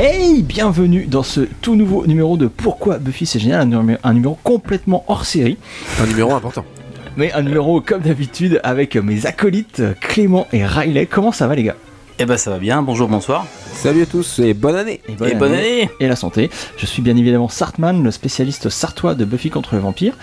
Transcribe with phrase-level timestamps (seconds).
[0.00, 4.14] Hey, bienvenue dans ce tout nouveau numéro de Pourquoi Buffy c'est génial, un numéro, un
[4.14, 5.58] numéro complètement hors série,
[6.00, 6.64] Un numéro important.
[7.16, 11.06] mais un numéro comme d'habitude avec mes acolytes Clément et Riley.
[11.06, 11.74] Comment ça va les gars?
[12.20, 13.46] Eh ben ça va bien, bonjour, bonsoir.
[13.72, 15.00] Salut à tous et bonne année.
[15.08, 16.50] Et Et bonne année et la santé.
[16.76, 20.14] Je suis bien évidemment Sartman, le spécialiste sartois de Buffy contre le vampire.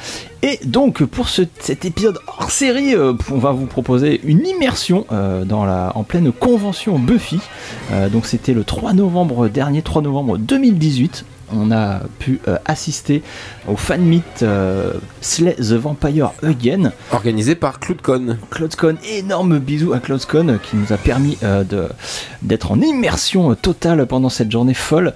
[0.41, 5.05] Et donc pour ce- cet épisode hors série, euh, on va vous proposer une immersion
[5.13, 7.39] euh, dans la, en pleine convention Buffy.
[7.93, 11.23] Euh, donc c'était le 3 novembre dernier, 3 novembre 2018.
[11.53, 13.21] On a pu euh, assister
[13.67, 16.91] au fan meet euh, Slay the Vampire Again.
[17.11, 18.37] Organisé par CloudCon.
[18.49, 21.87] CloudCon, énorme bisou à CloudCon euh, qui nous a permis euh, de-
[22.41, 25.13] d'être en immersion totale pendant cette journée folle.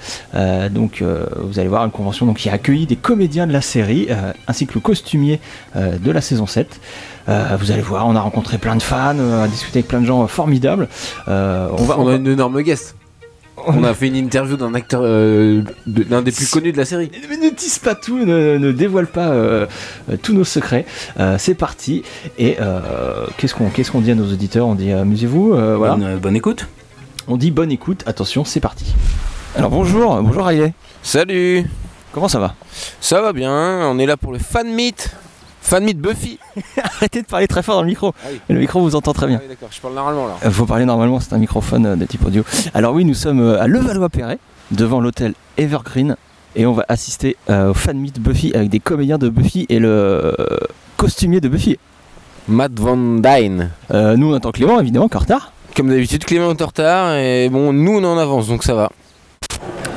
[0.72, 1.04] Donc
[1.42, 4.08] vous allez voir une convention donc, qui a accueilli des comédiens de la série
[4.48, 5.40] ainsi que le costumier
[5.76, 6.80] de la saison 7.
[7.28, 9.88] Euh, vous allez voir, on a rencontré plein de fans, euh, on a discuté avec
[9.88, 10.88] plein de gens euh, formidables.
[11.28, 12.96] On va, On on a va- une énorme guest.
[13.68, 16.86] On a fait une interview d'un acteur, euh, de- l'un des plus connus de la
[16.86, 17.12] série.
[17.30, 19.66] Mais ne tease pas tout, ne, ne dévoile pas euh,
[20.22, 20.86] tous nos secrets.
[21.20, 22.04] Euh, c'est parti.
[22.38, 24.68] Et euh, qu'est-ce qu'on qu'est-ce qu'on dit à nos auditeurs?
[24.68, 25.54] On dit amusez-vous.
[25.54, 25.96] euh, voilà.
[25.96, 26.68] bonne, bonne écoute.
[27.28, 28.86] On dit bonne écoute, attention, c'est parti.
[29.56, 30.74] Alors bonjour, bonjour Riley.
[31.04, 31.64] Salut
[32.12, 32.56] Comment ça va?
[33.02, 33.52] Ça va bien,
[33.88, 35.12] on est là pour le fan meet.
[35.70, 36.40] Fan meet Buffy.
[36.84, 38.12] Arrêtez de parler très fort dans le micro.
[38.24, 38.40] Ah oui.
[38.50, 39.38] Le micro vous entend très bien.
[39.40, 40.50] Ah oui, d'accord, je parle normalement là.
[40.50, 42.44] Faut parler normalement, c'est un microphone euh, de type audio.
[42.74, 44.40] Alors oui, nous sommes euh, à Levallois-Perret,
[44.72, 46.16] devant l'hôtel Evergreen,
[46.56, 49.78] et on va assister euh, au fan meet Buffy avec des comédiens de Buffy et
[49.78, 50.36] le
[50.98, 51.78] costumier de Buffy.
[52.48, 53.70] Matt Van Dyne.
[53.94, 55.54] Euh, nous, on attend Clément, évidemment, qu'en retard.
[55.76, 58.74] Comme d'habitude, Clément est en retard et bon, nous on est en avance donc ça
[58.74, 58.90] va.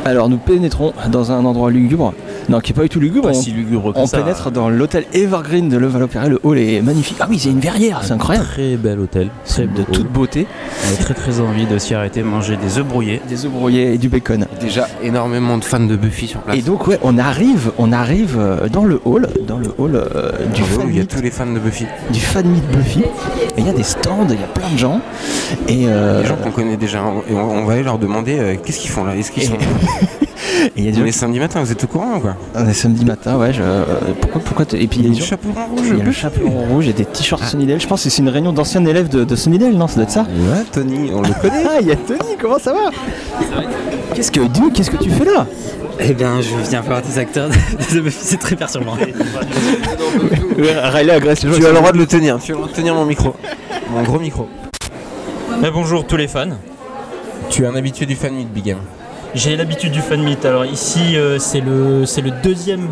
[0.04, 2.12] Alors nous pénétrons dans un endroit lugubre.
[2.48, 3.28] Non, qui est pas du tout lugubre.
[3.30, 4.18] Pas on- si lugubre que on ça.
[4.18, 6.28] pénètre dans l'hôtel Evergreen de Levallois-Perret.
[6.28, 7.16] Le hall est magnifique.
[7.20, 8.46] Ah oui, c'est une verrière, c'est incroyable.
[8.46, 9.92] Très bel hôtel, très C'est beau de hall.
[9.94, 10.46] toute beauté.
[10.90, 13.20] On a très très envie de s'y arrêter, manger des œufs brouillés.
[13.28, 14.46] Des œufs brouillés et du bacon.
[14.60, 16.56] Déjà énormément de fans de Buffy sur place.
[16.56, 20.30] Et donc ouais, on arrive, on arrive euh, dans le hall, dans le hall euh,
[20.54, 21.86] du, fan il y a meet, tous les fans de Buffy.
[22.10, 23.00] du fan meet Buffy.
[23.00, 23.04] Et
[23.60, 25.00] il y a des stands, il y a plein de gens.
[25.68, 27.02] Et euh, Des gens qu'on connaît déjà.
[27.04, 29.16] On, on va aller leur demander euh, qu'est-ce qu'ils font là?
[29.16, 29.54] Est-ce qu'ils sont.
[30.64, 32.20] et il y a des On gens est samedi matin, vous êtes au courant ou
[32.20, 33.52] quoi On est samedi matin, ouais.
[33.52, 33.62] Je...
[34.20, 35.86] Pourquoi, pourquoi Et puis il y a des gens- chaperon rouge.
[35.90, 37.80] il y a le chapeau rouge et des t-shirts Sunnydale.
[37.80, 39.86] Je pense que c'est une réunion d'anciens élèves de, de Sunnydale, non?
[39.88, 41.64] Ça doit être ça Ouais, Tony, on le connaît.
[41.68, 42.90] Ah, il y a Tony, comment ça va?
[44.14, 45.46] Qu'est-ce que dis qu'est-ce que tu fais là?
[46.00, 47.54] Eh bien, je viens voir des acteurs de
[48.10, 48.96] c'est très perturbant.
[50.56, 51.58] Riley agresse les gens.
[51.58, 53.34] Tu as le droit de le tenir, tu as le droit de tenir mon micro.
[53.90, 54.48] Mon gros micro.
[55.62, 56.48] Mais bonjour tous les fans.
[57.48, 58.78] Tu es un habitué du fan meet Big M.
[59.32, 60.44] J'ai l'habitude du fan meet.
[60.44, 62.88] Alors ici, euh, c'est le, c'est le deuxième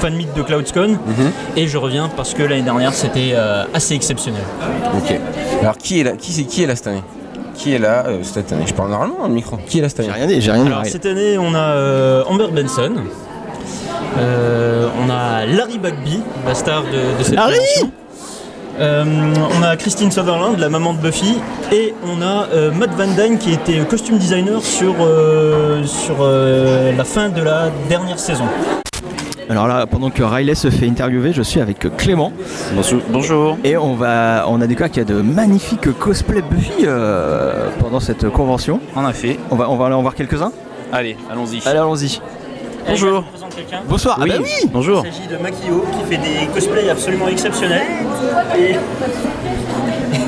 [0.00, 0.98] fan meet de CloudCon.
[1.56, 4.42] Et je reviens parce que l'année dernière, c'était euh, assez exceptionnel.
[4.96, 5.14] Ok.
[5.60, 7.04] Alors qui est là Qui c'est qui est là cette année?
[7.54, 8.64] Qui est là euh, cette année?
[8.66, 9.56] Je parle normalement dans le micro.
[9.68, 10.68] Qui est là cette J'ai année rien dit, j'ai rien dit.
[10.68, 12.92] Alors cette année, on a euh, Amber Benson.
[14.18, 17.54] Euh, on a Larry Bagby, la star de, de cette Larry.
[18.80, 19.04] Euh,
[19.58, 21.36] on a Christine Sutherland, la maman de Buffy,
[21.70, 26.90] et on a euh, Matt Van Dyne qui était costume designer sur, euh, sur euh,
[26.96, 28.44] la fin de la dernière saison.
[29.50, 32.32] Alors là, pendant que Riley se fait interviewer, je suis avec Clément
[32.74, 33.02] Bonjour.
[33.10, 33.58] Bonjour.
[33.64, 38.00] et on va, on a découvert qu'il y a de magnifiques cosplays Buffy euh, pendant
[38.00, 38.80] cette convention.
[38.96, 39.38] On a fait.
[39.50, 40.52] On va, on va aller en voir quelques-uns?
[40.92, 41.60] Allez, allons-y.
[41.66, 42.20] Allez, allons-y.
[42.88, 43.24] Bonjour.
[43.88, 44.16] Bonsoir.
[44.20, 44.68] Ah Oui, bah oui.
[44.72, 45.02] bonjour.
[45.06, 47.82] Il s'agit de Makio qui fait des cosplays absolument exceptionnels
[48.58, 48.74] et,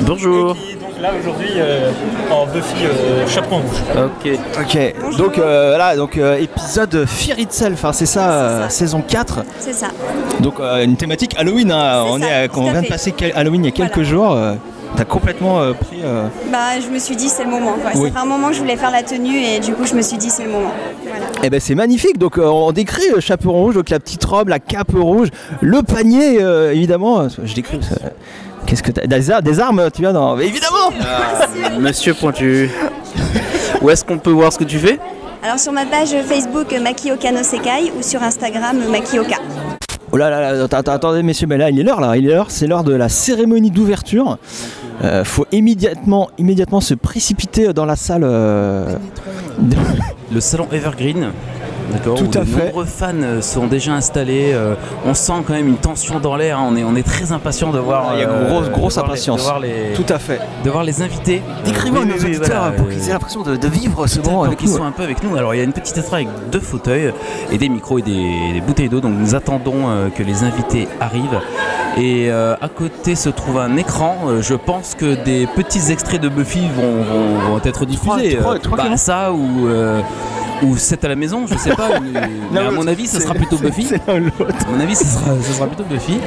[0.02, 0.52] Bonjour.
[0.52, 1.90] et qui est donc là aujourd'hui euh,
[2.30, 3.82] en Buffy euh, chaperon rouge.
[3.96, 4.38] Ok.
[4.60, 5.16] Ok.
[5.18, 8.68] Donc euh, là, donc euh, épisode Fear Itself, hein, c'est ça, euh, ça.
[8.70, 9.40] saison 4.
[9.58, 9.88] C'est ça.
[10.40, 11.72] Donc euh, une thématique Halloween.
[11.72, 12.04] hein.
[12.06, 14.08] On ça, est, on à vient de passer quel- Halloween il y a quelques Voilà.
[14.08, 14.36] jours.
[14.96, 16.00] T'as complètement euh, pris.
[16.04, 17.72] euh, Bah, je me suis dit c'est le moment.
[17.80, 17.90] quoi.
[17.94, 18.08] Oui.
[18.08, 20.02] Ça fait un moment que je voulais faire la tenue et du coup je me
[20.02, 20.72] suis dit c'est le moment.
[21.08, 21.26] Voilà.
[21.42, 22.18] Eh ben c'est magnifique.
[22.18, 25.28] Donc euh, on décrit le chaperon rouge, donc la petite robe, la cape rouge,
[25.60, 27.26] le panier euh, évidemment.
[27.42, 27.80] Je décris.
[28.66, 29.06] Qu'est-ce que t'as?
[29.06, 30.38] Des, ar- des armes Tu as dans.
[30.38, 30.92] Évidemment.
[31.80, 32.70] Monsieur Pointu.
[33.80, 34.98] Où est-ce qu'on peut voir ce que tu fais?
[35.42, 39.36] Alors sur ma page Facebook Makioka no Sekai ou sur Instagram Makioka.
[40.14, 42.50] Oh là là, là, attendez messieurs, mais là il est l'heure là, il est l'heure,
[42.50, 44.36] c'est l'heure de la cérémonie d'ouverture.
[45.02, 48.22] Euh, faut immédiatement, immédiatement se précipiter dans la salle.
[48.24, 48.96] euh,
[50.32, 51.32] Le salon Evergreen.
[51.92, 52.64] D'accord, Tout où à de fait.
[52.66, 54.52] nombreux fans euh, sont déjà installés.
[54.54, 54.74] euh,
[55.04, 56.58] on sent quand même une tension dans l'air.
[56.58, 58.12] hein, On, est, on est très impatient de voir.
[58.14, 59.38] Il y a euh, grosse- grosse de voir les- impatience.
[59.40, 60.40] de, voir les, Tout à fait.
[60.64, 61.42] de voir les invités.
[61.66, 64.06] Euh, oui, nos oui, oui, auditeurs voilà, pour euh, qu'ils aient l'impression de, de vivre
[64.06, 65.36] ce moment Pour avec qu'ils soient un peu avec nous.
[65.36, 67.12] Alors il y a une petite estrade avec deux fauteuils
[67.50, 69.00] et des micros et des, des bouteilles d'eau.
[69.00, 71.40] Donc nous attendons euh, que les invités arrivent.
[71.98, 74.16] Et euh, à côté se trouve un écran.
[74.26, 78.38] Euh, je pense que des petits extraits de Buffy vont, vont- vont être diffusés.
[78.38, 80.00] Euh, bah, non ça ou, euh,
[80.62, 81.98] ou 7 à la maison, je sais pas.
[82.00, 82.20] mais-
[82.52, 83.84] mais à mon avis, ce sera plutôt Buffy.
[83.88, 84.54] C'est l'un ou l'autre.
[84.66, 86.18] À mon avis, ce sera, ce sera plutôt Buffy.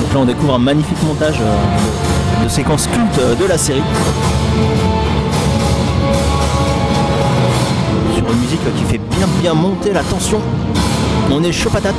[0.00, 1.56] Donc là, on découvre un magnifique montage euh,
[2.40, 3.82] de, de séquences cultes euh, de la série.
[8.14, 10.40] Sur une musique euh, qui fait bien bien monter la tension.
[11.30, 11.94] On est chaud patate.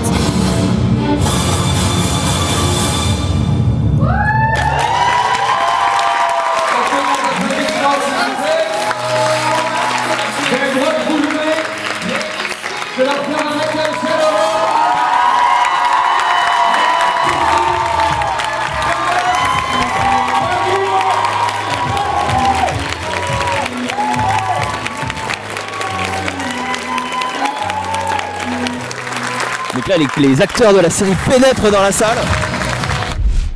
[29.89, 32.18] Là, les, les acteurs de la série pénètrent dans la salle.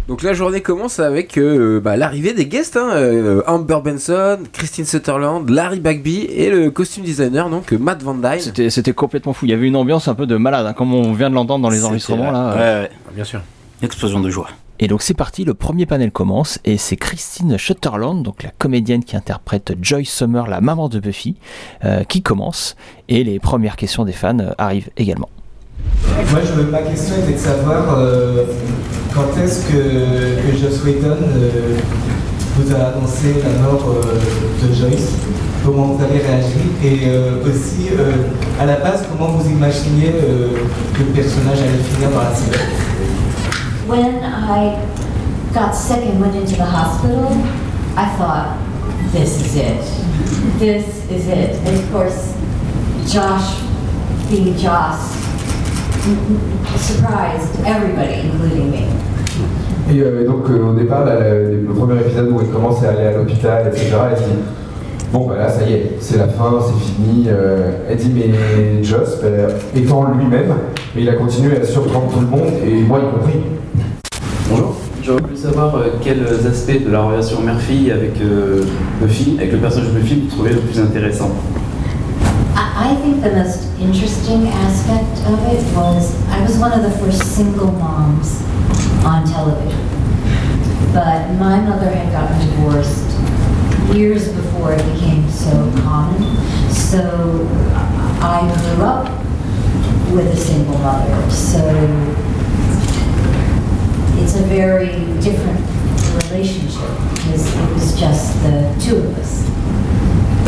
[0.07, 4.83] Donc la journée commence avec euh, bah, l'arrivée des guests, hein, euh, Amber Benson, Christine
[4.85, 8.39] Sutherland, Larry Bagby et le costume designer donc euh, Matt Van Dyne.
[8.39, 9.45] C'était c'était complètement fou.
[9.45, 11.63] Il y avait une ambiance un peu de malade, hein, comme on vient de l'entendre
[11.63, 12.53] dans les C'était- enregistrements là.
[12.53, 12.89] Ouais, ouais.
[13.13, 13.41] Bien sûr.
[13.81, 14.49] Explosion de joie.
[14.79, 19.05] Et donc c'est parti, le premier panel commence et c'est Christine Shutterland, donc la comédienne
[19.05, 21.35] qui interprète Joyce Summer, la maman de Buffy,
[21.85, 22.75] euh, qui commence
[23.07, 25.29] et les premières questions des fans euh, arrivent également.
[26.31, 28.43] Moi, je, ma question était de savoir euh,
[29.13, 31.77] quand est-ce que, que Joss Whedon euh,
[32.57, 35.09] vous a annoncé la mort euh, de Joyce,
[35.63, 36.59] comment vous avez réagi?
[36.83, 38.13] Et euh, aussi euh,
[38.59, 40.47] à la base comment vous imaginiez euh,
[40.93, 42.65] que le personnage allait finir dans la série.
[43.87, 44.77] When I
[45.53, 47.31] got sick and went into the hospital,
[47.95, 48.57] I thought,
[49.11, 49.83] this is it.
[50.57, 51.59] This is it.
[51.67, 52.33] And of course,
[53.05, 53.61] Josh,
[54.31, 54.97] being Josh,
[56.77, 58.83] surprised everybody, including me.
[59.91, 62.89] Et euh, donc euh, au départ, là, le, le premier épisode où il commence à
[62.89, 64.39] aller à l'hôpital, etc., elle se dit
[65.11, 67.27] Bon, bah là, ça y est, c'est la fin, c'est fini.
[67.27, 69.27] Euh, elle dit Mais Joss, bah,
[69.75, 70.53] étant lui-même,
[70.95, 73.39] mais il a continué à surprendre tout le monde, et moi y compris.
[74.49, 74.75] Bonjour.
[75.03, 78.63] J'aurais voulu savoir euh, quels aspects de la relation mère-fille avec euh,
[79.01, 81.29] Buffy, avec le personnage de Buffy, vous trouvez le plus intéressant?
[82.83, 87.33] I think the most interesting aspect of it was I was one of the first
[87.33, 88.41] single moms
[89.05, 89.87] on television.
[90.91, 93.07] But my mother had gotten divorced
[93.95, 96.21] years before it became so common.
[96.73, 97.47] So
[98.21, 98.41] I
[98.75, 99.07] grew up
[100.11, 101.31] with a single mother.
[101.31, 101.63] So
[104.21, 104.87] it's a very
[105.21, 105.61] different
[106.25, 109.47] relationship because it was just the two of us.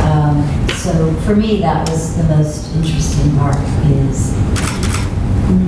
[0.02, 0.92] Um, so
[1.26, 3.58] for me, that was the most interesting part
[3.90, 4.34] is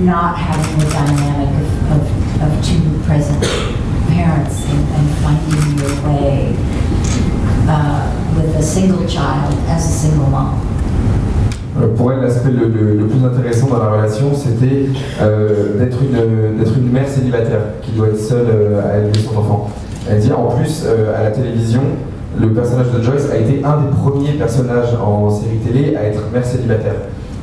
[0.02, 2.02] not having the dynamic of,
[2.42, 3.42] of, of two present
[4.08, 6.54] parents and, and finding your way
[7.68, 8.06] uh,
[8.36, 10.54] with a single child as a single mom.
[11.80, 14.86] Euh, Pour elle, l'aspect le, le- le plus intéressant dans la relation, c'était
[15.20, 19.70] euh, d'être une, une mère célibataire qui doit être seule euh, à élever son enfant.
[20.10, 21.82] Elle dit en plus, euh, à la télévision,
[22.40, 26.20] le personnage de Joyce a été un des premiers personnages en série télé à être
[26.32, 26.94] mère célibataire.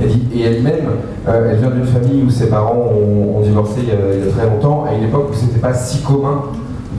[0.01, 0.87] Et elle-même,
[1.27, 4.29] euh, elle vient d'une famille où ses parents ont, divorcé il y, a, il y
[4.29, 6.41] a très longtemps, à une époque où c'était pas si commun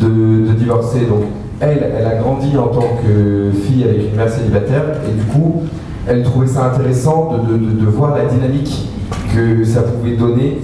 [0.01, 1.01] de, divorcer.
[1.01, 1.25] Donc
[1.61, 5.63] elle, elle a grandi en tant que fille avec une mère célibataire, et du coup,
[6.09, 8.89] elle trouvait ça intéressant de, de- de- de voir la dynamique
[9.35, 10.59] que ça pouvait donner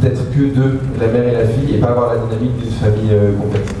[0.00, 3.10] d'être que deux, la mère et la fille, et pas avoir la dynamique d'une famille
[3.12, 3.74] euh, complète.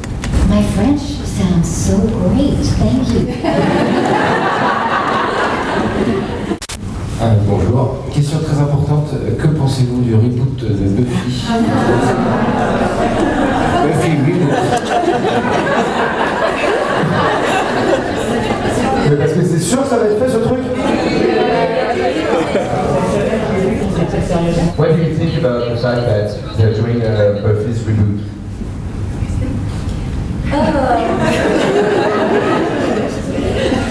[0.50, 1.23] My French?
[1.34, 2.62] Sounds so great.
[2.78, 3.26] Thank you.
[7.20, 8.04] Ah, bonjour.
[8.12, 9.08] Question très importante.
[9.38, 11.44] Que pensez-vous du reboot de Buffy?
[13.82, 14.52] Buffy reboot.
[19.10, 20.60] Mais parce que c'est sûr que ça va être fait ce truc?
[24.76, 28.23] What do you think about the fact that they're doing a Buffy's reboot?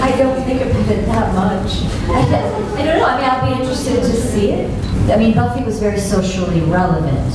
[0.02, 1.84] I don't think about it that much.
[2.08, 3.04] I don't, know.
[3.04, 4.70] I mean, I'll be interested to see it.
[5.10, 7.34] I mean, Buffy was very socially relevant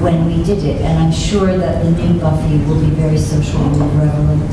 [0.00, 3.68] when we did it, and I'm sure that the new Buffy will be very socially
[3.98, 4.50] relevant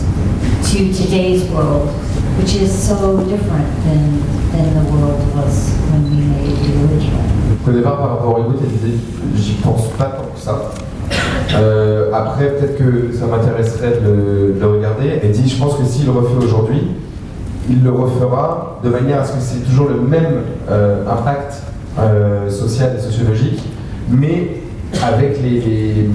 [0.72, 1.89] to today's world,
[2.38, 4.20] which is so different than,
[4.51, 7.22] than the world was when we made the original.
[7.68, 8.98] Au départ, par rapport au reboot, elle disait
[9.36, 10.72] j'y pense pas tant que ça.
[11.55, 15.20] Euh, après, peut-être que ça m'intéresserait de, le- de le regarder.
[15.22, 16.88] Elle dit je pense que s'il le refait aujourd'hui,
[17.70, 21.62] il le refera de manière à ce que c'est toujours le même euh, impact
[22.00, 23.62] euh, social et sociologique,
[24.10, 24.50] mais
[25.03, 26.10] avec les, les,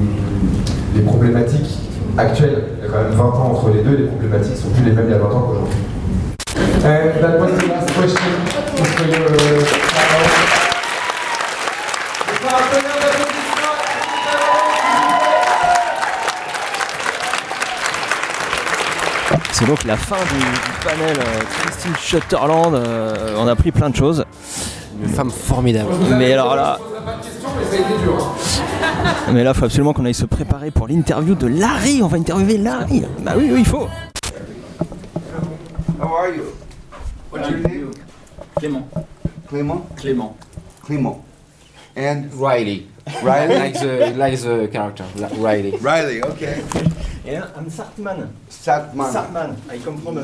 [0.94, 1.78] les problématiques
[2.18, 2.62] actuelles.
[2.78, 4.92] Il y a quand même 20 ans entre les deux, les problématiques sont plus les
[4.92, 5.78] mêmes il y a 20 ans qu'aujourd'hui.
[19.66, 22.72] C'est donc la fin du, du panel euh, Christine Shutterland.
[22.76, 24.24] euh, on a appris plein de choses.
[25.02, 25.90] Une femme formidable.
[26.16, 26.78] Mais alors là,
[29.32, 32.00] mais là, faut absolument qu'on aille se préparer pour l'interview de Larry.
[32.00, 33.02] On va interviewer Larry.
[33.22, 33.88] Bah oui, oui, il faut.
[36.00, 36.44] How are you?
[37.32, 37.90] What's your name?
[38.54, 38.88] Clément.
[39.48, 39.86] Clément?
[39.96, 40.36] Clément.
[40.84, 41.24] Clément.
[41.96, 42.86] And Riley.
[43.24, 43.54] Riley?
[43.58, 45.04] like the like the character.
[45.40, 45.72] Riley.
[45.80, 46.62] Riley, okay.
[47.26, 48.30] Yeah, I'm Sartman.
[48.48, 49.10] Satman.
[49.12, 49.56] Sartman.
[49.68, 50.14] I come from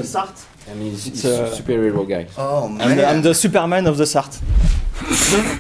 [0.67, 0.75] Sart.
[0.77, 2.27] And he's, It's, he's a superhero guy.
[2.39, 2.97] Oh, I'm man.
[2.97, 4.41] the, I'm the Superman of the Sart.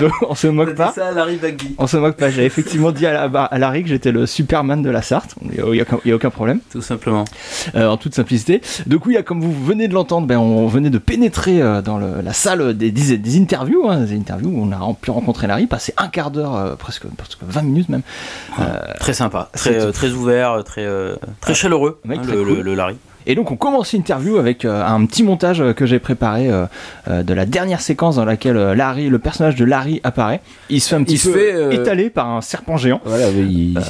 [0.00, 0.92] Donc, on se moque pas.
[0.92, 1.40] ça, Larry.
[1.78, 2.30] On se moque pas.
[2.30, 5.34] J'ai effectivement dit à, la- à Larry que j'étais le Superman de la Sarthe.
[5.42, 6.60] Il n'y a, aucun- il y a aucun problème.
[6.70, 7.24] Tout simplement.
[7.74, 8.60] Euh, en toute simplicité.
[8.86, 12.20] Donc oui, comme vous venez de l'entendre, ben, on venait de pénétrer euh, dans le-
[12.22, 15.66] la salle des, des, des interviews, hein, des interviews où on a pu rencontrer Larry,
[15.66, 18.02] passer un quart d'heure, euh, presque, presque 20 minutes même.
[18.60, 18.62] Euh,
[19.00, 22.56] Très sympa, très, euh, ouvert, très, euh, très chaleureux, mec hein, très le, cool.
[22.58, 22.96] le- le Larry.
[23.26, 26.66] Et donc on commence l'interview avec euh, un petit montage euh, que j'ai préparé euh,
[27.08, 30.40] euh, de la dernière séquence dans laquelle euh, Larry, le personnage de Larry apparaît.
[30.70, 33.00] Il se fait un petit Il peu fait, euh, étaler par un serpent géant.
[33.04, 33.74] Voilà, oui.
[33.76, 33.80] il-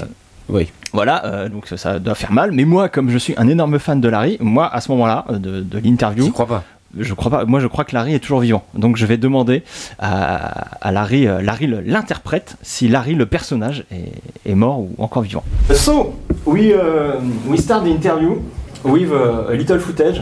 [0.48, 0.68] oui.
[0.92, 2.52] Voilà, euh, donc ça, ça doit faire mal.
[2.52, 5.60] Mais moi, comme je suis un énorme fan de Larry, moi à ce moment-là de,
[5.60, 6.62] de l'interview, Je crois pas?
[6.98, 7.44] je crois pas.
[7.44, 8.62] Moi, je crois que Larry est toujours vivant.
[8.74, 9.64] Donc, je vais demander
[9.98, 14.12] à, à Larry, euh, Larry l'interprète, si Larry le personnage est,
[14.50, 15.42] est mort ou encore vivant.
[15.74, 16.14] So,
[16.46, 18.40] we uh, we start the interview
[18.84, 20.20] with uh, a little footage.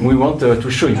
[0.00, 1.00] We want uh, to show you.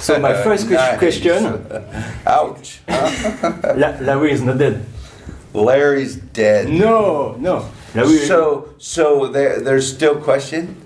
[0.00, 0.98] So my first que- Nice.
[0.98, 1.66] question:
[2.26, 2.80] Ouch.
[4.00, 4.84] Larry is not dead.
[5.52, 6.68] Larry's dead.
[6.68, 7.68] No, no.
[7.94, 8.18] Larry.
[8.18, 10.76] So, so there, there's still question.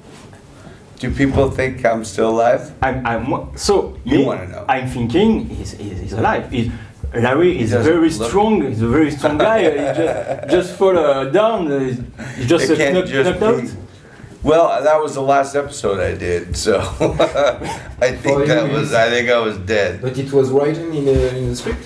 [1.02, 2.71] Do people think I'm still alive?
[2.80, 4.64] I'm, I'm so You me, wanna know.
[4.68, 6.49] I'm thinking he's, he's, he's alive.
[6.52, 6.71] He's,
[7.12, 8.62] Larry is doesn't very look- strong.
[8.62, 9.64] He's a very strong guy.
[9.66, 11.66] Uh, he just just fall uh, down.
[11.73, 11.80] Uh,
[12.38, 13.76] he just uh, It can't knocked, just knocked out.
[14.44, 16.78] Well, that was the last episode I did, so
[18.00, 18.92] I think For that was.
[18.92, 20.00] it's- I think I was dead.
[20.00, 21.85] But it was written in, the in the script?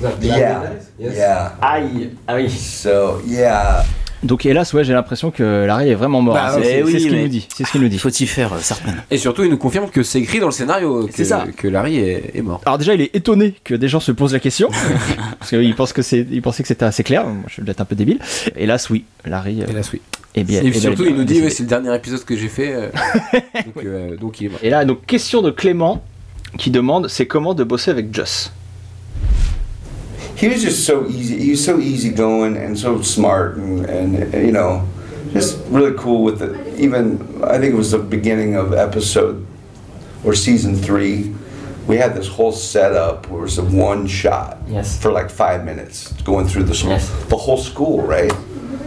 [0.00, 0.60] That Yeah.
[0.62, 0.90] dies?
[0.98, 1.14] Yes.
[1.16, 1.56] Yeah.
[1.72, 2.48] Aïe, ah oui.
[2.50, 3.84] So yeah.
[4.22, 6.34] Donc hélas, ouais, j'ai l'impression que Larry est vraiment mort.
[6.34, 7.46] Bah, c'est eh c'est- oui, c'est ce qu'il nous dit.
[7.54, 7.98] C'est ce qu'il nous dit.
[7.98, 8.96] Faut y faire, euh, Sartman.
[9.10, 11.46] Et surtout, il nous confirme que c'est écrit dans le scénario que, C'est ça.
[11.56, 12.60] que Larry est, est mort.
[12.66, 14.70] Alors déjà, il est étonné que des gens se posent la question
[15.38, 17.24] parce qu'il pense que c'est, il pensait que c'était assez clair.
[17.26, 18.18] Moi, je suis peut-être un peu débile.
[18.56, 19.62] Hélas, oui, Larry.
[19.62, 20.00] euh, Hélas, oui.
[20.34, 20.62] est bien.
[20.62, 22.72] Et surtout, bien il nous dit c'est le dernier épisode que j'ai fait.
[22.74, 22.88] euh,
[23.74, 24.58] donc, euh, donc il est mort.
[24.62, 26.02] Et là, donc question de Clément
[26.58, 28.52] qui demande, c'est comment de bosser avec Joss?
[30.38, 31.38] He was just so easy.
[31.42, 34.86] He was so easygoing and so smart, and, and you know,
[35.32, 36.78] just really cool with it.
[36.78, 39.46] Even I think it was the beginning of episode
[40.24, 41.34] or season three.
[41.88, 45.00] We had this whole setup where it was a one shot Yes.
[45.00, 47.08] for like five minutes going through the school, Yes.
[47.28, 48.30] the whole school, right?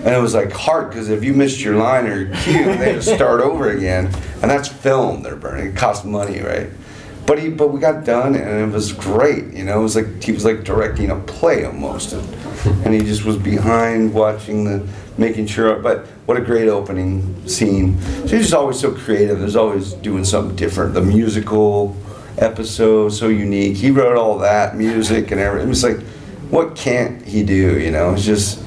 [0.06, 2.94] And it was like hard because if you missed your line or your cue, they
[2.94, 4.06] had to start over again,
[4.42, 5.68] and that's film they're burning.
[5.68, 6.70] It costs money, right?
[7.26, 9.54] But he, but we got done, and it was great.
[9.54, 12.28] You know, it was like he was like directing a play almost, and,
[12.86, 14.88] and he just was behind watching the,
[15.18, 15.80] making sure.
[15.80, 17.98] But what a great opening scene!
[18.24, 19.40] He's just always so creative.
[19.40, 20.94] There's always doing something different.
[20.94, 21.96] The musical
[22.38, 23.78] episode so unique.
[23.78, 25.68] He wrote all that music and everything.
[25.68, 26.02] It was like,
[26.50, 27.80] what can't he do?
[27.80, 28.60] You know, it's just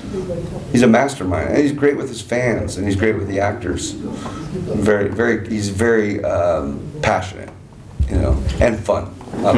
[0.72, 1.50] he's a mastermind.
[1.50, 3.92] And he's great with his fans, and he's great with the actors.
[3.92, 7.50] Very, very, he's very um, passionate,
[8.10, 9.04] you know, and fun.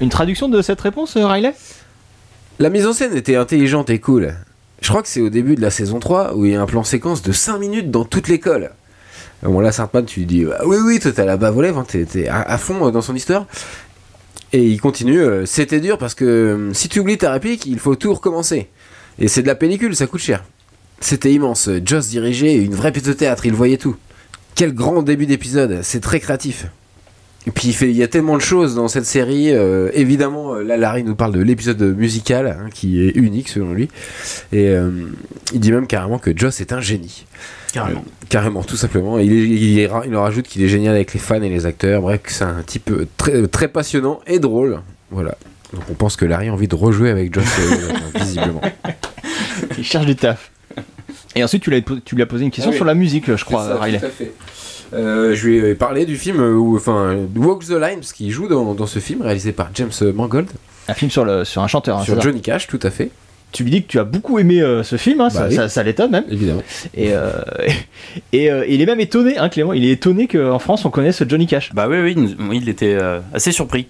[0.00, 1.54] Une traduction de cette réponse, euh, Riley?
[2.58, 4.34] La mise en scène était intelligente et cool.
[4.80, 6.66] Je crois que c'est au début de la saison 3 où il y a un
[6.66, 8.70] plan séquence de 5 minutes dans toute l'école.
[9.42, 11.78] Bon là Sartman tu lui dis bah, oui oui toi t'as la bave aux lèvres,
[11.78, 13.46] hein, t'es, à, à fond euh, dans son histoire.
[14.52, 17.78] Et il continue, euh, c'était dur parce que euh, si tu oublies ta réplique il
[17.78, 18.68] faut tout recommencer.
[19.18, 20.44] Et c'est de la pellicule, ça coûte cher.
[21.00, 23.96] C'était immense, Joss dirigeait une vraie pièce de théâtre, il voyait tout.
[24.54, 26.66] Quel grand début d'épisode, c'est très créatif.
[27.46, 29.52] Et puis il, fait, il y a tellement de choses dans cette série.
[29.52, 33.74] euh, évidemment, euh, là, Larry nous parle de l'épisode musical, hein, qui est unique selon
[33.74, 33.88] lui.
[34.52, 34.88] Et euh,
[35.52, 37.26] il dit même carrément que Joss est un génie.
[37.74, 38.00] Carrément.
[38.06, 39.18] Euh, carrément, tout simplement.
[39.18, 41.66] Il, est- il, est- il leur ajoute qu'il est génial avec les fans et les
[41.66, 42.00] acteurs.
[42.00, 44.80] Bref, c'est un type très, très passionnant et drôle.
[45.10, 45.36] Voilà.
[45.74, 48.62] Donc on pense que Larry a envie de rejouer avec Joss, euh, visiblement.
[49.76, 50.50] Il cherche du taf.
[51.36, 52.76] Et ensuite, tu, l'as- tu lui as posé une question Ah oui.
[52.76, 53.98] sur la musique, je crois, ça, Riley.
[53.98, 54.32] tout à fait.
[54.92, 58.30] Euh, je lui ai parlé du film, euh, où, enfin, Walk the Line, parce qu'il
[58.30, 60.48] joue dans, dans ce film réalisé par James Mangold.
[60.88, 61.98] Un film sur, le, sur un chanteur.
[61.98, 63.10] hein, sur Johnny Cash, tout à fait.
[63.52, 65.54] tu lui dis que tu as beaucoup aimé euh, ce film, hein, Bah ça, oui.
[65.54, 66.24] ça- ça l'étonne même.
[66.30, 66.62] Évidemment.
[66.94, 67.30] Et, euh,
[68.32, 71.22] et euh, il est même étonné, hein, Clément, il est étonné qu'en France on connaisse
[71.26, 71.72] Johnny Cash.
[71.72, 73.86] Bah oui, oui, il était euh, assez surpris.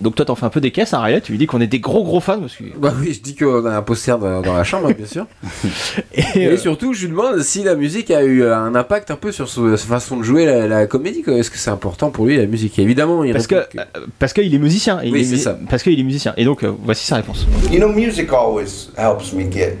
[0.00, 1.66] Donc toi t'en fais un peu des caisses, hein, Riley, tu lui dis qu'on est
[1.66, 4.42] des gros gros fans parce que Bah oui, je dis qu'on a un poster dans,
[4.42, 5.26] dans la chambre, bien sûr.
[6.14, 9.16] Et, Et, euh, surtout, je lui demande si la musique a eu un impact un
[9.16, 11.22] peu sur sa façon de jouer la, la comédie.
[11.22, 11.34] quoi.
[11.34, 12.78] Est-ce que c'est important pour lui la musique?
[12.78, 15.00] Évidemment, il parce que répond euh, parce qu'il est musicien.
[15.02, 15.58] et il Oui, est c'est ça.
[15.70, 16.34] Parce qu'il est musicien.
[16.36, 17.46] Et donc euh, voici sa réponse.
[17.72, 19.78] You know, music always helps me get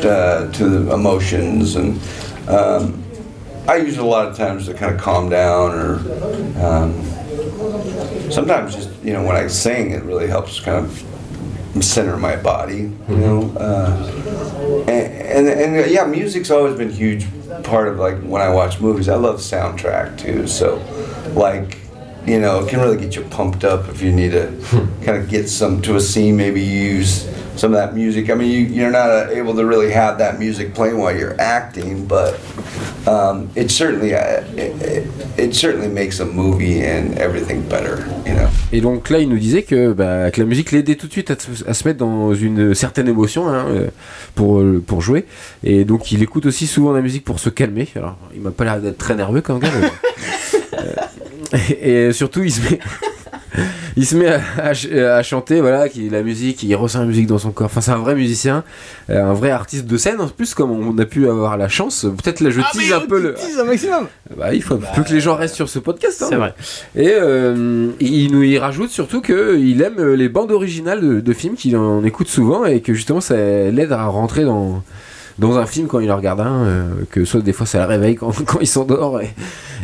[0.00, 1.94] uh, to the emotions, and
[2.48, 2.94] um,
[3.68, 6.00] I use it a lot of times to kind of calm down, or
[6.64, 6.92] um,
[8.30, 12.74] sometimes just you know when I sing, it really helps kind of center my body.
[12.74, 13.20] You mm-hmm.
[13.20, 17.26] know, uh, and, and and uh, yeah, music's always been a huge
[17.64, 19.08] part of like when I watch movies.
[19.08, 20.76] I love soundtrack too, so
[21.34, 21.78] like
[22.26, 25.04] you know, it can really get you pumped up if you need to hmm.
[25.04, 26.36] kind of get some to a scene.
[26.36, 27.26] Maybe use
[27.58, 28.30] some of that music.
[28.30, 31.34] I mean, you, you're not uh, able to really have that music playing while you're
[31.40, 32.38] acting, but
[33.06, 38.06] um, it certainly uh, it, it, it certainly makes a movie and everything better.
[38.26, 38.48] You know?
[38.72, 41.30] Et donc là, il nous disait que, bah, que la musique l'aidait tout de suite
[41.30, 43.86] à, se- à se mettre dans une certaine émotion hein, euh,
[44.34, 45.24] pour, euh, pour jouer.
[45.64, 47.88] Et donc il écoute aussi souvent la musique pour se calmer.
[47.96, 49.72] Alors il m'a pas l'air d'être très nerveux quand même.
[50.74, 52.78] Euh, et, et surtout, il se met.
[53.98, 57.04] Il se met à, à ch- à chanter, voilà, qui, la musique, il ressent la
[57.06, 57.66] musique dans son corps.
[57.66, 58.62] Enfin, c'est un vrai musicien,
[59.10, 62.06] euh, un vrai artiste de scène en plus, comme on a pu avoir la chance.
[62.22, 63.34] Peut-être là, je tease un peu le.
[63.60, 64.06] un maximum.
[64.36, 66.22] Bah, il faut peu que les gens restent sur ce podcast.
[66.22, 66.26] hein.
[66.28, 66.54] C'est vrai.
[66.94, 71.32] Et euh, il nous y rajoute surtout qu'il aime euh, les bandes originales de, de
[71.32, 74.84] films, qu'il en écoute souvent et que justement ça l'aide à rentrer dans,
[75.40, 77.86] dans un film quand il en regarde un, euh, que soit des fois ça le
[77.86, 79.30] réveille quand, quand il s'endort et,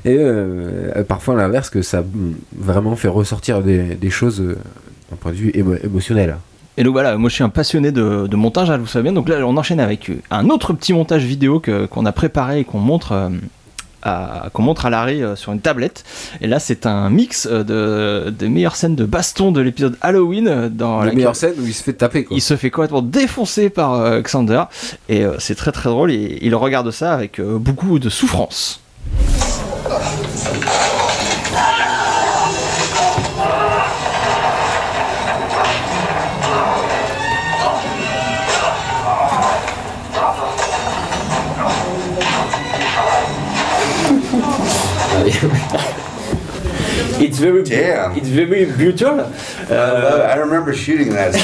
[0.05, 4.57] et, euh, parfois à l'inverse que ça mm, vraiment fait ressortir des, des choses euh,
[5.11, 6.37] d'un point de vue émo- émotionnel.
[6.77, 9.13] Et donc voilà, moi je suis un passionné de, de montage, hein, vous savez bien.
[9.13, 12.65] Donc là, on enchaîne avec euh, un autre petit montage vidéo qu'on a préparé et
[12.65, 13.13] qu'on montre.
[13.13, 13.29] euh,
[14.07, 16.05] à, qu'on montre à Larry euh, sur une tablette.
[16.43, 20.47] Et là, c'est un mix euh, de, des meilleures scènes de baston de l'épisode Halloween.
[20.47, 22.37] euh, Dans La laquelle meilleure scène où il se fait taper quoi.
[22.37, 24.65] Il se fait complètement défoncer par euh, Xander.
[25.09, 26.11] Et euh, c'est très très drôle.
[26.13, 28.83] Et il regarde ça avec euh, beaucoup de souffrance.
[47.17, 48.17] It's very, Damn.
[48.17, 49.33] it's very brutal.
[49.71, 50.21] I, love.
[50.31, 51.35] I remember shooting that.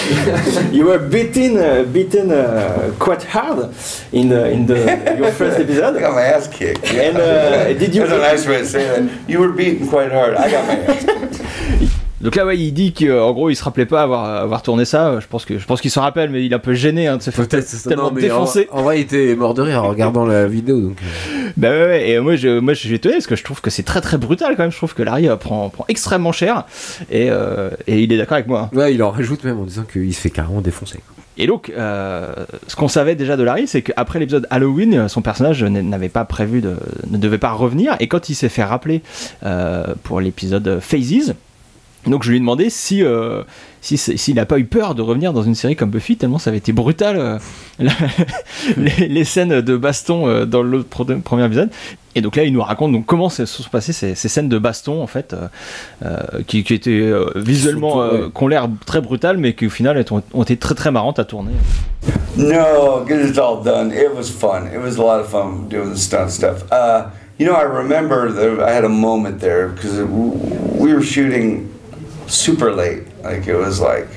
[0.73, 3.75] you were beaten, uh, beaten uh, quite hard
[4.13, 5.97] in the, in the your first episode.
[5.97, 6.85] I got my ass kicked.
[6.87, 9.29] And, uh, did you- That's a nice way to say that.
[9.29, 10.35] You were beaten quite hard.
[10.37, 11.20] I got my ass kicked.
[12.21, 15.19] Donc là, ouais, il dit qu'en gros, il se rappelait pas avoir, avoir tourné ça.
[15.21, 17.17] Je pense que je pense qu'il s'en rappelle, mais il est un peu gêné hein,
[17.17, 18.69] de se faire tellement Non, mais défoncé.
[18.71, 20.81] En, en vrai, il était mort de rire en regardant la vidéo.
[20.81, 21.49] Donc, euh.
[21.57, 23.71] Bah ouais, ouais, et moi je, moi je suis étonné parce que je trouve que
[23.71, 24.71] c'est très très brutal quand même.
[24.71, 26.65] Je trouve que Larry euh, prend, prend extrêmement cher
[27.11, 28.69] et, euh, et il est d'accord avec moi.
[28.73, 28.77] hein.
[28.77, 31.01] Ouais, il en rajoute même en disant qu'il se fait carrément défoncer.
[31.39, 32.27] Et donc, euh,
[32.67, 36.61] ce qu'on savait déjà de Larry, c'est qu'après l'épisode Halloween, son personnage n'avait pas prévu
[36.61, 36.75] de,
[37.09, 37.97] ne devait pas revenir.
[37.99, 39.01] Et quand il s'est fait rappeler
[39.45, 41.35] euh, pour l'épisode Phases,
[42.07, 43.43] donc je lui ai demandé si euh,
[43.83, 46.49] si s'il n'a pas eu peur de revenir dans une série comme Buffy tellement ça
[46.51, 47.39] avait été brutal euh,
[47.79, 47.93] la-
[48.77, 51.71] les, les scènes de baston euh, dans le premier épisode.
[52.17, 54.59] Et donc là, il nous raconte donc comment se sont passées ces, ces scènes de
[54.59, 55.47] baston en fait, euh,
[56.05, 59.71] euh, qui, qui étaient euh, visuellement, euh, qui ont l'air très brutales, mais qui au
[59.71, 61.53] final ont, ont été très très marrantes à tourner.
[62.37, 63.93] No, get it all done.
[63.93, 64.67] It was fun.
[64.75, 66.65] It was a lot of fun doing the stunt stuff.
[66.73, 71.69] Uh, you know, I remember that I had a moment there because we were shooting
[72.31, 73.07] super late.
[73.23, 74.09] Like it was like,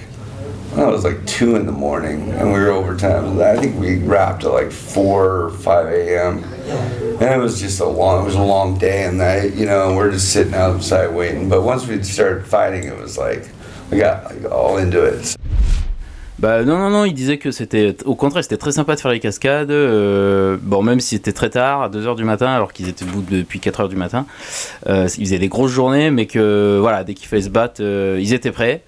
[0.76, 3.40] well, it was like two in the morning, and we were overtime.
[3.40, 6.44] I think we wrapped at like four or five a.m.
[6.44, 9.54] And it was just a long, it was a long day and night.
[9.54, 11.48] You know, we're just sitting outside waiting.
[11.48, 13.50] But once we started fighting, it was like
[13.92, 15.36] we got like all into it.
[16.44, 19.12] Bah non, non, non, il disait que c'était, au contraire, c'était très sympa de faire
[19.12, 19.72] les cascades.
[19.72, 23.24] euh, bon, même si c'était très tard, à 2h du matin, alors qu'ils étaient debout
[23.26, 24.26] depuis 4h du matin.
[24.90, 28.20] Euh, ils faisaient des grosses journées, mais que voilà, dès qu'il fallait se battre, euh,
[28.20, 28.84] ils étaient prêts.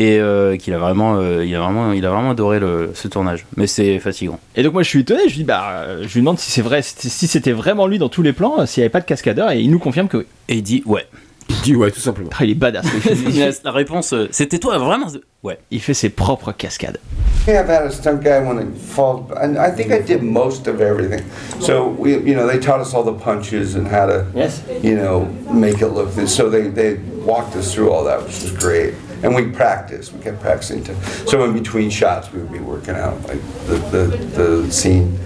[0.00, 0.18] Et
[0.58, 3.46] qu'il a vraiment, euh, il a vraiment, il a vraiment adoré le, ce tournage.
[3.56, 4.40] Mais c'est fatigant.
[4.56, 6.62] Et donc moi je suis étonné, je lui dis bah je lui demande si c'est
[6.62, 9.52] vrai, si c'était vraiment lui dans tous les plans, s'il n'y avait pas de cascadeur,
[9.52, 10.26] et il nous confirme que oui.
[10.48, 11.06] Et il dit ouais.
[11.48, 12.30] Il dit ouais, tout simplement.
[12.38, 12.84] Ah, il est badass.
[12.94, 15.06] Il fait, il la, la réponse, euh, c'était toi vraiment
[15.42, 15.58] Ouais.
[15.70, 16.98] il fait ses propres cascades.
[17.46, 20.66] Yeah, I've had a stunt guy when they fall, and I think I did most
[20.66, 21.22] of everything.
[21.60, 24.60] So we, you know, they taught us all the punches and how to, Yes.
[24.82, 26.34] you know, make it look this.
[26.34, 28.94] So they they walked us through all that, which was great.
[29.22, 30.12] and we practiced.
[30.12, 30.84] We kept practicing.
[30.84, 30.94] To,
[31.26, 34.06] so in between shots, we would be working out like the, the,
[34.36, 35.18] the scene.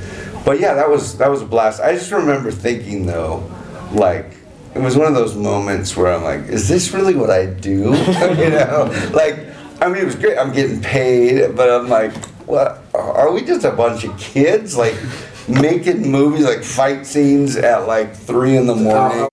[0.44, 1.80] But yeah, that was that was a blast.
[1.80, 3.42] I just remember thinking though,
[3.92, 4.30] like
[4.74, 7.72] it was one of those moments where I'm like, is this really what I do?
[8.38, 9.36] you know, like
[9.80, 10.38] I mean, it was great.
[10.38, 12.12] I'm getting paid, but I'm like,
[12.46, 12.82] what?
[12.94, 14.94] Are we just a bunch of kids like
[15.48, 19.26] making movies like fight scenes at like three in the morning?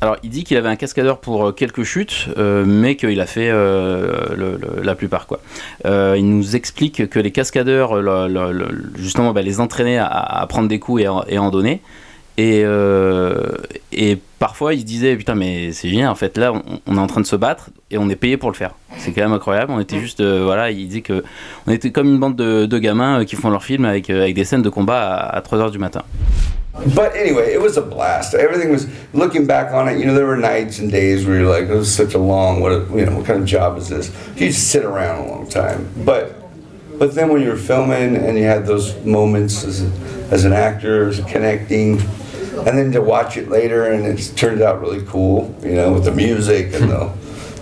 [0.00, 3.26] Alors, il dit qu'il avait un cascadeur pour euh, quelques chutes, euh, mais qu'il a
[3.26, 5.28] fait euh, le- le- la plupart.
[5.28, 5.38] Quoi.
[5.86, 10.66] Euh, il nous explique que les cascadeurs, le- justement, bah, les entraînaient à, à prendre
[10.66, 11.82] des coups et, en- et en donner.
[12.42, 13.30] Et, euh,
[13.92, 17.00] et parfois, il se disait Putain, mais c'est génial, en fait, là, on, on est
[17.00, 18.72] en train de se battre et on est payé pour le faire.
[18.98, 19.70] C'est quand même incroyable.
[19.70, 21.22] On était juste, euh, voilà, il dit que
[21.68, 24.22] on était comme une bande de, de gamins euh, qui font leur film avec, euh,
[24.22, 26.02] avec des scènes de combat à, 3h du matin.
[26.86, 28.34] But anyway, it was a blast.
[28.34, 30.00] Everything was looking back on it.
[30.00, 32.60] You know, there were nights and days where you're like, "It was such a long.
[32.60, 32.72] What?
[32.72, 35.46] A, you know, what kind of job is this?" You just sit around a long
[35.46, 35.86] time.
[36.04, 36.34] But,
[36.98, 39.90] but then when you're filming and you had those moments as, a,
[40.32, 42.00] as an actor, as connecting,
[42.58, 44.06] and then to watch it later and
[44.62, 45.54] out really cool.
[45.62, 47.08] You know, with the music and the,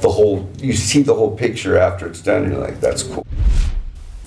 [0.01, 0.49] the whole.
[0.61, 2.51] You see the whole picture after it's done.
[2.51, 3.25] You're like, "That's cool."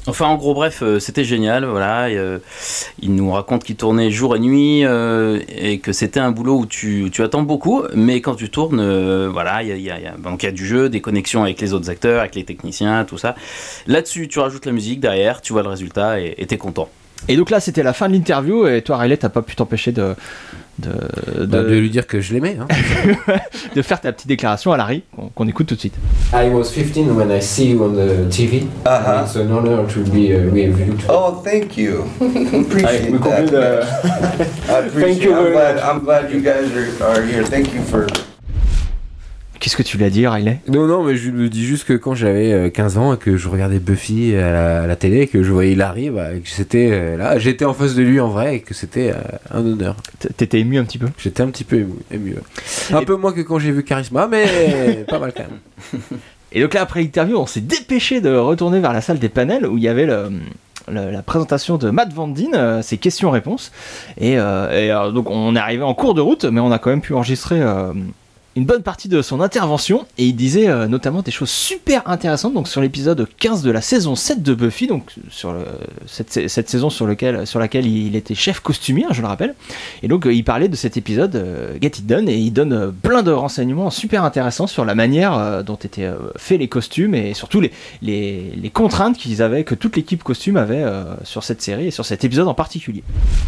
[0.05, 1.63] Enfin, en gros, bref, euh, c'était génial.
[1.63, 2.39] Voilà, euh,
[3.01, 6.65] il nous raconte qu'il tournait jour et nuit euh, et que c'était un boulot où
[6.65, 8.85] tu, attends beaucoup, mais quand tu tournes,
[9.29, 12.35] voilà, il y a, y a- du jeu, des connexions avec les autres acteurs, avec
[12.35, 13.35] les techniciens, tout ça.
[13.87, 16.89] Là-dessus, tu rajoutes la musique derrière, tu vois le résultat et t'es content.
[17.27, 19.91] Et donc là, c'était la fin de l'interview, et toi, Riley, t'as pas pu t'empêcher
[19.91, 20.13] de,
[20.79, 20.89] de,
[21.45, 22.57] Bah, de lui dire que je l'aimais.
[22.59, 22.67] Hein.
[23.75, 25.95] de faire ta petite déclaration à Larry, qu'on qu'on écoute tout de suite.
[26.33, 28.67] I was 15 when I see you on the TV.
[28.85, 29.23] Uh-huh.
[29.23, 30.97] It's an honor to be uh, with you.
[31.09, 32.03] Oh, thank you.
[32.19, 33.53] Appreciate we that.
[33.53, 33.85] uh,
[34.73, 35.01] I appreciate.
[35.01, 35.77] Thank you I'm glad.
[35.79, 37.43] I'm glad you guys are, are here.
[37.45, 38.07] Thank you for.
[39.63, 40.59] Qu'est-ce que tu lui as dit, Riley?
[40.67, 43.37] Non, non, mais je me dis juste que quand j'avais euh, 15 ans et que
[43.37, 46.49] je regardais Buffy à la, à la télé que je voyais Larry, bah, et que
[46.49, 49.21] c'était euh, là, j'étais en face de lui en vrai et que c'était euh,
[49.51, 49.95] un honneur.
[50.35, 51.07] T'étais ému un petit peu?
[51.17, 51.93] J'étais un petit peu ému.
[52.11, 52.93] ému, ouais.
[52.95, 56.01] Un peu moins que quand j'ai vu Charisma, mais pas mal quand même.
[56.51, 59.65] Et donc là, après l'interview, on s'est dépêché de retourner vers la salle des panels
[59.65, 60.29] où il y avait le-
[60.91, 63.71] le- la présentation de Matt Van Dien, euh, ses questions-réponses.
[64.19, 66.79] Et, euh, et, euh, donc on est arrivé en cours de route, mais on a
[66.79, 67.93] quand même pu enregistrer euh,
[68.55, 70.05] une bonne partie de son intervention.
[70.17, 73.81] Et il disait euh, notamment des choses super intéressantes donc sur l'épisode 15 de la
[73.81, 75.55] saison 7 de Buffy, donc sur
[76.07, 79.55] cette, cette saison sur, lequel, sur laquelle il était chef costumier, je le rappelle.
[80.01, 82.93] Et donc euh, il parlait de cet épisode euh, Get It Done et il donne
[83.01, 87.61] plein de renseignements super intéressants sur la manière dont étaient faits les costumes et surtout
[87.61, 90.83] les, les, contraintes qu'ils avaient, que toute l'équipe costume avait
[91.23, 93.03] sur cette série et sur cet épisode en particulier.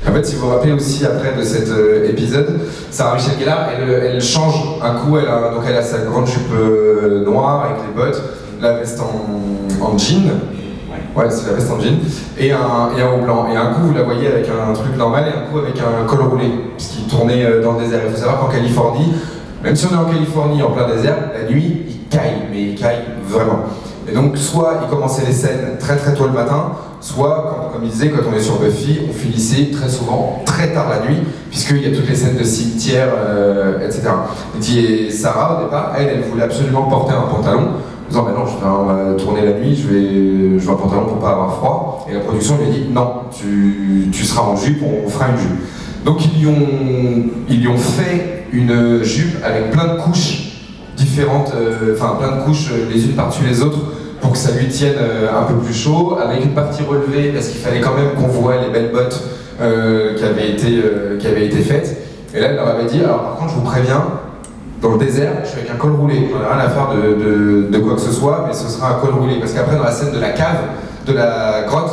[0.07, 1.69] En fait, si vous vous rappelez aussi après de cet
[2.09, 2.59] épisode,
[2.91, 6.27] Sarah Michelle Gellar, elle, elle change un coup, elle a, donc elle a sa grande
[6.27, 8.21] jupe euh, noire avec les bottes,
[8.61, 10.31] la veste en, en jean,
[11.15, 11.97] ouais c'est la veste en jean,
[12.37, 13.47] et un, et un haut blanc.
[13.51, 16.05] Et un coup vous la voyez avec un truc normal et un coup avec un
[16.05, 18.01] col roulé, puisqu'il tournait euh, dans le désert.
[18.05, 19.13] Il faut savoir qu'en Californie,
[19.63, 22.75] même si on est en Californie en plein désert, la nuit il caille, mais il
[22.75, 23.63] caille vraiment.
[24.07, 26.71] Et donc soit il commençait les scènes très très tôt le matin,
[27.05, 30.89] soit, comme il disait, quand on est sur Buffy, on finissait très souvent très tard
[30.89, 31.19] la nuit,
[31.51, 34.09] puisqu'il y a toutes les scènes de cimetière, euh, etc.
[34.75, 38.45] Et Sarah, au départ, elle, elle voulait absolument porter un pantalon, en disant, bah non,
[38.47, 42.07] je vais tourner la nuit, je vais, je veux un pantalon pour pas avoir froid.
[42.09, 45.37] Et la production lui a dit, non, tu, tu seras en jupe, on fera une
[45.37, 46.05] jupe.
[46.05, 50.53] Donc ils lui ont, ils lui ont fait une jupe avec plein de couches
[50.97, 53.79] différentes, euh, enfin plein de couches euh, les unes par-dessus les autres
[54.25, 57.49] pour que ça lui tienne euh, un peu plus chaud, avec une partie relevée parce
[57.49, 59.21] qu'il fallait quand même qu'on voit les belles bottes
[59.61, 61.95] euh, qui, avaient été, euh, qui été faites.
[62.33, 64.03] Et là, elle leur avait dit, alors par contre, je vous préviens,
[64.81, 66.27] dans le désert, je suis avec un col roulé.
[66.31, 68.99] J'en ai rien à faire de, de- quoi que ce soit, mais ce sera un
[68.99, 69.35] col roulé.
[69.39, 70.57] Parce qu'après, dans la scène de la cave,
[71.05, 71.91] de la grotte,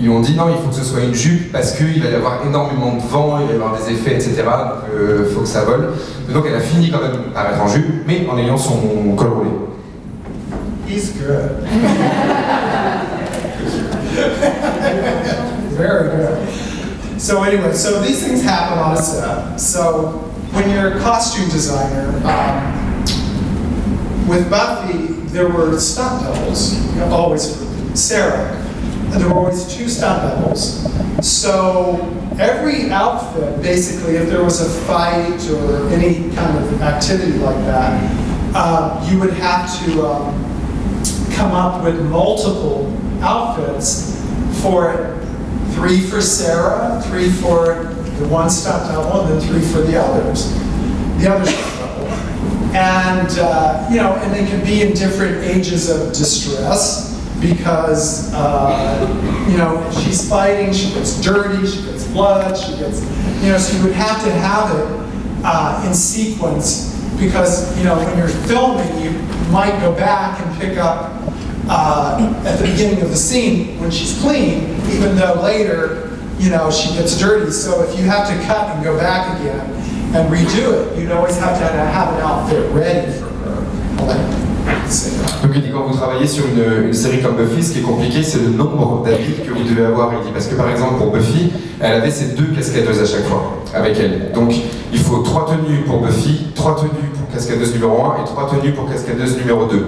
[0.00, 2.14] ils ont dit non, il faut que ce soit une jupe parce qu'il va y
[2.14, 4.36] avoir énormément de vent, il va y avoir des effets, etc.
[4.38, 5.90] Donc il faut que ça vole.
[6.32, 8.78] Donc elle a fini quand même par être en jupe, mais en ayant son
[9.16, 9.50] col roulé.
[10.86, 11.50] He's good.
[15.76, 16.48] Very good.
[17.20, 19.56] So anyway, so these things happen on a set.
[19.56, 20.12] So
[20.52, 22.76] when you're a costume designer, um,
[24.28, 26.74] with Buffy, there were stunt doubles.
[26.94, 27.56] You know, always
[27.98, 28.54] Sarah.
[29.12, 30.82] And there were always two stunt doubles.
[31.26, 31.96] So
[32.38, 38.52] every outfit, basically, if there was a fight or any kind of activity like that,
[38.54, 40.55] uh, you would have to um,
[41.34, 42.92] come up with multiple
[43.22, 44.20] outfits
[44.62, 45.12] for.
[45.76, 50.50] Three for Sarah, three for the one stunt double, and then three for the others.
[51.20, 52.06] The other stunt double.
[52.74, 59.46] and uh, you know, and they can be in different ages of distress because uh,
[59.50, 63.02] you know she's fighting, she gets dirty, she gets blood, she gets
[63.42, 67.96] you know, so you would have to have it uh, in sequence because you know
[67.96, 69.10] when you're filming, you
[69.50, 71.12] might go back and pick up
[71.68, 76.70] uh, at the beginning of the scene when she's clean, even though later you know
[76.70, 77.50] she gets dirty.
[77.50, 79.60] So if you have to cut and go back again
[80.14, 84.35] and redo it, you'd always have to have an outfit ready for her.
[85.42, 88.22] Donc il dit quand vous travaillez sur une, série comme Buffy, ce qui est compliqué,
[88.22, 90.12] c'est le nombre d'habits que vous devez avoir.
[90.20, 93.24] Il dit parce que par exemple pour Buffy, elle avait ses deux cascadeuses à chaque
[93.24, 94.32] fois avec elle.
[94.32, 94.52] Donc
[94.92, 98.72] il faut trois tenues pour Buffy, trois tenues pour cascadeuse numéro 1 et trois tenues
[98.72, 99.86] pour cascadeuse numéro 2.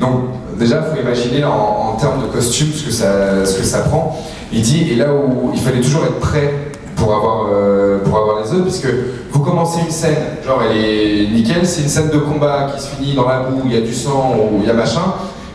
[0.00, 0.20] Donc
[0.58, 3.80] déjà, il faut imaginer en, en termes de costume ce que, ça, ce que ça
[3.80, 4.18] prend.
[4.52, 6.52] Il dit, et là où il fallait toujours être prêt
[6.96, 8.88] pour avoir, euh, pour avoir les œufs, puisque
[9.34, 10.16] vous commencez une scène,
[10.46, 13.62] genre elle est nickel, c'est une scène de combat qui se finit dans la boue,
[13.64, 15.02] il y a du sang il y a machin,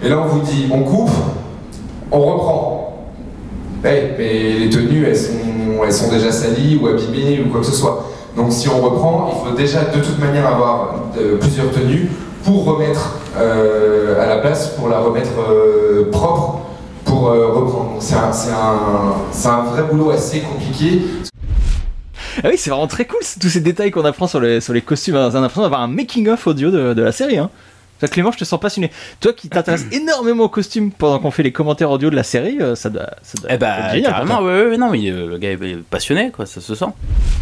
[0.03, 1.11] et là on vous dit, on coupe,
[2.11, 3.07] on reprend.
[3.85, 5.15] Eh, mais les tenues, elles
[5.93, 8.09] sont, déjà salies ou abîmées ou quoi que ce soit.
[8.35, 12.09] Donc si on reprend, il faut déjà de toute manière avoir euh, plusieurs tenues
[12.43, 16.59] pour remettre euh, à la place, pour la remettre euh, propre,
[17.05, 17.95] pour euh, reprendre.
[17.99, 21.01] C'est un vrai boulot assez compliqué.
[22.43, 24.81] Ah oui, c'est vraiment très cool, tous ces détails qu'on apprend sur les, sur les
[24.81, 25.15] costumes.
[25.15, 27.37] On a l'impression d'avoir un making-of audio de, de la série.
[27.37, 27.49] Hein.
[28.01, 28.91] Ça, Clément, je te sens passionné.
[29.19, 32.57] Toi qui t'intéresses énormément aux costumes pendant qu'on fait les commentaires audio de la série,
[32.61, 34.13] euh, ça doit, ça doit Eh être bah, génial.
[34.13, 36.85] pour carrément, ouais, ouais, non, mais euh, le gars est passionné, quoi, ça se sent.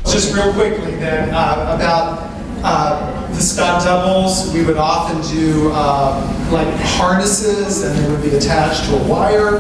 [0.08, 2.23] Just real quickly then, uh, about
[2.63, 2.97] uh,
[3.36, 6.19] the stunt doubles, we would often do uh,
[6.52, 9.58] like harnesses and they would be attached to a wire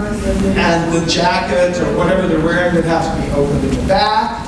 [0.57, 4.43] and the jacket or whatever they're wearing would have to be opened in the back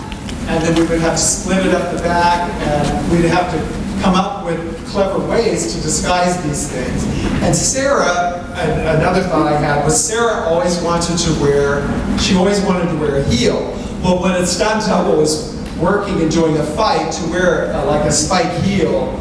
[0.49, 4.01] and then we would have to split it up the back and we'd have to
[4.01, 7.03] come up with clever ways to disguise these things.
[7.43, 11.85] And Sarah, an- another thought I had was Sarah always wanted to wear,
[12.17, 13.59] she always wanted to wear a heel.
[14.01, 18.05] Well, when a stunt double was working and doing a fight, to wear uh, like
[18.05, 19.13] a spike heel,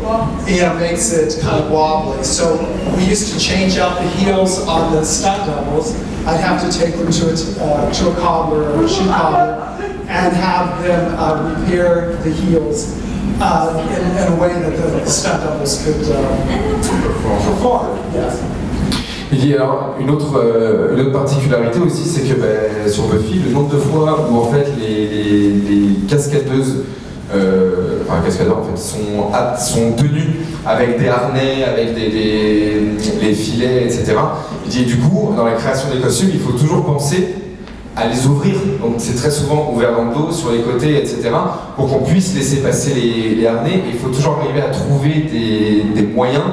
[0.49, 2.25] you know, makes it kind of wobbly.
[2.25, 2.57] So
[2.97, 5.95] we used to change out the heels on the stunt doubles.
[6.27, 9.78] I'd have to take them to a, uh, to a cobbler or a shoe cobbler
[10.09, 12.97] and have them uh, repair the heels
[13.41, 16.19] uh, in, in a way that the stunt doubles could uh,
[17.47, 17.87] perform.
[18.15, 18.39] Yes.
[19.31, 23.41] Il dit alors une autre, euh, une autre particularité aussi, c'est que ben, sur Buffy,
[23.47, 26.85] le nombre de fois où en fait les, les- les cascadeuses,
[27.35, 33.85] euh, enfin cascadeurs en fait, sont, sont tenues avec des harnais, avec des, des- filets,
[33.85, 34.15] etc.
[34.65, 37.35] Il dit du coup, dans la création des costumes, il faut toujours penser
[37.99, 38.55] à les ouvrir.
[38.81, 41.31] Donc c'est très souvent ouvert dans le dos, sur les côtés, etc.
[41.77, 43.79] pour qu'on puisse laisser passer les, harnais.
[43.79, 45.27] Et il faut toujours arriver à trouver
[45.95, 46.45] des, moyens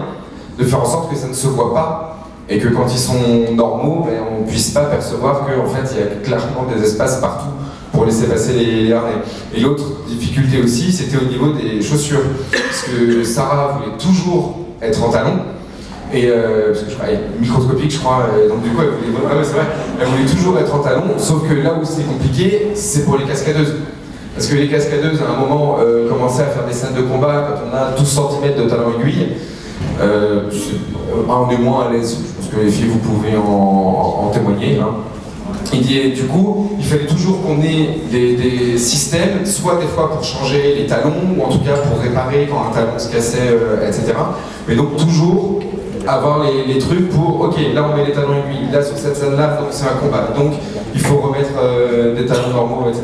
[0.58, 3.54] de faire en sorte que ça ne se voit pas et que quand ils sont
[3.54, 7.20] normaux, ben, on ne puisse pas percevoir qu'en fait il y a clairement des espaces
[7.20, 7.50] partout
[7.92, 9.22] pour laisser passer les, les harnais.
[9.54, 12.22] Et l'autre difficulté aussi, c'était au niveau des chaussures.
[12.52, 15.40] Parce que Sarah voulait toujours être en talons.
[16.16, 20.74] Et euh, parce que microscopique, je crois, euh, donc du coup, elle voulait, toujours être
[20.74, 23.74] en talons, sauf que là où c'est compliqué, c'est pour les cascadeuses.
[24.34, 27.50] Parce que les cascadeuses, à un moment, euh, commençaient à faire des scènes de combat
[27.50, 29.28] quand on a 12 cm de talons aiguilles.
[30.02, 30.44] Euh,
[31.30, 34.80] un des moins à l'aise, je pense que les filles, vous pouvez en, témoigner.
[34.80, 34.96] hein.
[35.74, 40.12] Il dit, du coup, il fallait toujours qu'on ait des, des systèmes, soit des fois
[40.12, 43.50] pour changer les talons, ou en tout cas pour réparer quand un talon se cassait,
[43.50, 44.14] euh, etc.
[44.68, 45.60] Mais donc toujours
[46.08, 49.58] avoir les, trucs pour, ok, là on met les talons aiguilles, là sur cette scène-là,
[49.60, 50.30] donc c'est un combat.
[50.36, 50.54] Donc
[50.94, 53.04] il faut remettre euh, des talons normaux, etc.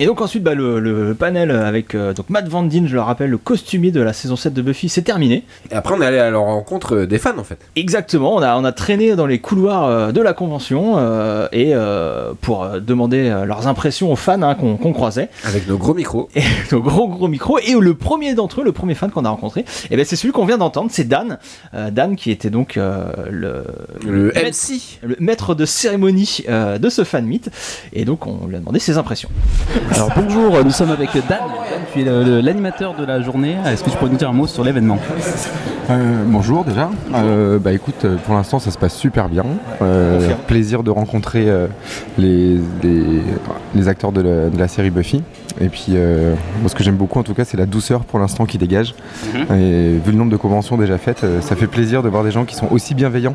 [0.00, 3.00] Et donc ensuite, bah, le, le panel avec euh, donc Matt Van Dien, je le
[3.00, 5.44] rappelle, le costumier de la saison 7 de Buffy, c'est terminé.
[5.70, 7.58] Et après, on est allé à leur rencontre euh, des fans en fait.
[7.76, 11.70] Exactement, on a, on a traîné dans les couloirs euh, de la convention euh, et
[11.74, 15.28] euh, pour demander leurs impressions aux fans hein, qu'on qu'on croisait.
[15.44, 16.28] Avec nos gros micros.
[16.34, 17.58] Et nos gros gros micros.
[17.60, 20.32] Et le premier d'entre eux, le premier fan qu'on a rencontré, et ben c'est celui
[20.32, 21.38] qu'on vient d'entendre, c'est Dan.
[21.74, 23.64] Euh, Dan qui était donc euh, le,
[24.04, 24.98] Le maître- MC.
[25.04, 27.48] le maître de cérémonie euh, de ce fan meet.
[27.92, 29.28] Et donc on lui a demandé ses impressions.
[29.92, 31.22] Alors bonjour, nous sommes avec Dan.
[31.28, 31.38] Dan,
[31.92, 33.56] tu es l'animateur de la journée.
[33.66, 34.98] Est-ce que tu pourrais nous dire un mot sur l'événement
[35.90, 36.88] Euh, bonjour déjà.
[37.14, 39.44] Euh, bah écoute, euh, pour l'instant ça se passe super bien.
[39.82, 41.66] Euh, plaisir de rencontrer euh,
[42.16, 43.02] les, les,
[43.74, 45.22] les acteurs de la, de la série Buffy.
[45.60, 48.18] Et puis euh, moi ce que j'aime beaucoup en tout cas c'est la douceur pour
[48.18, 48.94] l'instant qui dégage.
[49.34, 49.56] Mhm.
[49.58, 52.30] Et vu le nombre de conventions déjà faites, euh, ça fait plaisir de voir des
[52.30, 53.34] gens qui sont aussi bienveillants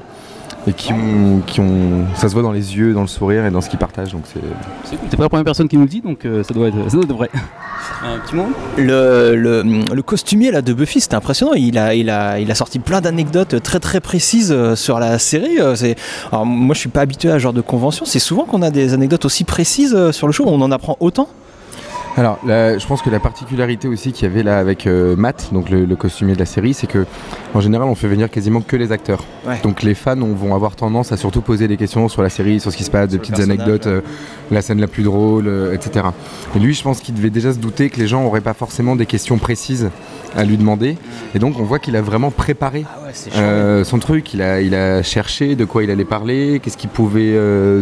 [0.68, 3.52] et qui ont, qui ont, ça se voit dans les yeux, dans le sourire et
[3.52, 4.12] dans ce qu'ils partagent.
[4.12, 4.40] Donc c'est,
[4.84, 5.10] C'est cool.
[5.10, 6.96] T'es pas la première personne qui nous le dit, donc euh, ça, doit être, ça
[6.98, 7.30] doit être vrai.
[8.04, 11.54] Un petit mot Le, le, le costumier là, de Buffy, c'était impressionnant.
[11.54, 15.18] Il a, il, a, il a sorti plein d'anecdotes très très précises euh, sur la
[15.20, 15.60] série.
[15.60, 15.96] Euh, c'est-
[16.32, 18.06] Alors, moi, je suis pas habitué à ce genre de convention.
[18.06, 20.44] C'est souvent qu'on a des anecdotes aussi précises sur le show.
[20.48, 21.28] On en apprend autant.
[22.18, 25.50] Alors, là, je pense que la particularité aussi qu'il y avait là avec euh, Matt,
[25.54, 27.06] donc le, le costumier de la série, c'est que
[27.54, 29.24] en général, on fait venir quasiment que les acteurs.
[29.48, 29.60] Ouais.
[29.64, 32.60] Donc les fans on- vont avoir tendance à surtout poser des questions sur la série,
[32.60, 34.02] sur ce qui se passe, de le petites anecdotes, euh,
[34.52, 36.08] la scène la plus drôle, euh, etc.
[36.56, 38.96] Et lui, je pense qu'il devait déjà se douter que les gens n'auraient pas forcément
[38.98, 39.90] des questions précises
[40.36, 40.98] à lui demander.
[41.36, 42.86] Et donc, on voit qu'il a vraiment préparé
[43.38, 44.34] euh, son truc.
[44.34, 47.34] Il a, il a cherché de quoi il allait parler, qu'est-ce qu'il pouvait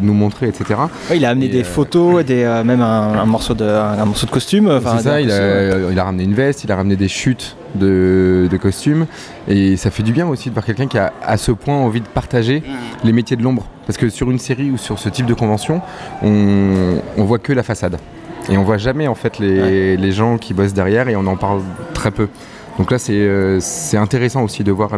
[0.02, 0.80] nous montrer, etc.
[1.10, 4.27] Ouais, il a amené Et, des photos, des, même un, un morceau de, un, morceau
[4.28, 4.70] de costume.
[4.70, 7.56] enfin, C'est ça, il a, il a ramené une veste, il a ramené des chutes
[7.76, 9.06] de, de costumes.
[9.48, 12.02] Et ça fait du bien aussi de voir quelqu'un qui a à ce point envie
[12.02, 12.62] de partager
[13.04, 13.66] les métiers de l'ombre.
[13.86, 15.82] Parce que sur une série ou sur ce type de convention,
[16.22, 17.98] on, on voit que la façade.
[18.50, 21.36] Et on voit jamais en fait les, les gens qui bossent derrière et on en
[21.36, 21.62] parle
[21.94, 22.28] très peu.
[22.78, 23.60] Donc là, c'est euh,
[23.94, 24.92] intéressant aussi de voir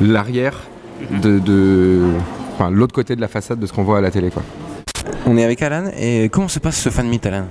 [0.00, 0.60] l'arrière
[1.10, 2.02] de, de-
[2.54, 4.30] enfin, l'autre côté de la façade de ce qu'on voit à la télé.
[4.30, 4.42] Quoi.
[5.26, 7.46] On est avec Alan et comment se passe ce fan meet Alan?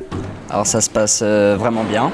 [0.54, 2.12] Alors ça se passe euh, vraiment bien.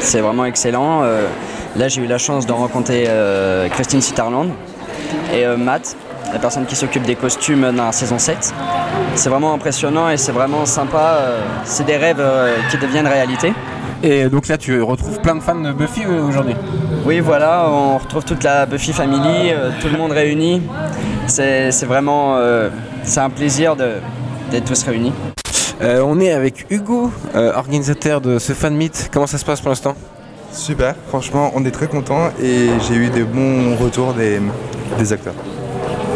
[0.00, 1.02] C'est vraiment excellent.
[1.04, 1.28] Euh,
[1.76, 4.48] là j'ai eu la chance de rencontrer euh, Christine Sutherland
[5.32, 5.96] et Matt,
[6.32, 8.52] la personne qui s'occupe des costumes dans la saison 7.
[9.14, 11.20] C'est vraiment impressionnant et c'est vraiment sympa.
[11.64, 12.24] c'est des rêves
[12.70, 13.52] qui deviennent réalité.
[14.02, 16.56] Et donc là, tu retrouves plein de fans de Buffy aujourd'hui
[17.04, 20.60] Oui, voilà, on retrouve toute la Buffy Family, tout le monde réuni.
[21.28, 22.36] C'est vraiment
[23.04, 25.12] c'est un plaisir d'être tous réunis.
[25.82, 29.08] Euh, on est avec Hugo, euh, organisateur de ce fan meet.
[29.12, 29.94] Comment ça se passe pour l'instant?
[30.52, 34.40] Super, franchement, on est très contents et j'ai eu des bons retours des,
[34.98, 35.34] des acteurs.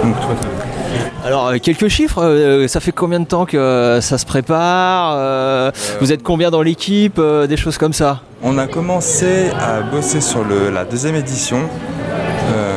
[0.02, 1.04] Donc, très, très bien.
[1.24, 5.14] Alors, euh, quelques chiffres, euh, ça fait combien de temps que euh, ça se prépare
[5.16, 8.20] euh, Vous êtes combien dans l'équipe euh, Des choses comme ça?
[8.42, 11.60] On a commencé à bosser sur le- la deuxième édition
[12.54, 12.76] euh,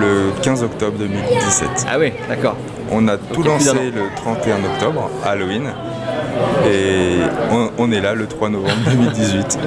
[0.00, 1.68] le 15 octobre 2017.
[1.90, 2.56] Ah oui, d'accord.
[2.90, 5.64] On a tout lancé le 31 octobre, Halloween,
[6.66, 7.16] et
[7.50, 9.58] on, on est là le 3 novembre 2018.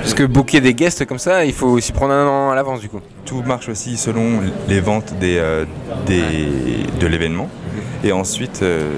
[0.00, 2.80] Parce que booker des guests comme ça, il faut aussi prendre un an à l'avance
[2.80, 3.00] du coup.
[3.24, 5.64] Tout marche aussi selon les ventes des, euh,
[6.06, 7.48] des- de l'événement.
[8.04, 8.92] Et ensuite, euh,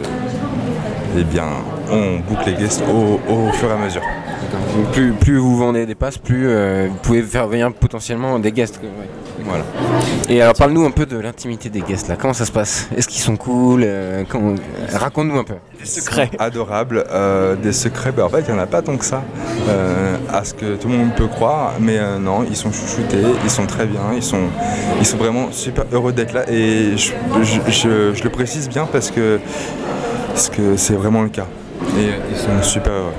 [1.18, 1.44] eh bien,
[1.90, 4.03] on boucle les guests au, au fur et à mesure.
[4.77, 8.50] Donc plus, plus vous vendez des passes, plus euh, vous pouvez faire venir potentiellement des
[8.53, 8.81] guests.
[8.83, 9.09] ouais.
[9.42, 9.64] Voilà.
[10.29, 12.16] Et alors parle-nous un peu de l'intimité des guests là.
[12.18, 12.88] Comment ça se passe?
[12.97, 13.83] Est-ce qu'ils sont cool?
[13.85, 14.55] Euh, comment-
[14.92, 15.55] Raconte-nous un peu.
[15.79, 16.31] Des secrets.
[16.38, 17.05] Adorables.
[17.11, 19.23] euh, des secrets, bah, en fait, il n'y en a pas tant que ça,
[19.68, 21.75] euh, à ce que tout le monde peut croire.
[21.81, 24.44] Mais euh, non, ils sont chouchoutés, ils sont très bien, ils sont,
[25.01, 26.49] ils sont vraiment super heureux d'être là.
[26.51, 29.40] Et je, je- je- je le précise bien parce que
[30.29, 31.47] parce que c'est vraiment le cas.
[31.99, 33.12] Et euh, ils sont super heureux.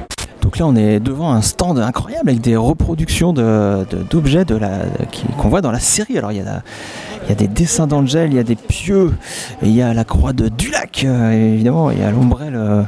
[0.56, 4.46] Donc là, on est devant un stand incroyable avec des reproductions d'objets
[5.38, 6.18] qu'on voit dans la série.
[6.18, 9.12] Alors, il y, a des dessins d'Angel, il y a des pieux,
[9.62, 12.84] il y a la croix de Dulac, euh, évidemment, il y a l'ombrelle euh,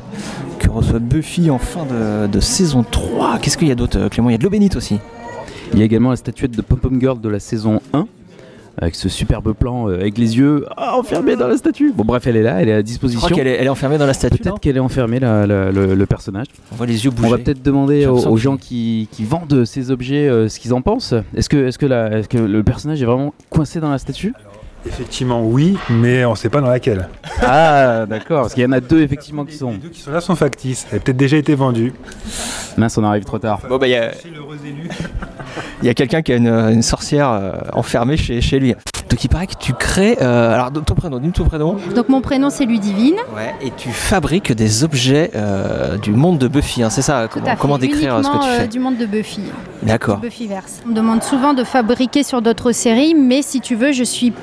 [0.60, 3.40] que reçoit Buffy en fin de, de saison 3.
[3.40, 4.30] Qu'est-ce qu'il y a d'autre, euh, Clément?
[4.30, 5.02] Il y a de l'eau bénite aussi.
[5.74, 8.08] Il y a également la statuette de Pom Pom Girl de la saison 1.
[8.80, 11.92] Avec ce superbe plan euh, avec les yeux ah, enfermés dans la statue.
[11.96, 13.20] Bon, bref, elle est là, elle est à Je disposition.
[13.26, 14.38] crois qu'elle est, elle est enfermée dans la statue.
[14.38, 16.46] Peut-être qu'elle est enfermée, la- la- le, le personnage.
[16.72, 17.44] On voit les yeux On va bouger.
[17.44, 21.16] peut-être demander aux, gens qui, qui vendent ces objets euh, ce qu'ils en pensent.
[21.36, 24.34] Est-ce que, est-ce, que la- est-ce que le personnage est vraiment coincé dans la statue?
[24.88, 27.08] Effectivement, oui, mais on ne sait pas dans laquelle.
[27.42, 29.72] Ah, d'accord, parce qu'il y en a deux effectivement qui sont.
[29.72, 30.88] Les deux qui sont là sont factices.
[30.92, 31.94] Elles ont peut-être déjà été vendues.
[32.78, 33.60] Mince, on arrive trop tard.
[33.68, 34.12] Bon, bah, il y a,
[35.82, 38.76] il y a quelqu'un qui a une, une sorcière euh, enfermée chez, chez lui.
[39.10, 40.18] Donc, il paraît que tu crées.
[40.22, 41.78] euh, alors, ton prénom, dis-moi ton prénom.
[41.96, 43.16] Donc mon prénom c'est Ludivine.
[43.36, 47.36] Ouais, et tu fabriques des objets euh, du monde de Buffy, hein, c'est ça Tout
[47.40, 47.58] Comment, à fait.
[47.58, 48.68] comment décrire ce que tu euh, fais?
[48.68, 49.42] du monde de Buffy.
[49.82, 50.18] D'accord.
[50.18, 50.82] Du Buffyverse.
[50.86, 54.34] On me demande souvent de fabriquer sur d'autres séries, mais si tu veux, je suis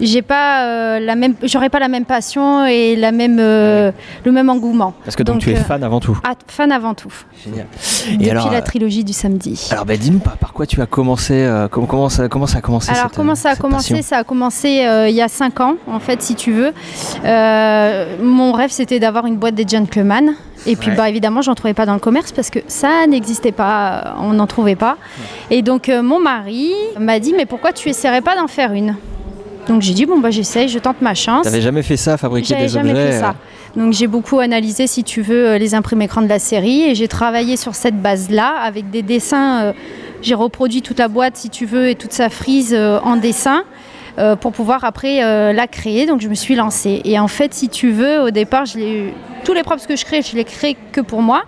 [0.00, 3.90] j'ai pas euh, la même j'aurais pas la même passion et la même euh,
[4.24, 4.94] le même engouement.
[5.04, 6.18] Parce que donc, tu es euh, fan avant tout.
[6.24, 7.12] ah, fan avant tout.
[7.44, 7.66] Génial.
[8.12, 9.68] Depuis alors, la trilogie du samedi.
[9.70, 12.58] Alors, bah, dis-nous par, par quoi tu as commencé euh, comment, comment, ça, comment ça
[12.58, 13.94] a commencé Alors cette, comment ça a commencé?
[13.94, 14.06] passion?
[14.08, 14.68] Ça a commencé
[15.08, 16.72] il y a 5 ans en fait si tu veux.
[18.22, 20.34] Mon rêve c'était d'avoir une boîte des gentlemen
[20.66, 20.96] et puis Ouais.
[20.96, 24.46] bah évidemment j'en trouvais pas dans le commerce parce que ça n'existait pas, on n'en
[24.46, 24.96] trouvait pas.
[25.50, 28.96] Et donc mon mari m'a dit mais pourquoi tu essaierais pas d'en faire une?
[29.68, 31.44] Donc j'ai dit bon bah j'essaye, je tente ma chance.
[31.44, 33.34] T'avais jamais fait ça, fabriquer des jamais objets fait ça.
[33.76, 36.82] euh, Donc j'ai beaucoup analysé, si tu veux, euh, les imprimes écrans de la série
[36.84, 39.62] et j'ai travaillé sur cette base-là avec des dessins.
[39.62, 39.72] euh,
[40.22, 43.64] j'ai reproduit toute la boîte, si tu veux, et toute sa frise euh, en dessin.
[44.18, 46.06] euh, pour pouvoir après euh, la créer.
[46.06, 47.02] Donc je me suis lancée.
[47.04, 49.10] Et en fait, si tu veux, au départ, je
[49.44, 51.42] tous les props que je crée, je les crée que pour moi.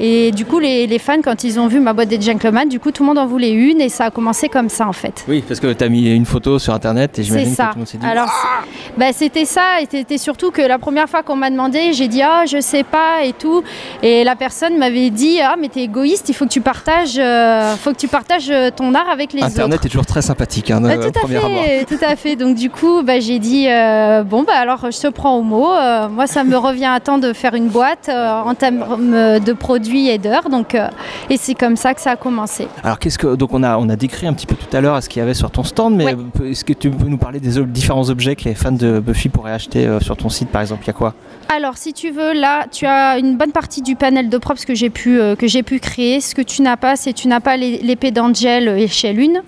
[0.00, 2.80] Et du coup, les, les fans, quand ils ont vu ma boîte des gentlemen, du
[2.80, 5.24] coup, tout le monde en voulait une et ça a commencé comme ça en fait.
[5.28, 7.78] Oui, parce que tu as mis une photo sur internet et j'imagine que tout le
[7.78, 8.06] monde s'est dit.
[8.06, 11.92] Alors, c'est- bah, c'était ça, et c'était surtout que la première fois qu'on m'a demandé,
[11.92, 13.62] j'ai dit ah je sais pas et tout,
[14.02, 17.74] et la personne m'avait dit ah mais t'es égoïste, il faut que tu partages, euh,
[17.76, 19.86] faut que tu partages euh, ton art avec les Internet autres.
[19.86, 22.36] est toujours très sympathique, hein, Bah, tout à fait, tout à fait.
[22.36, 25.72] Donc du coup, bah, j'ai dit euh, bon bah alors je te prends au mot.
[25.72, 28.84] Euh, moi, ça me revient à temps de faire une boîte euh, en termes
[29.14, 30.48] euh, de produits et d'heures.
[30.50, 30.88] Donc euh,
[31.30, 32.68] et c'est comme ça que ça a commencé.
[32.82, 35.02] Alors qu'est-ce que donc on a on a décrit un petit peu tout à l'heure
[35.02, 37.40] ce qu'il y avait sur ton stand, mais euh, est-ce que tu peux nous parler
[37.40, 40.48] des ob- différents objets que les fans de Buffy pourraient acheter euh, sur ton site
[40.48, 40.82] par exemple?
[40.84, 41.14] Il y a quoi?
[41.54, 44.74] Alors, si tu veux, là, tu as une bonne partie du panel de props que
[44.74, 46.20] j'ai pu, euh, que j'ai pu créer.
[46.20, 49.42] Ce que tu n'as pas, c'est tu n'as pas l'épée d'Angel échelle 1.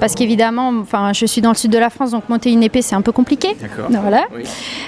[0.00, 2.82] Parce qu'évidemment, enfin, je suis dans le sud de la France, donc monter une épée,
[2.82, 3.56] c'est un peu compliqué.
[3.60, 3.86] D'accord.
[3.90, 4.24] Voilà.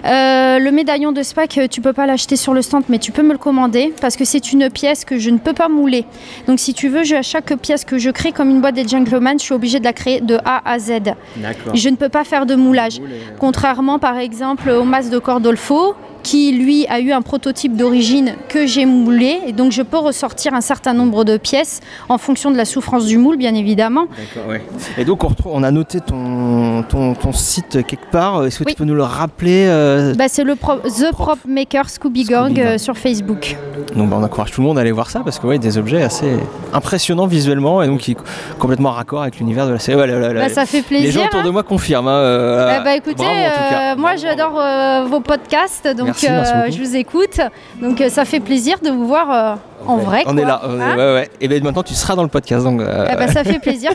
[0.05, 3.12] Euh, le médaillon de Spac, euh, tu peux pas l'acheter sur le stand, mais tu
[3.12, 6.05] peux me le commander parce que c'est une pièce que je ne peux pas mouler.
[6.47, 8.86] Donc, si tu veux, je, à chaque pièce que je crée, comme une boîte des
[8.86, 10.92] Gentleman, je suis obligée de la créer de A à Z.
[11.36, 11.74] D'accord.
[11.74, 13.01] Je ne peux pas faire de moulage.
[13.38, 15.95] Contrairement par exemple au masque de Cordolfo,
[16.25, 19.39] qui lui a eu un prototype d'origine que j'ai moulé.
[19.47, 23.07] Et donc je peux ressortir un certain nombre de pièces en fonction de la souffrance
[23.07, 24.07] du moule, bien évidemment.
[24.35, 24.62] D'accord, ouais.
[24.99, 28.45] Et donc on retrouve, on a noté ton, ton, ton site quelque part.
[28.45, 28.72] Est-ce que Oui.
[28.72, 32.59] tu peux nous le rappeler euh, Bah, c'est le pro- The Prop Maker Scooby Gang
[32.59, 33.57] euh, sur Facebook.
[33.95, 35.77] Donc bah, on encourage tout le monde à aller voir ça parce que ouais, des
[35.79, 36.33] objets assez
[36.72, 38.16] impressionnants visuellement et donc qui est
[38.59, 39.99] complètement raccord avec l'univers de la série.
[40.01, 41.53] Ouais, la- la- la- Bah, ça fait Les gens plaisir, autour de hein.
[41.53, 42.09] moi confirment.
[42.09, 46.82] hein, euh, Ah bah écoutez, bravo, moi j'adore vos podcasts, donc Merci, merci euh, je
[46.88, 47.40] vous écoute.
[47.82, 49.54] Donc euh, ça fait plaisir de vous voir euh,
[49.86, 50.22] en vrai.
[50.26, 50.42] on quoi.
[50.42, 50.60] est là.
[50.64, 51.30] on est- Hein ouais, ouais.
[51.40, 52.64] Et bien maintenant tu seras dans le podcast.
[52.64, 53.90] Donc, euh, Ah bah, ça fait plaisir.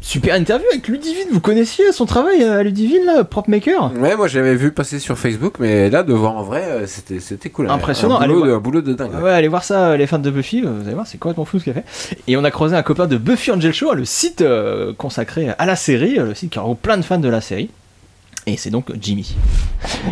[0.00, 1.26] Super interview avec Ludivine.
[1.32, 3.90] Vous connaissiez son travail à Ludivine là, Prop Maker?
[3.98, 7.50] Ouais, moi j'avais vu passer sur Facebook, mais là de voir en vrai, c'était c'était
[7.50, 7.68] cool.
[7.68, 8.18] Impressionnant.
[8.18, 8.58] Un Allez boulot, de, voir.
[8.58, 9.10] un boulot de dingue.
[9.20, 11.64] Ouais, allez voir ça, les fans de Buffy, vous allez voir, c'est complètement fou ce
[11.64, 12.16] qu'elle fait.
[12.28, 14.42] Et on a croisé un copain de Buffy Angel Show, le site
[14.96, 17.68] consacré à la série, le site qui regroupe plein de fans de la série.
[18.50, 19.36] Et c'est donc Jimmy.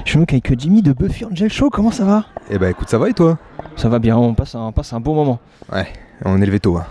[0.04, 2.26] Je suis donc avec Jimmy de Buffy Angel Show, comment ça va?
[2.50, 3.38] Eh bah écoute, ça va et toi?
[3.76, 5.38] Ça va bien, on passe un, on passe un bon moment.
[5.72, 5.86] Ouais,
[6.22, 6.76] on est levé tôt.
[6.76, 6.84] hein.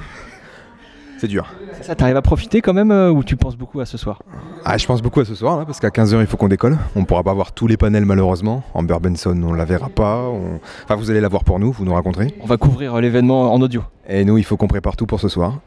[1.20, 1.46] C'est dur.
[1.82, 4.24] Ça, t'arrives à profiter quand même euh, ou tu penses beaucoup à ce soir?
[4.66, 6.78] Ah, je pense beaucoup à ce soir là, parce qu'à 15h il faut qu'on décolle.
[6.96, 8.64] On pourra pas voir tous les panels malheureusement.
[8.74, 10.24] Amber Benson, on la verra pas.
[10.24, 12.34] on- Enfin, vous allez la voir pour nous, vous nous raconterez.
[12.42, 13.84] On va couvrir euh, l'événement en audio.
[14.10, 15.60] Et nous, il faut qu'on prépare tout pour ce soir.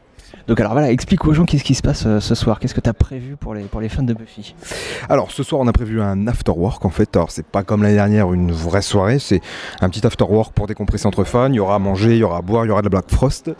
[0.47, 2.79] Donc alors voilà, explique aux gens qu'est-ce qui se passe euh, ce soir, qu'est-ce que
[2.81, 4.55] t'as prévu pour les, pour les fans de Buffy?
[5.09, 7.15] Alors ce soir on a prévu un after work en fait.
[7.15, 9.41] Alors c'est pas comme l'année dernière une vraie soirée, c'est
[9.81, 11.49] un petit after work pour décompresser entre fans.
[11.49, 12.89] Il y aura à manger, il y aura à boire, il y aura de la
[12.89, 13.51] Black Frost.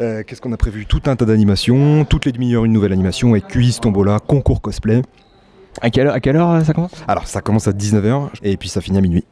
[0.00, 0.86] Euh, Qu'est-ce qu'on a prévu?
[0.86, 5.02] Tout un tas d'animations, toutes les demi-heures une nouvelle animation avec quiz, tombola, concours cosplay.
[5.80, 6.92] À quelle heure, à quelle heure euh, ça commence?
[7.08, 9.24] Alors ça commence à 19h et puis ça finit à minuit.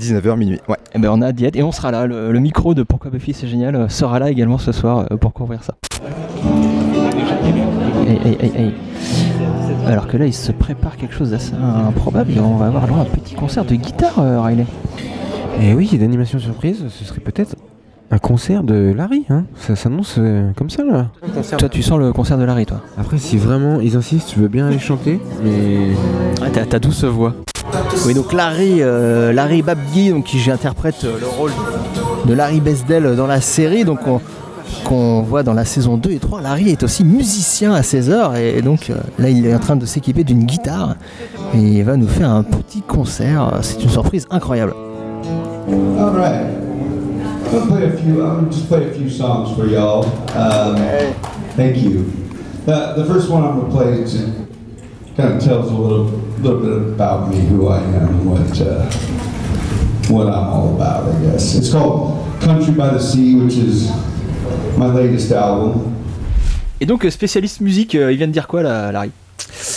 [0.00, 0.76] 19h minuit, ouais.
[0.94, 2.06] Eh ben on a diète et on sera là.
[2.06, 5.16] Le, le micro de Pourquoi Buffy c'est génial euh, sera là également ce soir euh,
[5.16, 5.74] pour couvrir ça.
[8.06, 8.74] Hey, hey, hey, hey.
[9.86, 12.98] Alors que là il se prépare quelque chose d'assez improbable et on va avoir droit
[13.00, 14.66] à un petit concert de guitare euh, Riley.
[15.60, 17.56] Et oui, d'animation surprise, ce serait peut-être
[18.12, 19.24] un concert de Larry.
[19.30, 21.08] Hein ça s'annonce euh, comme ça là.
[21.58, 24.48] Toi tu sens le concert de Larry toi Après, si vraiment ils insistent, tu veux
[24.48, 25.94] bien aller chanter, mais.
[26.42, 27.34] Ouais, t'as ta douce voix.
[28.06, 31.52] Oui, donc Larry, euh, Larry Babgui, donc qui interprète euh, le rôle
[32.26, 34.20] de Larry Besdell dans la série, donc on-
[34.84, 36.40] qu'on voit dans la saison 2 et 3.
[36.40, 39.76] Larry est aussi musicien à 16 heures et donc euh, là il est en train
[39.76, 40.96] de s'équiper d'une guitare
[41.54, 43.58] et il va nous faire un petit concert.
[43.62, 44.74] C'est une surprise incroyable.
[45.98, 46.46] All right.
[47.52, 48.24] I'm gonna play a few.
[48.24, 50.06] I'm gonna just play a few songs for y'all.
[50.34, 50.76] Um,
[51.52, 52.04] thank you.
[52.64, 54.14] The, the first one I'm gonna play is
[55.18, 56.04] kind of tells a little
[56.40, 58.90] little bit about me, who I am, what uh,
[60.08, 61.14] what I'm all about.
[61.14, 63.90] I guess it's called "Country by the Sea," which is
[64.78, 65.94] my latest album.
[66.80, 69.10] Et donc spécialiste musique, euh, il vient de dire quoi là, Larry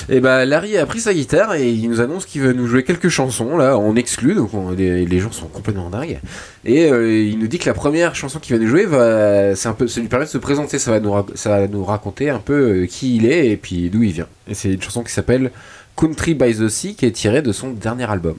[0.09, 2.83] Et bah Larry a pris sa guitare et il nous annonce qu'il veut nous jouer
[2.83, 6.19] quelques chansons là en exclu, donc on- les, les gens sont complètement dingues.
[6.65, 9.67] Et euh, il nous dit que la première chanson qu'il va nous jouer va, c'est
[9.67, 12.29] un peu, ça lui permet de se présenter, ça va nous, ça va nous raconter
[12.29, 14.27] un peu euh, qui il est et puis d'où il vient.
[14.47, 15.51] Et c'est une chanson qui s'appelle
[15.95, 18.35] Country by the Sea qui est tirée de son dernier album.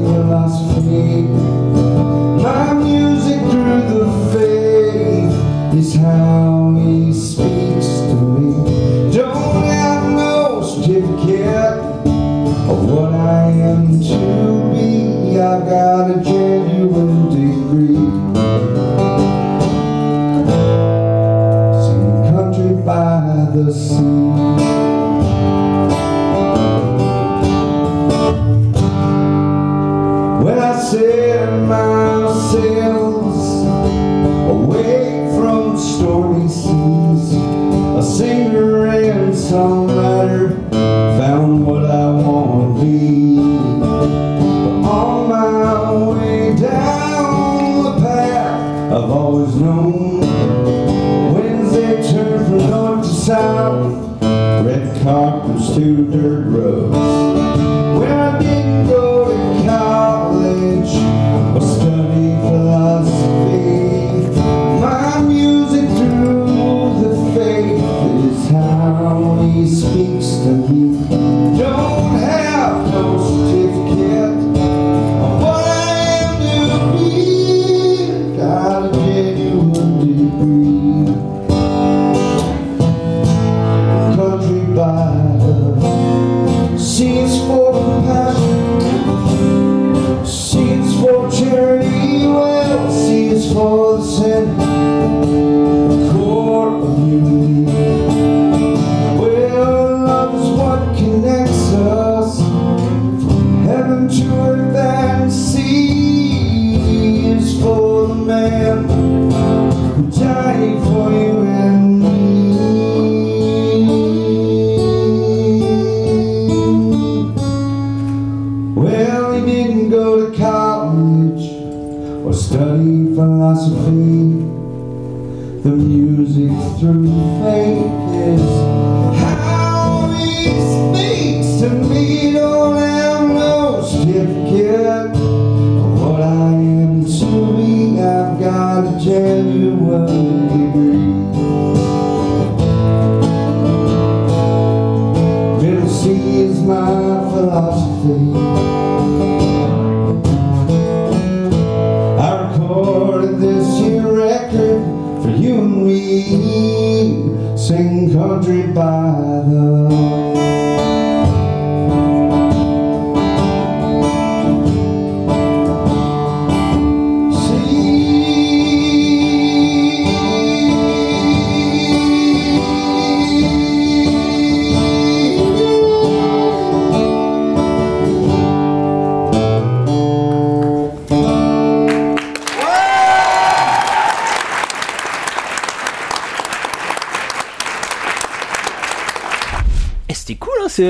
[0.00, 1.51] Philosophy,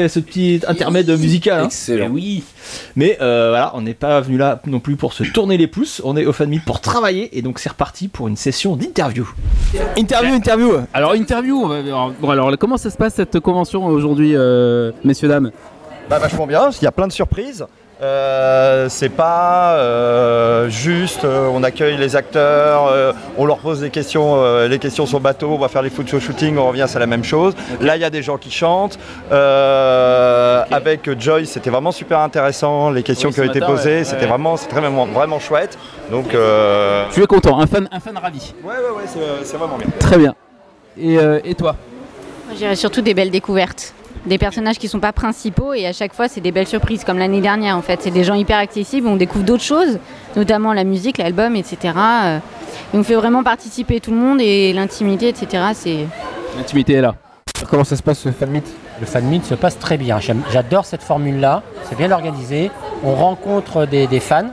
[0.08, 1.60] ce petit intermède musical.
[1.60, 1.64] hein.
[1.66, 2.08] Excellent.
[2.10, 2.42] Oui.
[2.96, 6.00] Mais euh, voilà, on n'est pas venu là non plus pour se tourner les pouces.
[6.04, 7.36] On est au Fan Meet pour travailler.
[7.36, 9.28] Et donc c'est reparti pour une session d'interview.
[9.96, 10.70] Interview, interview.
[10.94, 14.92] Alors interview, on va- alors, bon, alors comment ça se passe cette convention aujourd'hui, euh,
[15.04, 15.50] messieurs dames?
[16.10, 17.64] Bah vachement bien, parce qu'il y a plein de surprises.
[18.02, 23.90] Euh, c'est pas euh, juste euh, on accueille les acteurs, euh, on leur pose des
[23.90, 26.98] questions, euh, les questions sur bateau, on va faire les photo shooting, on revient, c'est
[26.98, 27.54] la même chose.
[27.80, 28.98] Là il y a des gens qui chantent.
[29.30, 33.98] Euh, Avec Joyce, c'était vraiment super intéressant, les questions Oui, qui ont été matin, posées,
[33.98, 34.04] ouais.
[34.04, 34.28] c'était Ouais.
[34.28, 35.78] vraiment, vraiment, vraiment chouette.
[36.10, 38.52] Donc euh, Je suis content, un fan, un fan ravi.
[38.64, 39.86] ouais ouais ouais, c'est- c'est vraiment bien.
[40.00, 40.34] Très bien.
[40.98, 41.76] Et, euh, et toi?
[42.48, 43.94] Moi, J'irais surtout des belles découvertes.
[44.26, 47.18] Des personnages qui sont pas principaux et à chaque fois c'est des belles surprises comme
[47.18, 48.00] l'année dernière en fait.
[48.02, 49.98] C'est des gens hyper accessibles, on découvre d'autres choses,
[50.36, 51.94] notamment la musique, l'album, etc.
[51.96, 52.38] euh,
[52.94, 55.64] Et on fait vraiment participer tout le monde et l'intimité, etc.
[55.74, 56.06] C'est
[56.56, 57.16] L'intimité est là.
[57.68, 58.64] Comment ça se passe ce fan meet
[59.00, 60.18] Le fan meet se passe très bien.
[60.52, 61.62] J'adore cette formule-là.
[61.88, 62.70] C'est bien organisé.
[63.04, 64.50] On rencontre des, des fans.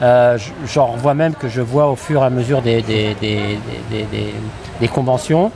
[0.00, 3.58] Euh, J'en vois même que je vois au fur et à mesure des, des- des-
[3.90, 4.34] des- des-
[4.80, 5.50] des conventions.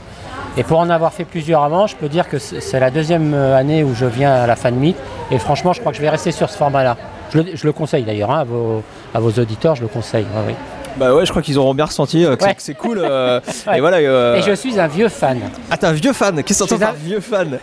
[0.57, 3.57] Et pour en avoir fait plusieurs avant, je peux dire que c'est la deuxième euh,
[3.57, 4.95] année où je viens à la fan meet.
[5.31, 6.95] Et franchement, je crois que je vais rester sur ce format-là.
[7.31, 8.83] Je le, je le conseille d'ailleurs hein, à, vos,
[9.15, 10.23] à vos auditeurs, je le conseille.
[10.25, 10.53] ouais, oui.
[10.95, 12.53] Bah ouais, je crois qu'ils auront bien ressenti euh, que c'est- Ouais.
[12.53, 12.99] que c'est cool.
[13.01, 13.77] euh, Ouais.
[13.79, 13.97] Et voilà.
[13.97, 15.39] euh, Et je suis un vieux fan.
[15.71, 17.57] Ah, t'es un vieux fan Qu'est-ce que t'entends par un- vieux fan?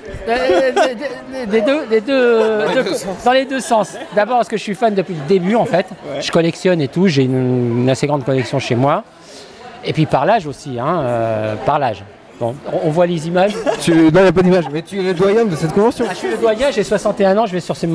[1.49, 3.25] Des- deux, des deux- Dans les deux- sens.
[3.25, 3.97] dans les deux sens.
[4.17, 5.87] D'abord parce que je suis fan depuis le début en fait.
[6.21, 7.07] Je collectionne et tout.
[7.07, 9.05] J'ai une, une assez grande collection chez moi.
[9.85, 12.03] Et puis par l'âge aussi, hein, euh, par l'âge.
[12.41, 13.55] Bon, on, on voit les images.
[13.83, 13.93] Tu...
[13.93, 16.07] Non, il n'y a pas d'image, mais tu es le doyen de cette convention.
[16.09, 17.87] Ah, je suis le doyen, j'ai 61 ans, je vais sur ces,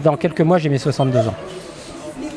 [0.00, 1.34] dans quelques mois j'ai mes 62 ans.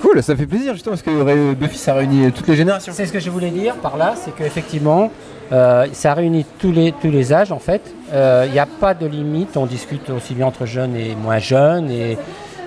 [0.01, 2.93] Cool, ça fait plaisir justement parce que euh, Buffy ça réunit toutes les générations.
[2.95, 5.11] C'est ce que je voulais dire par là, c'est qu'effectivement,
[5.51, 7.82] euh, ça réunit tous les, tous les âges en fait.
[8.13, 11.39] Euh, Il n'y a pas de limite, on discute aussi bien entre jeunes et moins
[11.39, 11.89] jeunes.
[11.91, 12.18] Et,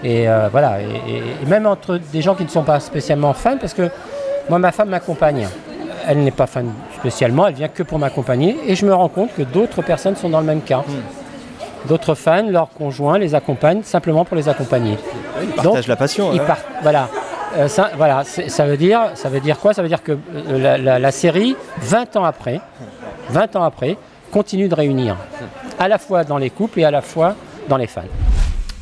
[0.02, 3.32] et, euh, voilà, et, et- et même entre des gens qui ne sont pas spécialement
[3.32, 3.88] fans, parce que
[4.48, 5.46] moi ma femme m'accompagne.
[6.06, 8.56] Elle n'est pas fan spécialement, elle vient que pour m'accompagner.
[8.66, 10.82] Et je me rends compte que d'autres personnes sont dans le même cas.
[11.88, 14.98] D'autres fans, leurs conjoints les accompagnent simplement pour les accompagner.
[15.42, 16.46] ils partagent la passion, ils ouais.
[16.46, 17.08] par- voilà.
[17.56, 19.74] Euh, ça, voilà, ça veut dire, ça veut dire quoi?
[19.74, 22.60] Ça veut dire que euh, la, la- la série, 20 ans après,
[23.30, 23.96] 20 ans après,
[24.30, 25.16] continue de réunir,
[25.78, 27.34] à la fois dans les couples et à la fois
[27.68, 28.02] dans les fans.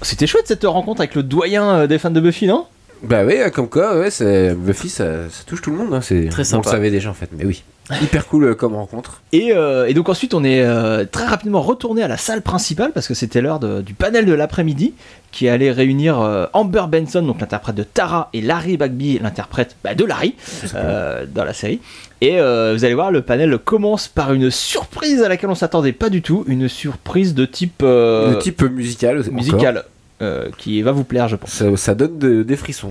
[0.03, 2.67] C'était chouette cette rencontre avec le doyen euh, des fans de Buffy, non?
[3.03, 5.95] Bah oui, comme quoi, ouais, c'est Buffy, ça, ça touche tout le monde.
[5.95, 6.01] Hein.
[6.01, 6.71] C'est Très On sympa.
[6.71, 7.63] le savait déjà en fait, mais oui.
[8.03, 9.23] Hyper cool euh, comme rencontre.
[9.33, 12.93] Et, euh, et donc ensuite on est euh, très rapidement retourné à la salle principale
[12.93, 14.93] parce que c'était l'heure du panel de l'après-midi
[15.33, 19.95] qui allait réunir euh, Amber Benson, donc l'interprète de Tara, et Larry Bagby, l'interprète bah,
[19.95, 20.35] de Larry
[20.75, 21.81] dans la série.
[22.21, 26.11] Et vous allez voir, le panel commence par une surprise à laquelle on s'attendait pas
[26.11, 29.21] du tout, une surprise de type De type musical.
[29.21, 29.83] encore.
[30.23, 31.51] Euh, qui va vous plaire, je pense.
[31.51, 32.91] Ça, ça donne de- des frissons.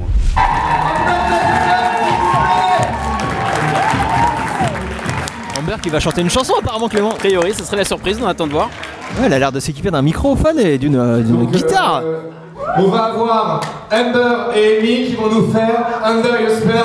[5.59, 7.11] Amber qui va chanter une chanson apparemment Clément.
[7.11, 8.69] A priori, ce serait la surprise, on attend de voir.
[9.19, 11.21] Ouais, elle a l'air de s'équiper d'un microphone et d'une euh,
[11.51, 12.03] guitare.
[12.77, 13.61] On va avoir
[13.91, 16.83] Amber et Amy qui vont nous faire Under Your Spell.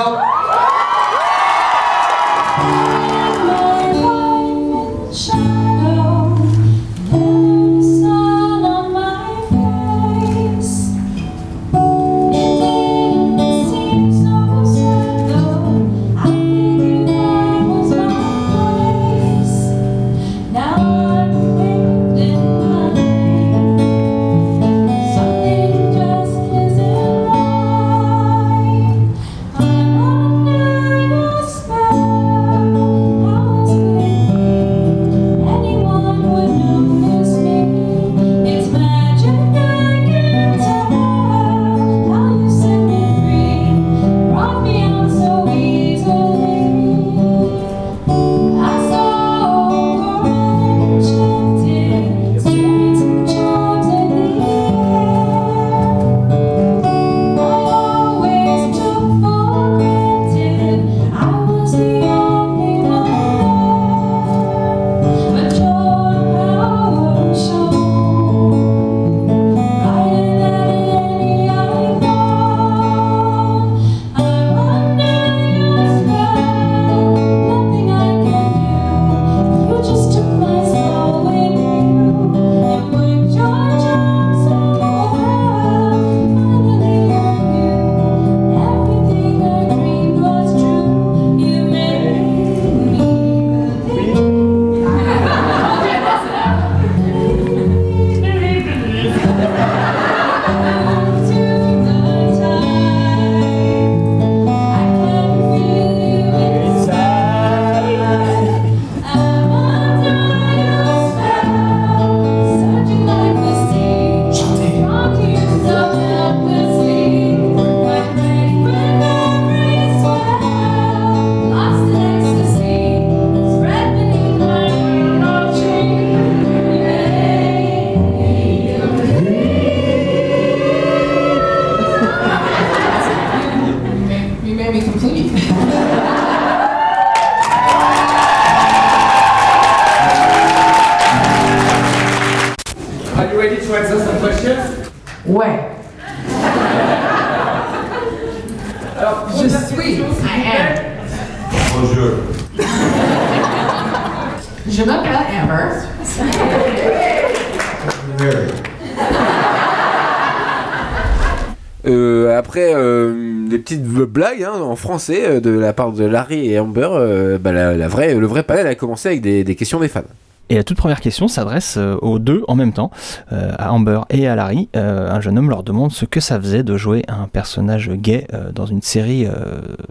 [164.41, 167.87] Hein, en français euh, de la part de Larry et Amber, euh, bah, la, la
[167.87, 170.01] vraie, le vrai panel a commencé avec des, des questions des fans.
[170.49, 172.91] Et la toute première question s'adresse euh, aux deux en même temps,
[173.31, 174.69] euh, à Amber et à Larry.
[174.75, 178.27] Euh, un jeune homme leur demande ce que ça faisait de jouer un personnage gay
[178.33, 179.27] euh, dans une série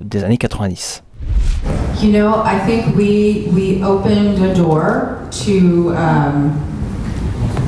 [0.00, 1.02] des années 90.
[2.02, 6.52] You know, I think we we opened a door to um,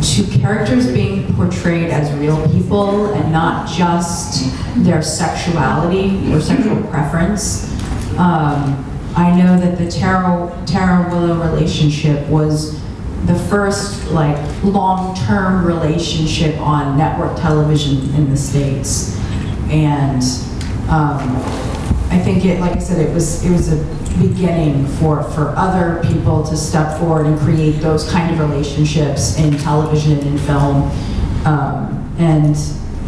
[0.02, 4.52] to characters being portrayed as real people and not just
[4.84, 7.70] their sexuality or sexual preference.
[8.18, 12.80] Um, I know that the Tara Tara Willow relationship was
[13.26, 19.16] the first like long-term relationship on network television in the states,
[19.70, 20.22] and
[20.90, 21.36] um,
[22.10, 26.02] I think it, like I said, it was it was a beginning for for other
[26.08, 30.90] people to step forward and create those kind of relationships in television and in film,
[31.44, 32.56] um, and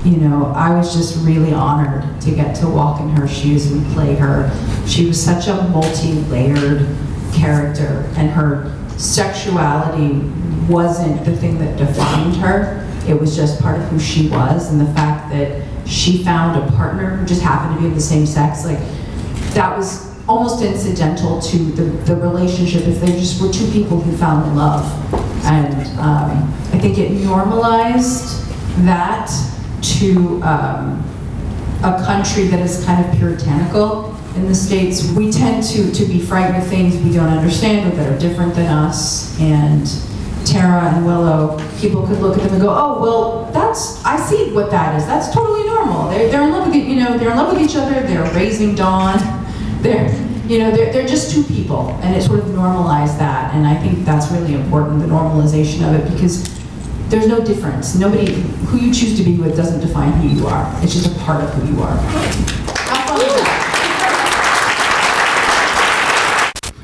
[0.04, 3.84] you know, I was just really honored to get to walk in her shoes and
[3.92, 4.50] play her.
[4.86, 6.86] She was such a multi-layered
[7.34, 10.20] character, and her sexuality
[10.68, 12.86] wasn't the thing that defined her.
[13.08, 16.76] It was just part of who she was, and the fact that she found a
[16.76, 18.78] partner who just happened to be of the same sex, like
[19.54, 24.16] that was almost incidental to the, the relationship if they just were two people who
[24.16, 24.84] found love.
[25.44, 28.44] And um, I think it normalized
[28.84, 29.30] that
[29.82, 31.04] to um,
[31.84, 34.14] a country that is kind of puritanical.
[34.34, 37.96] In the States, we tend to, to be frightened of things we don't understand or
[37.96, 39.38] that are different than us.
[39.40, 39.86] And
[40.44, 44.52] Tara and Willow, people could look at them and go, oh, well, that's, I see
[44.52, 45.06] what that is.
[45.06, 46.10] That's totally normal.
[46.10, 48.00] They're, they're in love with, you know, they're in love with each other.
[48.02, 49.45] They're raising Dawn.
[49.82, 50.08] They're,
[50.46, 51.90] you know, they're, they're just two people.
[52.02, 53.54] And it sort of normalized that.
[53.54, 56.44] And I think that's really important, the normalization of it, because
[57.08, 57.94] there's no difference.
[57.94, 58.32] Nobody,
[58.68, 60.66] who you choose to be with doesn't define who you are.
[60.82, 61.96] It's just a part of who you are.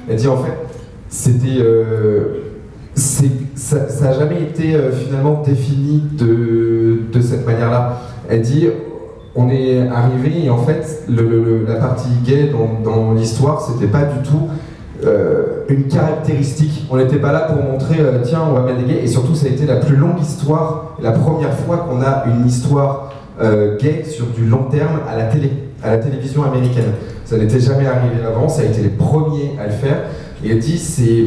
[0.09, 0.59] Elle dit en fait,
[1.09, 1.59] c'était.
[1.61, 2.53] euh,
[2.95, 8.01] ça n'a jamais été euh, finalement défini de, de cette manière-là.
[8.29, 8.69] Elle dit
[9.35, 12.53] on est arrivé et en fait, la partie gay
[12.85, 14.49] dans, l'histoire, c'était pas du tout
[15.05, 16.87] euh, une caractéristique.
[16.91, 19.01] On n'était pas là pour montrer euh, tiens, on va mettre des gays.
[19.03, 22.47] Et surtout, ça a été la plus longue histoire, la première fois qu'on a une
[22.47, 25.51] histoire euh, gay sur du long terme à la télé,
[25.83, 26.93] à la télévision américaine.
[27.25, 30.03] Ça n'était jamais arrivé avant, ça a été les premiers à le faire.
[30.45, 31.25] Et dit, c'est,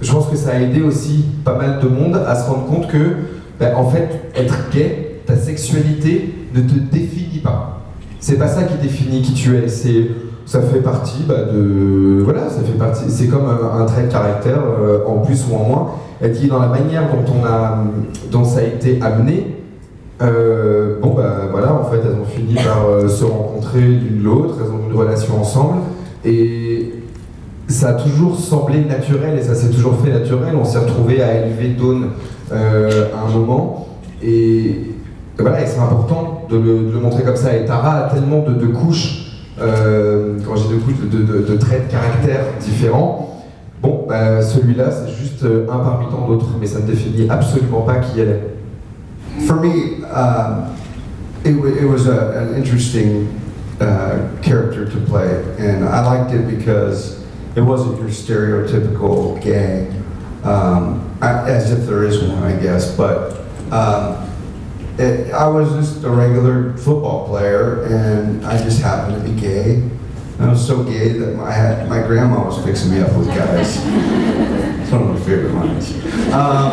[0.00, 2.88] je pense que ça a aidé aussi pas mal de monde à se rendre compte
[2.88, 3.16] que,
[3.60, 7.80] ben, en fait, être gay, ta sexualité ne te définit pas.
[8.20, 9.68] C'est pas ça qui définit qui tu es.
[9.68, 10.08] C'est,
[10.46, 13.04] ça fait partie bah, de, voilà, ça fait partie.
[13.08, 15.90] C'est comme un, un trait de caractère euh, en plus ou en moins.
[16.22, 17.82] Dit dans la manière dont on a,
[18.30, 19.56] dont ça a été amené.
[20.22, 24.54] euh, bon bah voilà, en fait, elles ont fini par euh, se rencontrer l'une l'autre.
[24.60, 25.78] Elles ont une relation ensemble
[26.24, 26.92] et
[27.66, 30.54] ça a toujours semblé naturel et ça s'est toujours fait naturel.
[30.54, 32.10] On s'est retrouvé à élever Dawn
[32.52, 33.88] euh, à un moment
[34.22, 34.92] et
[35.38, 37.56] voilà, et c'est important de le, de le montrer comme ça.
[37.56, 41.86] Et Tara a tellement de, de couches, euh, quand j'ai de couches, de, de- traits
[41.88, 43.42] de caractère différents.
[43.82, 47.80] Bon, bah, celui-là, c'est juste euh, un parmi tant d'autres, mais ça ne définit absolument
[47.82, 48.42] pas qui elle est.
[49.46, 50.66] For me, um,
[51.44, 53.26] it, it was a, an interesting
[53.80, 57.24] uh, character to play, and I liked it because
[57.56, 59.88] it wasn't your stereotypical gay,
[60.44, 62.94] um, as if there is one, I guess.
[62.96, 63.32] But
[63.72, 64.16] um,
[64.98, 69.88] it, I was just a regular football player, and I just happened to be gay.
[70.38, 73.76] I was so gay that my, had, my grandma was fixing me up with guys.
[74.82, 75.92] it's one of my favorite lines.
[76.32, 76.72] Um,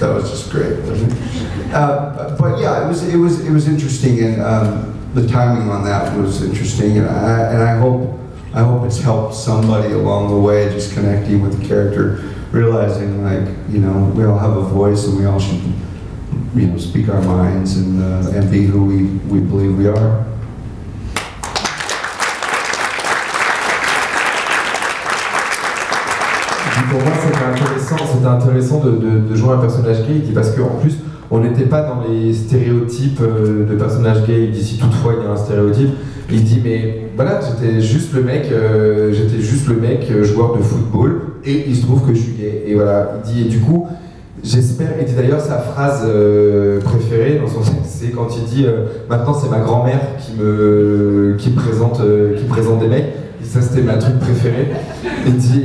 [0.00, 1.72] that was just great, wasn't it?
[1.72, 5.84] Uh, but yeah, it was it was it was interesting, and um, the timing on
[5.84, 8.18] that was interesting, and I and I hope
[8.52, 12.16] I hope it's helped somebody along the way, just connecting with the character,
[12.50, 15.62] realizing like you know we all have a voice and we all should
[16.54, 20.24] you know speak our minds and uh, and be who we we believe we are.
[26.70, 30.96] Puis pour moi, c'était intéressant, de, de- de jouer un personnage gay, parce qu'en plus,
[31.30, 34.44] on n'était pas dans les stéréotypes euh, de personnages gays.
[34.44, 35.90] Il dit si toutefois il y a un stéréotype,
[36.30, 40.56] il dit mais voilà, j'étais juste le mec, euh, j'étais juste le mec euh, joueur
[40.56, 42.64] de football, et il se trouve que je suis gay.
[42.66, 43.86] Et voilà, il dit et du coup.
[44.44, 49.34] J'espère, et d'ailleurs sa phrase euh, préférée dans son c'est quand il dit euh, maintenant
[49.34, 53.06] c'est ma grand-mère qui me, qui présente, euh, qui présente des mecs.
[53.44, 54.72] Ça c'était ma truc préférée.
[55.26, 55.64] Il dit,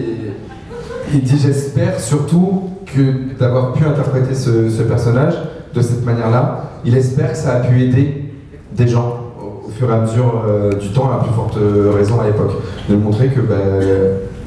[1.12, 5.34] il dit j'espère surtout que d'avoir pu interpréter ce, ce personnage
[5.74, 8.32] de cette manière-là, il espère que ça a pu aider
[8.76, 10.44] des gens au, fur et à mesure
[10.80, 11.58] du temps, à plus forte
[11.96, 12.52] raison à l'époque,
[12.90, 13.56] de montrer que bah,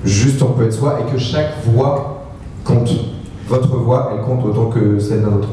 [0.04, 2.22] juste on peut être soi et que chaque voix
[2.64, 2.90] compte.
[3.50, 5.48] Votre voix, elle compte autant que celle d'un autre.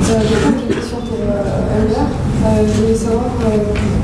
[0.00, 2.06] Euh, J'ai pas une question pour euh, Albert.
[2.46, 3.58] Euh, je voulais savoir euh,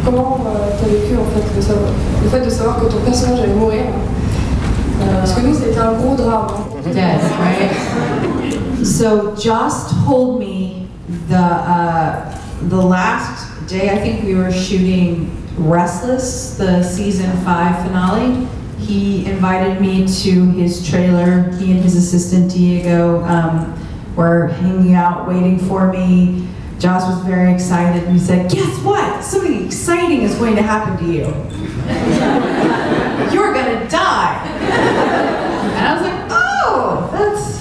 [0.04, 0.40] comment
[0.78, 1.90] tu as vécu en fait, le, savoir-
[2.24, 3.82] le fait de savoir que ton personnage allait mourir.
[5.02, 6.46] Euh, parce que nous, c'était un gros drame.
[6.50, 6.90] hein.
[6.92, 8.84] Dead, right?
[8.84, 10.86] So Joss told me
[11.28, 12.24] the uh,
[12.68, 18.46] the last day I think we were shooting Restless, the season five finale.
[18.80, 21.50] He invited me to his trailer.
[21.52, 23.74] He and his assistant Diego um,
[24.16, 26.46] were hanging out, waiting for me.
[26.78, 28.04] Joss was very excited.
[28.04, 29.22] and He said, "Guess what?
[29.22, 31.24] Something exciting is going to happen to you.
[33.34, 34.40] You're gonna die."
[35.76, 37.60] And I was like, oh, that's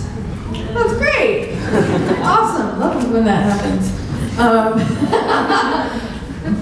[0.74, 1.53] that's great.
[2.24, 2.80] awesome.
[2.80, 3.91] Love when that happens.
[4.39, 4.80] Um,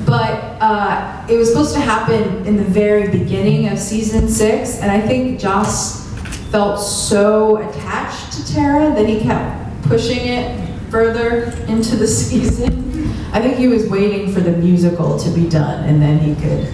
[0.06, 4.92] but uh, it was supposed to happen in the very beginning of season six, and
[4.92, 6.06] I think Joss
[6.52, 13.08] felt so attached to Tara that he kept pushing it further into the season.
[13.32, 16.68] I think he was waiting for the musical to be done, and then he could,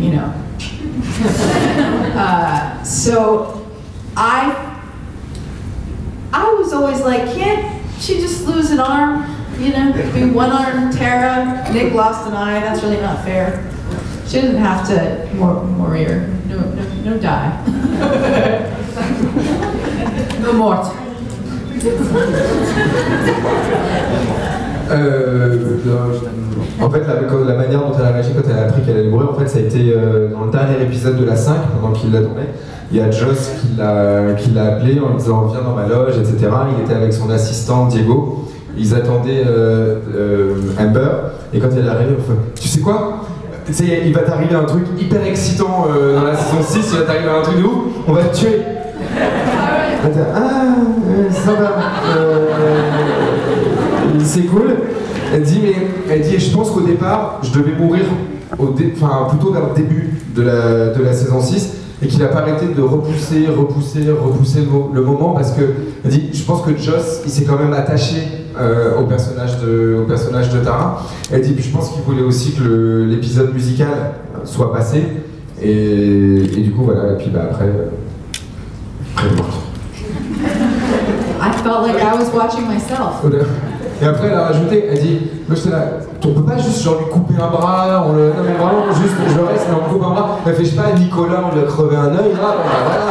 [0.00, 0.32] you know.
[2.14, 3.68] uh, so
[4.16, 4.78] I
[6.32, 9.35] I was always like, can't she just lose an arm?
[9.58, 12.60] You know, be one arm Tara, Nick lost an eye.
[12.60, 13.64] That's really not fair.
[14.26, 16.28] She doesn't have to mor- Morir.
[16.48, 17.52] No, no, no die.
[20.42, 20.92] no mort.
[24.90, 25.78] Euh,
[26.80, 27.14] en fait, la,
[27.46, 29.48] la manière dont elle a réagi quand elle a appris qu'elle allait mourir, en fait,
[29.48, 32.50] ça a été euh, dans le dernier épisode de la 5, pendant qu'il l'attendait.
[32.92, 36.48] Il y a Joss qui l'a appelé en lui disant Viens dans ma loge, etc.
[36.78, 38.44] Il était avec son assistant Diego.
[38.78, 41.08] Ils attendaient euh, euh, Amber.
[41.54, 43.22] Et quand elle est arrivée, on fait Tu sais quoi?
[43.80, 47.28] Il va t'arriver un truc hyper excitant euh, dans la saison 6, il va t'arriver
[47.30, 48.60] un truc de ouf, on va te tuer.
[50.34, 50.76] Ah,
[51.08, 51.72] euh, ça va.
[54.22, 54.74] C'est cool.
[55.34, 55.74] Elle dit, mais
[56.10, 58.04] elle dit, je pense qu'au départ, je devais mourir
[58.58, 61.72] au dé- enfin, plutôt vers le début de la, de la saison 6
[62.02, 65.62] et qu'il n'a pas arrêté de repousser, repousser, repousser le, le moment parce que
[66.04, 68.16] elle dit, je pense que Joss, il s'est quand même attaché
[68.58, 71.02] euh, au, personnage de, au personnage de Tara.
[71.32, 75.02] Elle dit, puis je pense qu'il voulait aussi que l'épisode musical soit passé
[75.60, 77.88] et, et du coup, voilà, et puis bah, après, euh,
[79.14, 79.54] après, elle est morte.
[81.40, 83.22] I felt like I was watching myself.
[84.00, 85.84] Et après, elle a rajouté, elle dit, moi j'étais là,
[86.22, 88.28] on peut pas juste genre lui couper un bras, on le...
[88.28, 90.38] non mais vraiment juste je reste, mais on coupe un bras.
[90.46, 93.04] Elle fait, je sais pas, Nicolas, on lui a crevé un œil, là, bah voilà,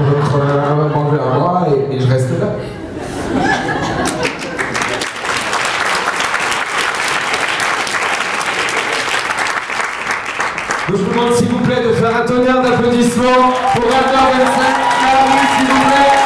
[0.00, 2.48] on lui a crevé un bras et, et je reste là.
[10.92, 15.14] Je vous demande s'il vous plaît de faire un tonnerre d'applaudissements pour Radar Benson, à
[15.14, 16.18] la rue, s'il vous plaît.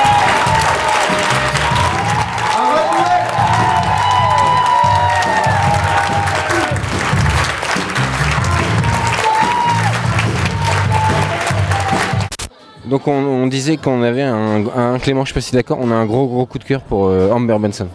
[12.86, 15.90] Donc on, on disait qu'on avait un, un Clément, je sais pas si d'accord, on
[15.90, 17.88] a un gros gros coup de cœur pour euh, Amber Benson.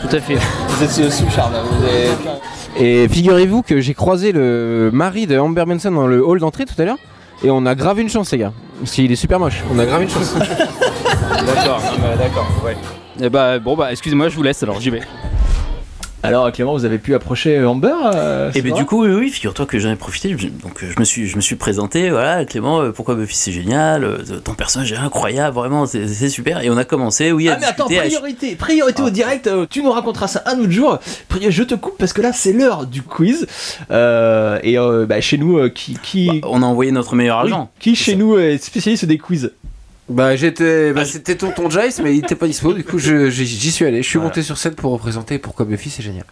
[0.00, 0.38] Tout à fait.
[0.68, 2.10] Vous êtes sous charme, vous avez...
[2.76, 6.80] Et figurez-vous que j'ai croisé le mari de Amber Benson dans le hall d'entrée tout
[6.80, 6.98] à l'heure.
[7.42, 8.52] Et on a grave une chance les gars.
[8.80, 9.62] Parce qu'il est super moche.
[9.72, 10.34] On a grave une chance.
[11.46, 11.80] D'accord,
[12.18, 12.76] d'accord, ouais.
[13.20, 15.00] Et bah bon bah excusez-moi, je vous laisse alors j'y vais.
[16.24, 19.30] Alors Clément, vous avez pu approcher Amber euh, Et c'est ben du coup oui, oui
[19.30, 22.10] figure-toi que j'en ai profité, je- donc euh, je me suis je me suis présenté,
[22.10, 26.60] voilà Clément, euh, pourquoi Buffy c'est génial, euh, ton personnage est incroyable, vraiment c'est super
[26.62, 29.80] et on a commencé oui à Ah mais attends, priorité, priorité au direct, euh, tu
[29.82, 30.98] nous raconteras ça un autre jour.
[31.48, 33.46] Je te coupe parce que là c'est l'heure du quiz.
[33.92, 36.40] Euh, et euh, bah, chez nous, euh, qui, qui...
[36.44, 37.70] on a envoyé notre meilleur Oui, agent.
[37.78, 39.52] Qui chez nous est spécialiste des quiz
[40.08, 42.72] Bah j'étais, bah, c'était tonton Jace mais il était pas dispo.
[42.72, 44.02] Du coup je- j'y suis allé.
[44.02, 46.24] Je suis monté sur scène pour représenter pourquoi Buffy c'est génial.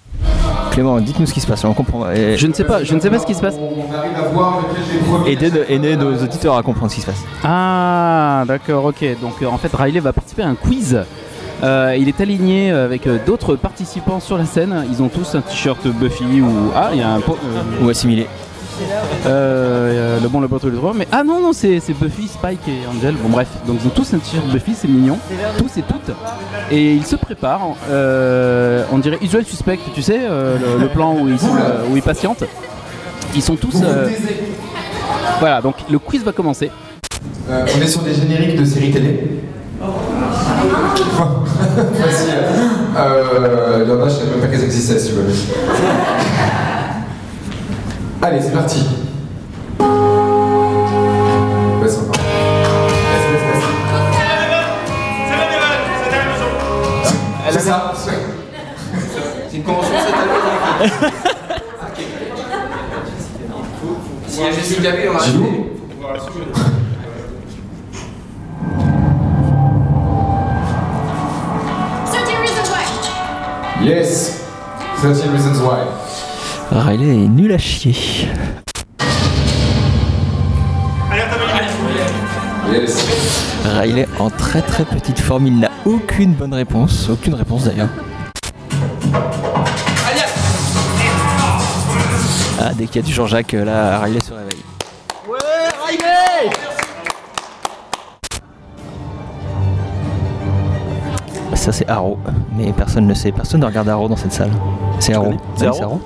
[0.70, 2.04] Clément, dites-nous ce qui se passe, on comprend.
[2.14, 3.54] Je ne sais pas, je ne sais pas ce qui se passe.
[3.58, 5.32] On arrive à voir lequel des premiers.
[5.32, 7.22] Aidez, aidez nos auditeurs à comprendre ce qui se passe.
[7.44, 9.04] Ah, d'accord, ok.
[9.20, 10.98] Donc euh, en fait, Riley va participer à un quiz.
[11.62, 14.84] Euh, il est aligné avec euh, d'autres participants sur la scène.
[14.90, 18.26] Ils ont tous un t-shirt Buffy ou ah, il y a un euh, ou assimilé.
[19.26, 20.92] Euh, le bon, le poteau, le droit.
[20.94, 23.14] Mais ah non, non, c'est c'est Buffy, Spike et Angel.
[23.14, 23.48] Bon, bref.
[23.66, 25.18] Donc ils ont tous un t-shirt Buffy, c'est mignon.
[25.58, 26.14] Tous et toutes.
[26.70, 27.74] Et ils se préparent.
[27.90, 31.84] euh, on dirait Usual Suspect, tu sais, euh, le, le plan où ils, sont, euh,
[31.90, 32.44] où ils patientent.
[33.34, 33.76] Ils sont tous.
[33.82, 34.08] euh,
[35.40, 36.70] Voilà, donc le quiz va commencer.
[37.50, 39.40] Euh, on est sur des génériques de séries télé.
[41.98, 42.34] Facile.
[42.96, 45.24] Euh, il y en a, je savais même pas qu'elles existaient, si tu veux.
[48.28, 48.84] Allez, c'est parti.
[57.52, 57.92] C'est ça.
[59.48, 61.12] C'est une convention cette année.
[64.26, 65.20] S'il y a Jessica Biel, on va.
[73.84, 74.42] Yes
[74.96, 76.05] 13 Reasons Why.
[76.70, 77.94] Riley est nul à chier.
[83.64, 87.88] Riley en très très petite forme, il n'a aucune bonne réponse, aucune réponse d'ailleurs.
[92.60, 94.64] Ah, dès qu'il y a du Jean-Jacques, là, Riley se réveille.
[95.28, 95.38] Ouais,
[95.86, 96.50] Riley
[101.54, 102.18] Ça c'est Arrow,
[102.56, 104.50] mais personne ne sait, personne ne regarde Arrow dans cette salle.
[104.98, 105.34] C'est Arrow.
[105.56, 106.00] C'est Arrow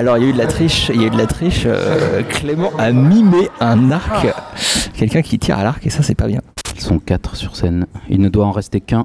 [0.00, 1.64] Alors il y a eu de la triche, il y a eu de la triche.
[1.66, 4.26] euh, Clément a mimé un arc,
[4.94, 6.40] quelqu'un qui tire à l'arc et ça c'est pas bien.
[6.74, 7.84] Ils sont quatre sur scène.
[8.08, 9.04] Il ne doit en rester qu'un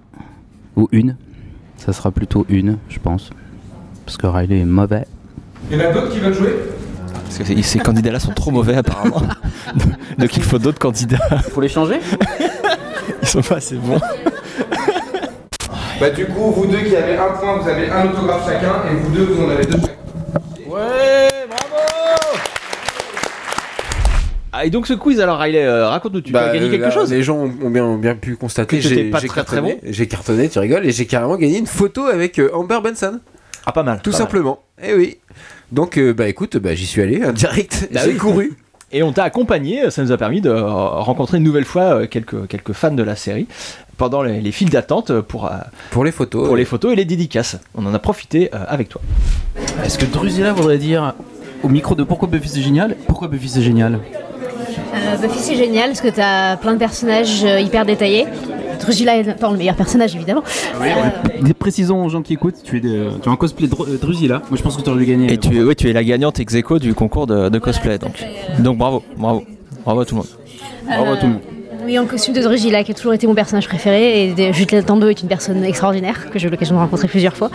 [0.77, 1.17] ou une.
[1.75, 3.29] Ça sera plutôt une, je pense.
[4.05, 5.05] Parce que Riley est mauvais.
[5.69, 6.55] Il y en a d'autres qui veulent jouer?
[7.25, 9.21] Parce que ces- ces candidats-là sont trop mauvais apparemment.
[10.17, 11.17] Donc il faut d'autres candidats.
[11.51, 11.99] Faut les changer?
[13.21, 13.99] Ils sont pas assez bons.
[15.99, 18.95] Bah du coup, vous deux qui avez un point, vous avez un autographe chacun, et
[18.95, 19.91] vous deux, vous en avez deux chacun.
[20.67, 21.81] Ouais, bravo
[24.57, 26.81] Ah et donc ce quiz alors Riley, euh, raconte-nous, tu Bah, as gagné euh, quelque
[26.83, 29.19] là, chose Les gens ont ont bien, ont bien pu constater Que t'étais j'ai pas
[29.19, 32.05] j'ai très, très cartonné, bon j'ai cartonné, tu rigoles, et j'ai carrément gagné une photo
[32.05, 33.19] avec euh, Amber Benson.
[33.65, 33.99] Ah pas mal.
[34.01, 34.25] Tout pas mal.
[34.27, 34.59] simplement.
[34.81, 35.17] Eh oui.
[35.71, 38.17] Donc euh, bah écoute, bah, j'y suis allé, hein, direct, Bah j'ai oui.
[38.17, 38.53] couru.
[38.91, 42.07] Et on t'a accompagné, ça nous a permis de euh, rencontrer une nouvelle fois euh,
[42.07, 43.47] quelques, quelques fans de la série
[43.97, 45.49] pendant les, les files d'attente pour, euh,
[45.91, 46.45] Pour les photos.
[46.47, 47.57] pour les photos et les dédicaces.
[47.73, 49.01] On en a profité euh, avec toi.
[49.83, 51.13] Est-ce que Drusilla voudrait dire
[51.63, 52.95] au micro de pourquoi Buffy c'est génial?
[53.07, 53.99] Pourquoi Buffy c'est génial?
[54.93, 58.25] Euh, Buffy c'est génial parce que t'as plein de personnages euh, hyper détaillés.
[58.79, 60.43] Drusilla est pas le meilleur personnage évidemment.
[60.81, 63.97] Euh, Précisons aux gens qui écoutent, tu es, de- tu as un cosplay de Dru-
[63.99, 64.41] Drusilla.
[64.49, 65.31] Moi je pense que tu aurais dû gagner.
[65.33, 67.97] Et tu, es- ouais, tu es la gagnante ex aequo du concours de, de cosplay.
[67.97, 68.23] Donc.
[68.59, 69.43] donc bravo, bravo.
[69.85, 70.29] Bravo à tout le monde.
[70.85, 71.41] Bravo à tout le monde.
[71.85, 74.87] Oui, en costume de Drusilla, qui a toujours été mon personnage préféré, et de- Juliette
[74.87, 77.51] Tando est une personne extraordinaire que j'ai eu l'occasion de rencontrer plusieurs fois.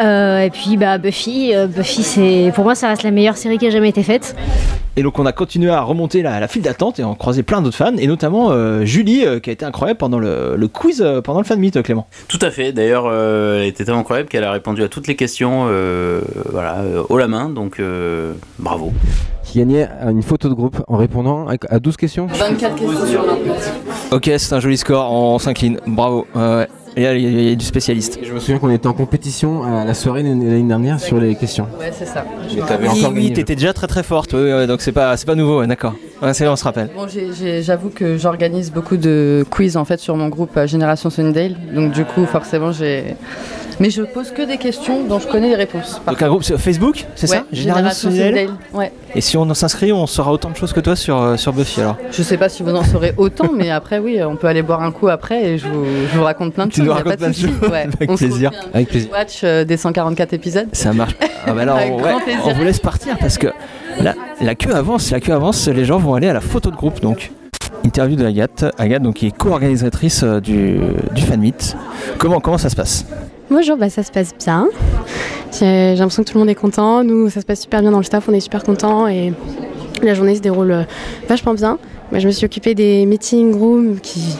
[0.00, 3.58] Euh, et puis bah, Buffy, euh, Buffy c'est pour moi ça reste la meilleure série
[3.58, 4.36] qui a jamais été faite.
[4.96, 7.42] Et donc on a continué à remonter la, la file d'attente et on a croisé
[7.42, 10.68] plein d'autres fans, et notamment euh, Julie euh, qui a été incroyable pendant le, le
[10.68, 12.06] quiz, euh, pendant le fan meet, Clément.
[12.28, 12.72] Tout à fait.
[12.72, 16.20] D'ailleurs, euh, elle était tellement incroyable qu'elle a répondu à toutes les questions, euh,
[16.50, 17.48] voilà, euh, haut la main.
[17.48, 18.92] Donc, euh, bravo.
[19.52, 23.22] Qui gagnait une photo de groupe en répondant à- à 12 questions 24 questions sur
[23.22, 23.72] 24.
[24.12, 26.26] Ok, c'est un joli score, on s'incline, bravo.
[26.34, 26.66] Ouais.
[26.96, 28.18] Et là, il y, a- il y a du spécialiste.
[28.22, 31.66] Je me souviens qu'on était en compétition à la soirée l'année dernière sur les questions.
[31.80, 32.24] Ouais, c'est ça.
[32.54, 35.26] Mais t'avais Oui, encore oui, t'étais déjà très très forte, ouais, donc c'est pas, c'est
[35.26, 35.94] pas nouveau, ouais, d'accord.
[36.20, 36.90] Ouais, c'est on se rappelle.
[36.94, 37.06] Bon,
[37.62, 41.92] j'avoue que j'organise beaucoup de quiz en fait sur mon groupe euh, Génération Sunnydale, donc
[41.92, 43.16] du coup forcément j'ai.
[43.80, 46.00] Mais je pose que des questions dont je connais les réponses.
[46.06, 48.50] Donc un groupe sur Facebook, c'est Ouais, ça Génération Sunnydale?
[48.72, 48.92] Ouais.
[49.16, 51.80] Et si on s'inscrit, on saura autant de choses que toi sur, euh, sur Buffy
[51.80, 51.96] alors?
[52.12, 54.82] Je sais pas si vous en saurez autant, mais après oui, on peut aller boire
[54.82, 56.94] un coup après et je vous, je vous raconte plein de Tu nous y a
[56.94, 57.48] racontes pas plein de souci.
[57.60, 57.88] choses, Ouais.
[57.94, 58.50] avec On se plaisir.
[58.74, 59.10] Avec plaisir.
[59.12, 60.68] Watch euh, des 144 épisodes.
[60.72, 61.16] Ça marche.
[61.46, 63.48] Ah bah là, on, ouais, vous laisse partir parce que
[64.00, 66.76] la, la queue avance, la queue avance, les gens vont aller à la photo de
[66.76, 67.30] groupe donc.
[67.84, 70.78] Interview de Agathe, Agathe donc qui est co-organisatrice euh, du,
[71.14, 71.76] du fan meet.
[72.18, 73.04] Comment, comment ça se passe?
[73.50, 74.68] Bonjour, bah ça se passe bien.
[75.58, 77.02] J'ai l'impression que tout le monde est content.
[77.04, 79.32] Nous, ça se passe super bien dans le staff, on est super contents et
[80.02, 80.82] la journée se déroule euh,
[81.28, 81.78] vachement bien.
[82.10, 84.36] Moi, je me suis occupée des meeting rooms qui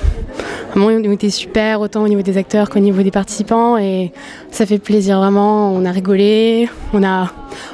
[0.75, 4.13] vraiment ont été super, autant au niveau des acteurs qu'au niveau des participants et
[4.51, 5.73] ça fait plaisir vraiment.
[5.73, 7.31] On a rigolé, on a,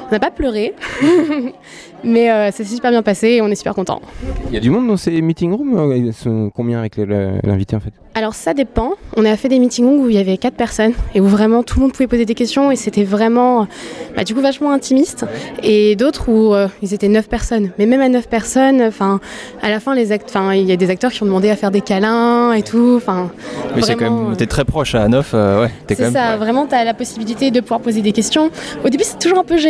[0.07, 0.73] on n'a pas pleuré,
[2.03, 4.01] mais euh, ça s'est super bien passé et on est super contents.
[4.47, 7.75] Il y a du monde dans ces meeting rooms euh, Ils sont Combien avec l'invité
[7.75, 7.93] en fait?
[8.15, 8.93] Alors ça dépend.
[9.15, 11.63] On a fait des meeting rooms où il y avait quatre personnes et où vraiment
[11.63, 13.67] tout le monde pouvait poser des questions et c'était vraiment
[14.15, 15.25] bah, du coup vachement intimiste.
[15.63, 17.71] Et d'autres où euh, ils étaient neuf personnes.
[17.77, 19.19] Mais même à neuf personnes, enfin
[19.61, 21.55] à la fin les actes, enfin il y a des acteurs qui ont demandé à
[21.55, 22.95] faire des câlins et tout.
[22.97, 23.29] Enfin
[23.75, 26.11] Mais c'est quand vraiment, même, t'es très proche à 9, euh, ouais, t'es quand c'est
[26.11, 26.13] même.
[26.13, 28.49] ça, vraiment, tu as la possibilité de pouvoir poser des questions.
[28.83, 29.68] Au début, c'est toujours un peu gênant.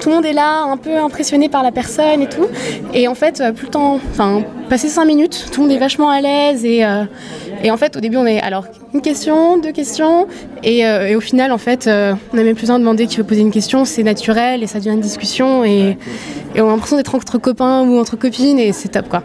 [0.00, 2.46] Tout le monde est là, un peu impressionné par la personne et tout.
[2.92, 5.80] Et en fait, euh, plus le temps, enfin, passer cinq minutes, tout le monde est
[5.80, 6.64] vachement à l'aise.
[6.64, 7.04] Et, euh,
[7.62, 10.26] et en fait, au début, on est alors une question, deux questions.
[10.62, 13.16] Et, euh, et au final, en fait, on n'a même plus besoin de demander qui
[13.16, 13.84] veut poser une question.
[13.84, 15.64] C'est naturel et ça devient une discussion.
[15.64, 15.96] Et,
[16.54, 18.58] et on a l'impression d'être entre copains ou entre copines.
[18.58, 19.22] Et c'est top, quoi.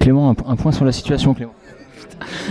[0.00, 1.52] Clément, un point sur la situation, Clément.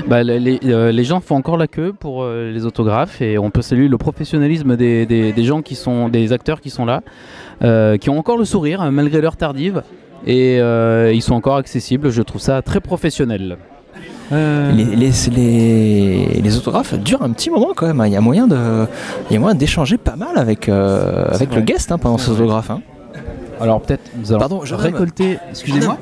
[0.08, 3.50] Bah, les, euh, les gens font encore la queue pour euh, les autographes et on
[3.50, 7.02] peut saluer le professionnalisme des, des- des gens qui sont des acteurs qui sont là,
[7.64, 9.84] euh, qui ont encore le sourire euh, malgré l'heure tardive
[10.28, 12.10] et euh, ils sont encore accessibles.
[12.12, 13.58] Je trouve ça très professionnel.
[14.32, 18.00] Euh, les, les, les, les autographes durent un petit moment quand même.
[18.00, 18.08] hein.
[18.08, 18.86] Il y a moyen de,
[19.30, 22.32] il y a moyen d'échanger pas mal avec, euh, avec le guest hein, pendant ces
[22.32, 22.70] autographes.
[22.72, 22.82] hein.
[23.62, 25.38] Alors peut-être nous allons Pardon, récolter.
[25.50, 25.98] Excusez-moi.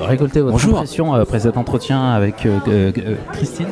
[0.00, 0.74] Récolter votre Bonjour.
[0.78, 3.66] impression euh, après cet entretien avec euh, euh, euh, Christine.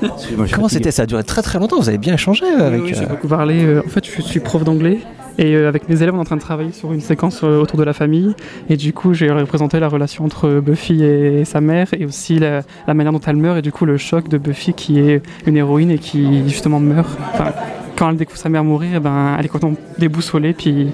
[0.52, 0.90] Comment c'était?
[0.90, 1.78] Ça a duré très très longtemps.
[1.78, 2.82] Vous avez bien échangé euh, avec.
[2.82, 3.78] Oui, j'ai beaucoup parlé.
[3.78, 4.98] En fait, je suis prof d'anglais.
[5.38, 7.60] Et euh, avec mes élèves, on est en train de travailler sur une séquence euh,
[7.60, 8.34] autour de la famille.
[8.70, 12.62] Et du coup, j'ai représenté la relation entre Buffy et sa mère, et aussi la,
[12.86, 15.58] la manière dont elle meurt, et du coup, le choc de Buffy qui est une
[15.58, 17.10] héroïne et qui justement meurt.
[17.34, 17.52] Enfin,
[17.96, 20.54] quand elle découvre sa mère mourir, eh ben, elle est complètement déboussolée.
[20.54, 20.88] Puis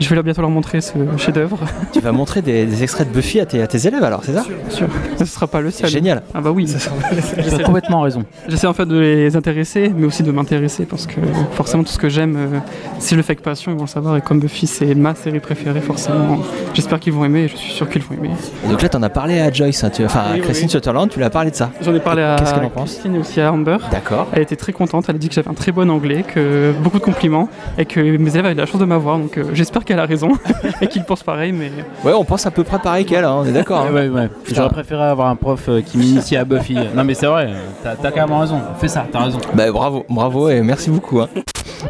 [0.00, 1.58] je vais leur- bientôt leur montrer ce chef-d'œuvre.
[1.92, 4.32] Tu vas montrer des, des extraits de Buffy à tes, à tes élèves alors, c'est
[4.34, 4.88] ça Bien sûr.
[5.18, 5.88] Ce sera pas le seul.
[5.90, 6.22] Génial.
[6.34, 6.66] Ah bah oui.
[6.66, 8.24] Tu as complètement raison.
[8.48, 11.20] J'essaie en fait de les intéresser, mais aussi de m'intéresser parce que
[11.52, 12.58] forcément tout ce que j'aime, euh,
[12.98, 14.16] si je le fais avec passion, ils vont le savoir.
[14.16, 16.38] Et comme Buffy, c'est ma série préférée, forcément,
[16.74, 17.44] j'espère qu'ils vont aimer.
[17.44, 18.30] Et je suis sûr qu'ils vont aimer.
[18.64, 20.70] Et Donc là, t'en as parlé à Joyce, hein, tu- enfin à Christine oui.
[20.72, 21.70] Sutherland, tu lui as parlé de ça.
[21.82, 23.76] J'en ai parlé à Qu'est-ce qu'elle en pense Christine et aussi à Amber.
[23.90, 24.28] D'accord.
[24.32, 25.04] Elle était très contente.
[25.08, 28.00] Elle a dit que j'avais un très bon anglais, que beaucoup de compliments et que
[28.00, 29.18] mes élèves avaient de la chance de m'avoir.
[29.18, 30.30] Donc euh, j'espère qu'elle a raison
[30.80, 31.52] et qu'ils pensent pareil.
[31.52, 31.70] Mais
[32.04, 33.80] Ouais, on pense à peu près pareil qu'elle, hein, on est d'accord.
[33.82, 33.92] hein.
[33.92, 34.28] Ouais, ouais.
[34.52, 36.76] J'aurais préféré avoir un prof euh, qui m'initie à Buffy.
[36.94, 37.50] Non mais c'est vrai,
[37.82, 38.60] t'as t'as carrément raison.
[38.78, 39.38] Fais ça, t'as raison.
[39.54, 41.20] Bah bravo, bravo et merci beaucoup.
[41.20, 41.28] hein.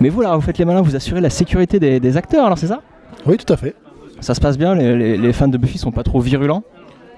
[0.00, 2.58] Mais vous là, vous faites les malins, vous assurez la sécurité des, des acteurs, alors
[2.58, 2.80] c'est ça?
[3.26, 3.74] Oui, tout à fait.
[4.20, 6.62] Ça se passe bien, les, les- les fans de Buffy sont pas trop virulents?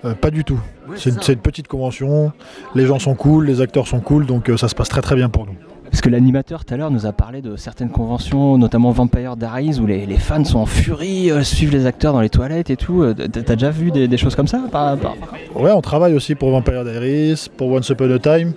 [0.04, 0.58] Euh, pas du tout.
[0.96, 2.32] c'est une, c'est une petite convention,
[2.74, 5.14] les gens sont cool, les acteurs sont cool, donc euh, ça se passe très très
[5.16, 5.54] bien pour nous.
[5.90, 9.78] Parce que l'animateur tout à l'heure nous a parlé de certaines conventions, notamment Vampire Diaries,
[9.80, 12.76] où les, les fans sont en furie, euh, suivent les acteurs dans les toilettes et
[12.76, 13.02] tout.
[13.02, 15.16] Euh, T'as déjà vu des, des choses comme ça par- par-
[15.54, 18.52] Ouais, on travaille aussi pour Vampire Diaries, pour Once Upon a Time.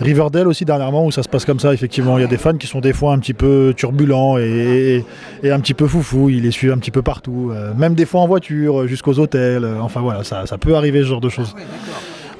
[0.00, 2.16] Riverdale aussi dernièrement où ça se passe comme ça effectivement.
[2.18, 5.04] Il y a des fans qui sont des fois un petit peu turbulents et,
[5.42, 8.06] et un petit peu foufou ils les suivent un petit peu partout euh, même des
[8.06, 9.62] fois en voiture jusqu'aux hôtels.
[9.64, 11.54] Euh, enfin voilà ça, ça peut arriver ce genre de choses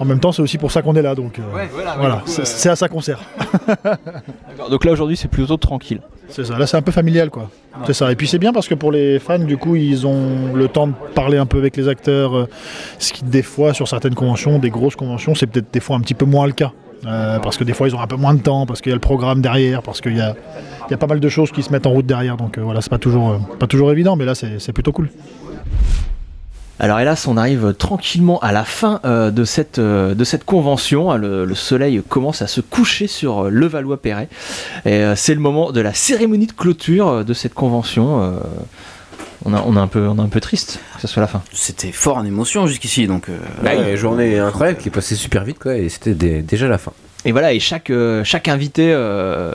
[0.03, 1.42] en même temps c'est aussi pour ça qu'on est là donc euh,
[1.98, 3.20] voilà, c'est euh, c'est à ça qu'on sert.
[4.70, 6.00] Donc là aujourd'hui c'est plutôt tranquille.
[6.28, 7.50] c'est ça là c'est un peu familial quoi.
[7.86, 10.55] C'est ça et puis c'est bien parce que pour les fans du coup ils ont
[10.55, 12.48] le temps de parler un peu avec les acteurs euh,
[12.98, 16.00] ce qui des fois sur certaines conventions des grosses conventions c'est peut-être des fois un
[16.00, 16.72] petit peu moins le cas
[17.05, 18.92] Euh, parce que des fois ils ont un peu moins de temps parce qu'il y
[18.92, 20.36] a le programme derrière parce qu'il y a,
[20.86, 22.62] il y a pas mal de choses qui se mettent en route derrière donc euh,
[22.62, 25.09] voilà c'est pas toujours euh, pas toujours évident mais là c'est plutôt cool
[26.81, 31.12] Alors hélas, on arrive tranquillement à la fin euh, de, cette, euh, de cette convention.
[31.12, 31.16] hein.
[31.16, 34.29] Le, le soleil commence à se coucher sur euh, le Valois-Perret.
[34.85, 38.20] Et euh, c'est le moment de la cérémonie de clôture euh, de cette convention.
[38.23, 38.33] euh.
[39.45, 41.29] on, a, on, a un peu, on est un peu triste que ce soit la
[41.29, 41.43] fin.
[41.53, 43.29] C'était fort en émotion jusqu'ici, donc.
[43.29, 46.66] euh, Bah, une journée incroyable qui est passée super vite quoi et c'était dé- déjà
[46.66, 46.93] la fin.
[47.25, 49.53] Et voilà, et chaque, euh, chaque invité euh,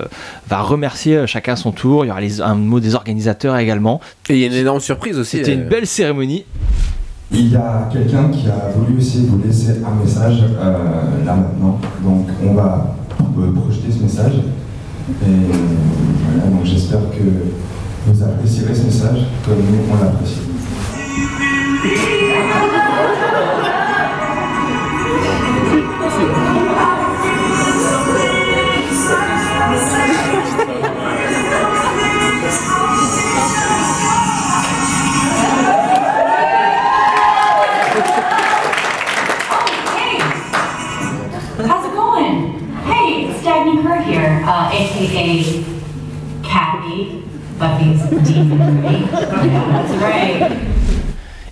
[0.48, 2.06] va remercier chacun à son tour.
[2.06, 4.00] Il y aura les- un mot des organisateurs également.
[4.30, 5.40] Et il y a une énorme surprise aussi.
[5.40, 6.46] C'était euh, une belle cérémonie.
[7.32, 11.80] Il y a quelqu'un qui a voulu de vous laisser un message euh, là maintenant.
[12.02, 12.96] Donc on va
[13.52, 14.34] projeter ce message.
[15.10, 17.24] Et voilà, donc j'espère que
[18.08, 20.42] vous apprécierez ce message comme nous on l'apprécie.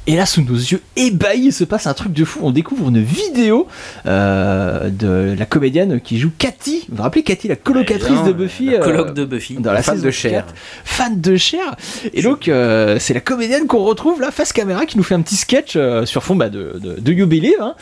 [0.08, 2.40] Et là, sous nos yeux ébahis, il se passe un truc de fou.
[2.44, 3.68] On découvre une vidéo
[4.06, 6.86] euh, de la comédienne qui joue Cathy.
[6.90, 9.56] Vous vous rappelez Cathy, la colocatrice de Buffy la euh, coloc de Buffy.
[9.56, 10.46] Dans la Fan de chair.
[10.46, 10.54] 4.
[10.84, 11.76] Fan de chair.
[12.14, 15.22] Et donc, euh, c'est la comédienne qu'on retrouve là, face caméra, qui nous fait un
[15.22, 17.60] petit sketch euh, sur fond bah, de, de, de You Believe.
[17.60, 17.74] hein.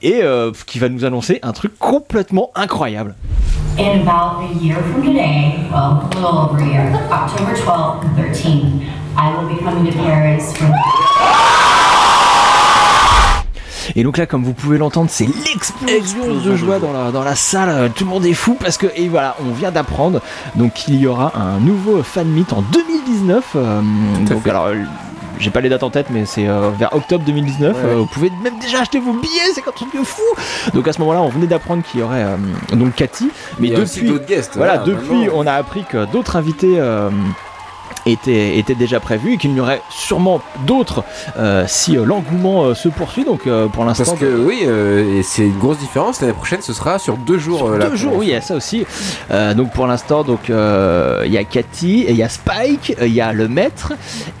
[0.00, 3.16] Et euh, qui va nous annoncer un truc complètement incroyable.
[3.78, 8.16] In about a year from today, well, a little over a year, October 12th and
[8.18, 8.82] 13th,
[9.16, 10.66] I will be coming to Paris for
[13.96, 17.34] Et donc là, comme vous pouvez l'entendre, c'est l'explosion de joie dans la, dans la
[17.36, 17.90] salle.
[17.94, 20.20] Tout le monde est fou parce que, et voilà, on vient d'apprendre
[20.56, 23.44] donc qu'il y aura un nouveau fan meet en 2019.
[23.56, 23.80] euh,
[24.28, 24.68] donc alors.
[25.38, 27.76] J'ai pas les dates en tête, mais c'est euh, vers octobre 2019.
[27.76, 27.82] Ouais.
[27.84, 30.22] Euh, vous pouvez même déjà acheter vos billets, c'est truc de fou.
[30.74, 32.36] Donc à ce moment-là, on venait d'apprendre qu'il y aurait euh,
[32.76, 37.10] donc Cathy, mais depuis, guests, voilà, voilà, depuis, on a appris que d'autres invités euh,
[38.12, 41.04] était, était déjà prévu et qu'il y aurait sûrement d'autres
[41.38, 43.24] euh, si euh, l'engouement euh, se poursuit.
[43.24, 46.20] Donc euh, pour l'instant, Parce que oui, euh, et c'est une grosse différence.
[46.20, 47.68] L'année prochaine, ce sera sur deux jours.
[47.68, 48.84] euh, la deux jours, oui, il y a ça aussi.
[49.30, 53.12] Euh, donc pour l'instant, donc euh, il y a Cathy, il y a Spike, il
[53.12, 53.92] y a le maître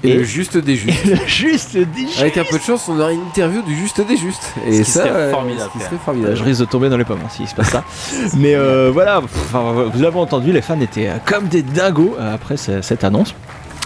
[0.04, 1.04] Et le juste des justes.
[1.06, 2.20] le juste des justes.
[2.20, 4.52] Avec un peu de chance, on aurait une interview du juste des justes.
[4.66, 5.70] Et Ce qui ça, serait formidable.
[5.72, 6.36] ce qui serait formidable.
[6.36, 7.84] Je risque de tomber dans les pommes hein, s'il se passe ça.
[8.36, 9.20] Mais euh, voilà,
[9.52, 13.34] vous l'avez entendu, les fans étaient comme des dingos après ce- cette annonce.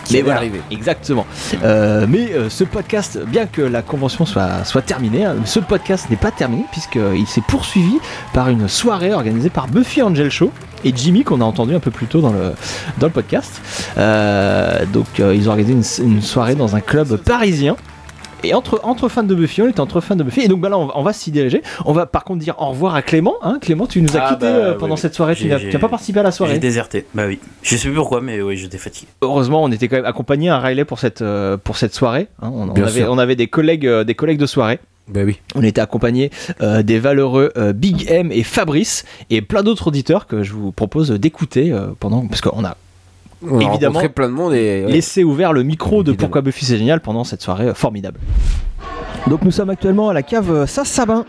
[0.04, 0.60] Qui Mais voilà, arriver.
[0.70, 1.26] exactement.
[1.62, 6.08] Euh, mais euh, ce podcast, bien que la convention soit, soit terminée, hein, ce podcast
[6.10, 7.98] n'est pas terminé puisqu'il s'est poursuivi
[8.34, 10.50] par une soirée organisée par Buffy Angel Show
[10.84, 12.52] et Jimmy qu'on a entendu un peu plus tôt dans le,
[12.98, 13.60] dans le podcast.
[13.98, 17.76] Euh, donc euh, ils ont organisé une, une soirée dans un club parisien.
[18.44, 20.40] Et entre, entre fans de Buffy, on était entre fans de Buffy.
[20.42, 21.62] Et donc bah là, on, va- on va s'y diriger.
[21.84, 23.34] On va par contre dire au revoir à Clément.
[23.42, 23.58] Hein.
[23.60, 25.00] Clément, tu nous as Ah, quitté bah, euh, pendant oui.
[25.00, 25.34] cette soirée.
[25.36, 26.54] Tu n'as pas participé à la soirée.
[26.54, 27.38] J'ai déserté, bah oui.
[27.62, 29.08] Je sais plus pourquoi, mais oui, j'étais fatigué.
[29.22, 32.28] Heureusement, on était quand même accompagné à Riley pour cette, euh, pour cette soirée.
[32.42, 32.50] hein.
[32.52, 33.10] On, on Bien avait, sûr.
[33.12, 34.80] on avait des collègues, euh, des collègues de soirée.
[35.08, 35.40] Bah oui.
[35.56, 40.26] On était accompagné euh, des valeureux euh, Big M et Fabrice et plein d'autres auditeurs
[40.28, 42.76] que je vous propose d'écouter euh, pendant parce qu'on a
[43.44, 44.84] On a évidemment rencontré plein de monde et.
[44.84, 44.92] ouais.
[44.92, 48.18] laissé ouvert le micro de Pourquoi Buffy c'est génial pendant cette soirée euh, formidable.
[49.26, 51.24] Donc nous sommes actuellement à la cave euh, Saint-Sabin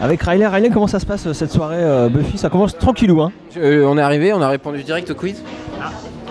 [0.00, 0.46] avec Riley.
[0.46, 2.38] Riley, comment ça se passe euh, cette soirée euh, Buffy?
[2.38, 5.42] Ça commence tranquillou, hein Euh, on est arrivé, on a répondu direct au quiz.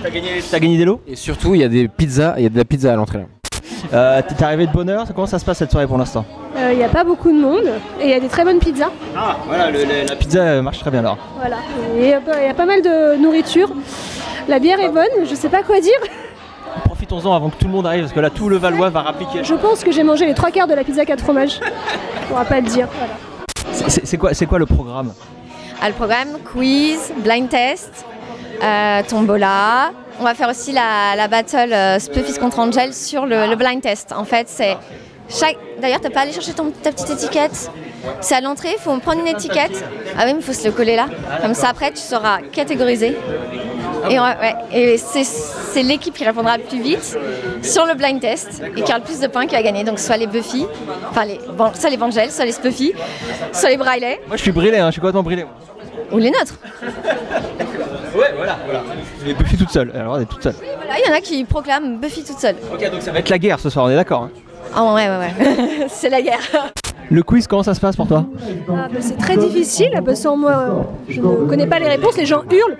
[0.01, 0.99] T'as gagné, t'as gagné des lots?
[1.07, 3.19] Et surtout, il y a des pizzas, il y a de la pizza à l'entrée
[3.19, 3.25] là.
[3.93, 5.05] euh, T'es arrivé de bonne heure?
[5.15, 6.25] Comment ça se passe cette soirée pour l'instant?
[6.71, 7.65] Il n'y a pas beaucoup de monde
[8.01, 8.91] et il y a des très bonnes pizzas.
[9.15, 11.17] Ah, voilà, la pizza marche très bien alors.
[11.37, 11.55] Voilà.
[11.97, 13.69] Y a il y a pas mal de nourriture.
[14.47, 15.91] La bière est bonne, je sais pas quoi dire.
[16.85, 19.43] Profitons-en avant que tout le monde arrive parce que là tout le Valois va rappliquer.
[19.43, 21.59] Je pense que j'ai mangé les trois quarts de la pizza 4 fromages.
[22.23, 22.87] On pourra pas te dire.
[22.97, 23.89] Voilà.
[23.89, 25.13] C'est- quoi, le programme?
[25.81, 28.05] Ah, le programme quiz, blind test,
[28.63, 29.91] euh, tombola.
[30.19, 33.81] On va faire aussi la, la battle euh, Spuffis contre Angel sur le, le blind
[33.81, 34.11] test.
[34.15, 34.77] En fait, c'est
[35.29, 35.57] chaque.
[35.81, 37.71] D'ailleurs, t'as pas allé chercher ton- ta petite étiquette?
[38.21, 39.83] C'est à l'entrée, il faut prendre une étiquette.
[40.17, 41.07] Ah oui, mais il faut se le coller là.
[41.41, 43.17] Comme ça, après, tu seras catégorisé.
[44.09, 47.17] Et, on va- ouais, et c'est, l'équipe qui répondra le plus vite
[47.61, 49.83] sur le blind test et qui aura le plus de points qui va gagner.
[49.83, 50.65] Donc, soit les Buffy,
[51.09, 52.93] enfin, les, bon, soit les Vangel, soit les Spuffy,
[53.51, 55.43] soit les Briley Moi je suis brûlé, hein, je suis complètement brûlé.
[55.43, 55.53] moi.
[56.11, 56.57] ou les nôtres.
[58.15, 58.83] Ouais, voilà, voilà.
[59.25, 59.91] Et Buffy toute seule.
[59.95, 60.53] Alors elle est toute seule.
[60.53, 62.55] Voilà, il y en a qui proclament Buffy toute seule.
[62.71, 64.23] Ok, donc ça va être la guerre ce soir, on est d'accord.
[64.23, 64.29] hein.
[64.75, 65.87] Ah ouais, ouais, ouais.
[65.89, 66.37] c'est la guerre.
[67.11, 68.25] Le quiz, comment ça se passe pour toi
[68.69, 72.25] Ah, bah, c'est très difficile parce que moi, je ne connais pas les réponses, les
[72.25, 72.77] gens hurlent.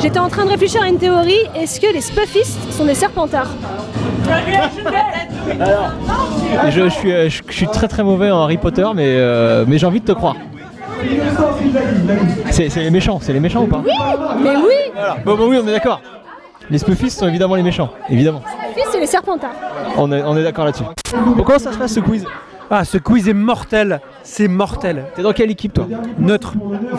[0.00, 1.40] J'étais en train de réfléchir à une théorie.
[1.54, 3.50] Est-ce que les Spuffistes sont des serpentards
[6.70, 9.64] je, je suis, euh, je, je suis très très mauvais en Harry Potter, mais, euh,
[9.66, 10.36] mais j'ai envie de te croire.
[12.50, 13.92] C'est les méchants, c'est les méchants ou pas Oui,
[14.42, 15.16] mais oui Voilà.
[15.24, 16.00] Bon, bon, oui, on est d'accord.
[16.70, 18.42] Les Spuffistes sont évidemment les méchants, évidemment.
[18.70, 19.50] Spuffistes, c'est les serpentards.
[19.96, 20.84] On est, on est d'accord là-dessus.
[21.36, 22.24] Bon, comment ça se passe ce quiz?
[22.74, 24.00] Ah, ce quiz est mortel.
[24.22, 25.04] C'est mortel.
[25.14, 25.86] T'es dans quelle équipe toi
[26.18, 26.54] Neutre.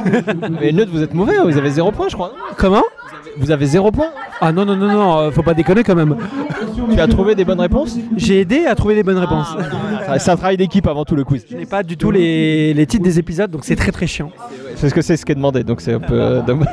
[0.62, 2.32] Mais neutre, vous êtes mauvais, vous avez zéro point, je crois.
[2.58, 2.84] Comment
[3.40, 6.16] Vous avez zéro point Ah non, non, non, non, euh, faut pas déconner quand même.
[6.94, 9.48] Tu as trouvé des bonnes réponses J'ai aidé à trouver des bonnes réponses.
[10.08, 11.44] Ah, C'est un travail d'équipe avant tout le quiz.
[11.50, 14.30] Je n'ai pas du tout les, les titres des épisodes, donc c'est très très chiant.
[14.76, 16.68] C'est ce que c'est ce qui est demandé, donc c'est un peu euh, dommage.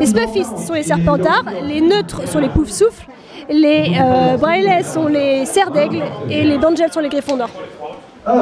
[0.00, 3.06] Les Spuffistes sont les serpentards, les neutres sont les poufs-souffles,
[3.50, 7.50] les euh, Braillets sont les cerfs d'aigle et les Bangels sont les griffons d'or.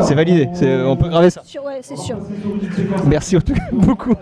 [0.02, 0.46] C'est validé,
[0.84, 1.40] on peut graver ça.
[1.44, 2.16] Sûr, ouais, c'est sûr.
[3.06, 4.14] Merci en tout cas beaucoup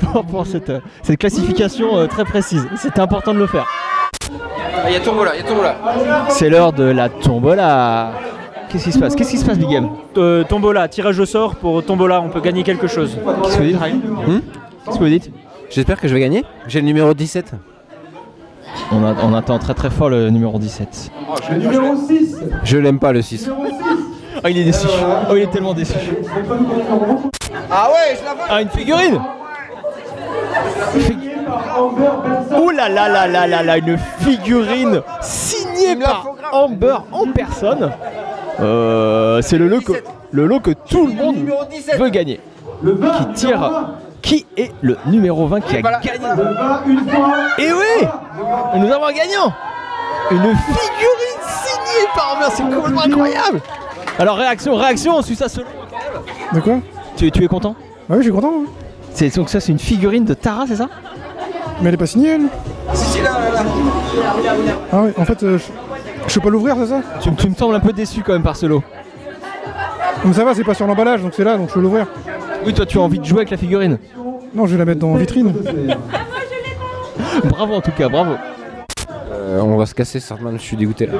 [0.00, 2.66] pour, pour cette, euh, cette classification euh, très précise.
[2.76, 3.66] C'était important de le faire.
[4.86, 5.76] Il y a Tombola, il y a Tombola.
[6.30, 8.10] C'est l'heure de la tombola.
[8.68, 9.14] Qu'est-ce qui se passe?
[9.14, 12.40] Qu'est-ce qui se passe, Big Game Euh, tombola, tirage au sort pour Tombola, on peut
[12.40, 13.16] gagner quelque chose.
[13.44, 14.00] Qu'est-ce que vous dites, Ryan?
[14.84, 15.30] Qu'est-ce que vous dites?
[15.70, 16.44] J'espère que je vais gagner.
[16.66, 17.54] J'ai le numéro 17.
[18.92, 21.10] On, a- on attend très très fort le numéro 17.
[21.50, 23.48] Le numéro 6 Je l'aime pas le 6.
[23.50, 24.86] Oh, il est déçu.
[25.30, 25.94] Oh, il est tellement déçu.
[27.70, 29.20] Ah ouais, je la veux Ah, une figurine
[32.56, 37.90] Oh là là là là là là, une figurine signée par Amber en personne.
[38.60, 39.92] Euh, c'est le lot que
[40.30, 41.36] le lot que tout le monde
[41.98, 42.40] veut gagner.
[42.84, 43.90] Qui tire
[44.24, 46.08] qui est le numéro 20 qui a gagné
[47.58, 48.08] Et oui
[48.76, 49.52] Nous avons un gagnant
[50.30, 53.60] Une figurine signée par Amber, c'est complètement incroyable
[54.18, 55.66] Alors réaction, réaction, on suit ça solo.
[56.52, 56.78] De quoi
[57.16, 57.74] Tu, tu es content
[58.08, 58.52] Ah oui, je suis content.
[58.62, 58.66] hein.
[59.12, 60.88] C'est donc ça, c'est une figurine de Tara, c'est ça
[61.80, 62.42] Mais elle est pas signée, elle
[62.94, 63.62] Si, si, là, là, là.
[64.92, 65.64] Ah oui, en fait, euh, je,
[66.28, 68.42] je peux pas l'ouvrir, c'est ça tu, tu me sembles un peu déçu quand même
[68.42, 68.82] par ce lot.
[70.24, 72.06] Mais ça va, c'est pas sur l'emballage, donc c'est là, donc je peux l'ouvrir.
[72.64, 73.98] Oui, toi, tu as envie de jouer avec la figurine.
[74.54, 75.52] Non, je vais la mettre dans vitrine.
[77.44, 78.34] Bravo en tout cas, bravo.
[79.32, 81.14] Euh, on va se casser, Sartman, je suis dégoûté là.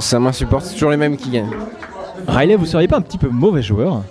[0.00, 1.50] Ça m'insupporte, c'est toujours les mêmes qui gagnent.
[2.26, 4.02] Riley, vous seriez pas un petit peu mauvais joueur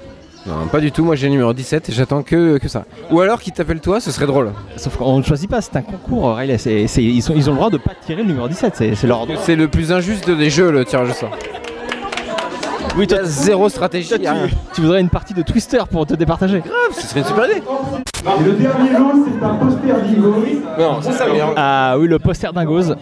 [0.45, 2.86] Non, pas du tout, moi j'ai le numéro 17 et j'attends que, que ça.
[3.11, 4.52] Ou alors qu'il t'appelle toi, ce serait drôle.
[4.78, 6.57] Sauf qu'on ne choisit pas, c'est un concours, Riley.
[6.57, 8.95] c'est- c'est- ils, sont- ils ont le droit de pas tirer le numéro 17, c'est
[8.95, 9.38] c'est leur droit.
[9.44, 11.32] C'est le plus injuste des jeux, le tirage au sort.
[12.98, 14.48] Oui, toi, zéro stratégie, toi, rien.
[14.48, 17.45] tu, tu voudrais une partie de Twister pour te départager Grave, ce serait une super
[17.45, 17.61] idée.
[17.61, 20.36] Et le dernier lot, c'est un poster d'Igo.
[20.80, 21.53] Non, ça, ça vient.
[21.56, 22.95] Ah oui, le poster d'Ingos.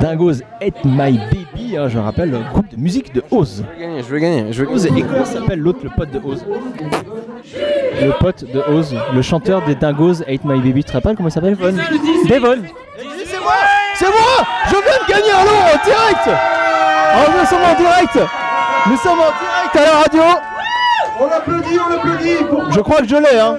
[0.00, 3.64] Dingos Hate My Baby, hein, je rappelle, le groupe de musique de Oz.
[3.66, 4.52] Je veux gagner, je veux gagner.
[4.52, 6.44] Je veux Oz, et comment s'appelle l'autre, le pote de Oz?
[8.00, 11.30] Le pote de Oz, le chanteur des Dingos Hate My Baby, tu te rappelles comment
[11.30, 11.56] il s'appelle?
[11.56, 11.72] Devon.
[12.28, 12.62] Devon
[13.26, 13.54] C'est moi
[13.96, 16.28] C'est moi Je viens de gagner un lot en direct
[17.14, 18.43] en direct
[18.86, 20.22] Nous sommes en direct à la radio.
[21.20, 23.56] On l'applaudit, on l'applaudit pour Je crois que je l'ai, hein.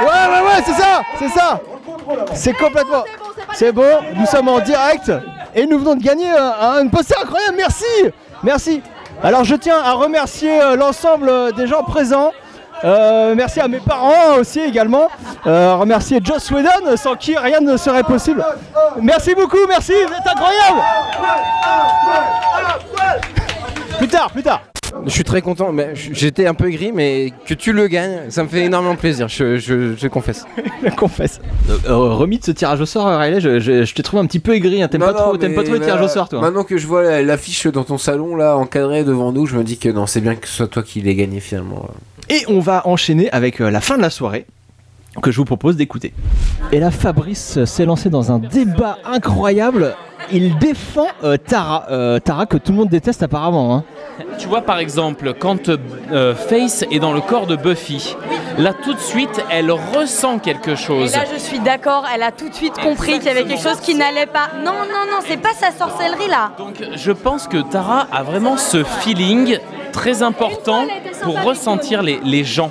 [0.00, 1.60] Ouais, ouais, ouais, c'est ça C'est ça.
[2.34, 3.04] C'est complètement...
[3.52, 5.10] C'est bon, nous sommes en direct
[5.54, 7.84] et nous venons de gagner un, un poster incroyable, merci
[8.42, 8.82] Merci.
[9.22, 12.32] Alors je tiens à remercier euh, l'ensemble euh, des gens présents.
[12.84, 15.08] Euh, merci à mes parents aussi également.
[15.46, 18.44] Euh, remercier Joss Whedon, sans qui rien ne serait possible.
[19.00, 20.80] Merci beaucoup, merci, vous êtes incroyable
[23.98, 24.62] Plus tard, plus tard
[25.06, 28.42] Je suis très content, mais j'étais un peu gris, mais que tu le gagnes, ça
[28.42, 30.44] me fait énormément plaisir, je, je, je confesse.
[30.84, 31.40] Je confesse.
[31.88, 34.38] Euh, remis de ce tirage au sort, Riley, je, je, je t'ai trouvé un petit
[34.38, 34.82] peu aigri.
[34.82, 34.88] hein.
[34.88, 37.02] T'aimes pas, trop, mais pas trop les tirages au sort, toi Maintenant que je vois
[37.02, 40.20] la- l'affiche dans ton salon, là, encadrée devant nous, je me dis que non, c'est
[40.20, 41.88] bien que ce soit toi qui l'aies gagné finalement.
[42.28, 44.46] Et on va enchaîner avec euh, la fin de la soirée
[45.22, 46.12] que je vous propose d'écouter.
[46.72, 49.94] Et là, Fabrice s'est lancé dans un débat incroyable.
[50.32, 53.76] Il défend euh, Tara, euh, Tara que tout le monde déteste apparemment.
[53.76, 53.84] hein.
[54.38, 58.16] Tu vois par exemple quand euh, Face est dans le corps de Buffy,
[58.58, 61.12] là tout de suite elle ressent quelque Et chose.
[61.14, 63.80] là, je suis d'accord, elle a tout de suite compris qu'il y avait quelque chose
[63.80, 64.48] qui n'allait pas.
[64.64, 66.52] Non, non, non, c'est pas sa sorcellerie là.
[66.58, 69.58] Donc je pense que Tara a vraiment ce feeling
[69.92, 70.84] très important
[71.22, 72.70] pour ressentir les, les gens.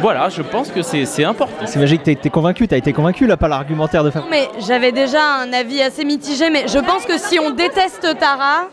[0.00, 1.66] Voilà, je pense que c'est important.
[1.66, 4.30] C'est magique, t'es t'es convaincu, t'as été convaincu là par l'argumentaire de Fabrice.
[4.30, 8.68] Mais j'avais déjà un avis assez mitigé, mais je pense que si on déteste Tara,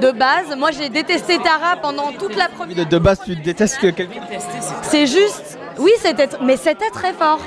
[0.00, 2.76] de base, moi j'ai détesté Tara pendant toute la première.
[2.76, 4.20] De, de base, tu détestes que quelqu'un.
[4.82, 5.58] C'est juste.
[5.78, 6.28] Oui, c'était.
[6.42, 7.40] Mais c'était très fort.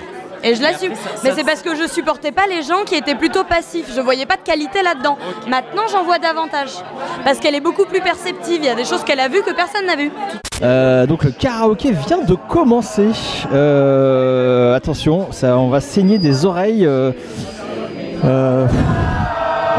[0.46, 0.94] Et je l'assume.
[1.24, 3.92] Mais c'est parce que je supportais pas les gens qui étaient plutôt passifs.
[3.96, 5.18] Je voyais pas de qualité là-dedans.
[5.48, 6.70] Maintenant, j'en vois davantage.
[7.24, 8.60] Parce qu'elle est beaucoup plus perceptive.
[8.60, 10.12] Il y a des choses qu'elle a vues que personne n'a vues.
[10.62, 13.10] Euh, donc le karaoké vient de commencer.
[13.52, 16.86] Euh, attention, ça, on va saigner des oreilles.
[16.86, 17.12] euh,
[18.24, 18.68] euh,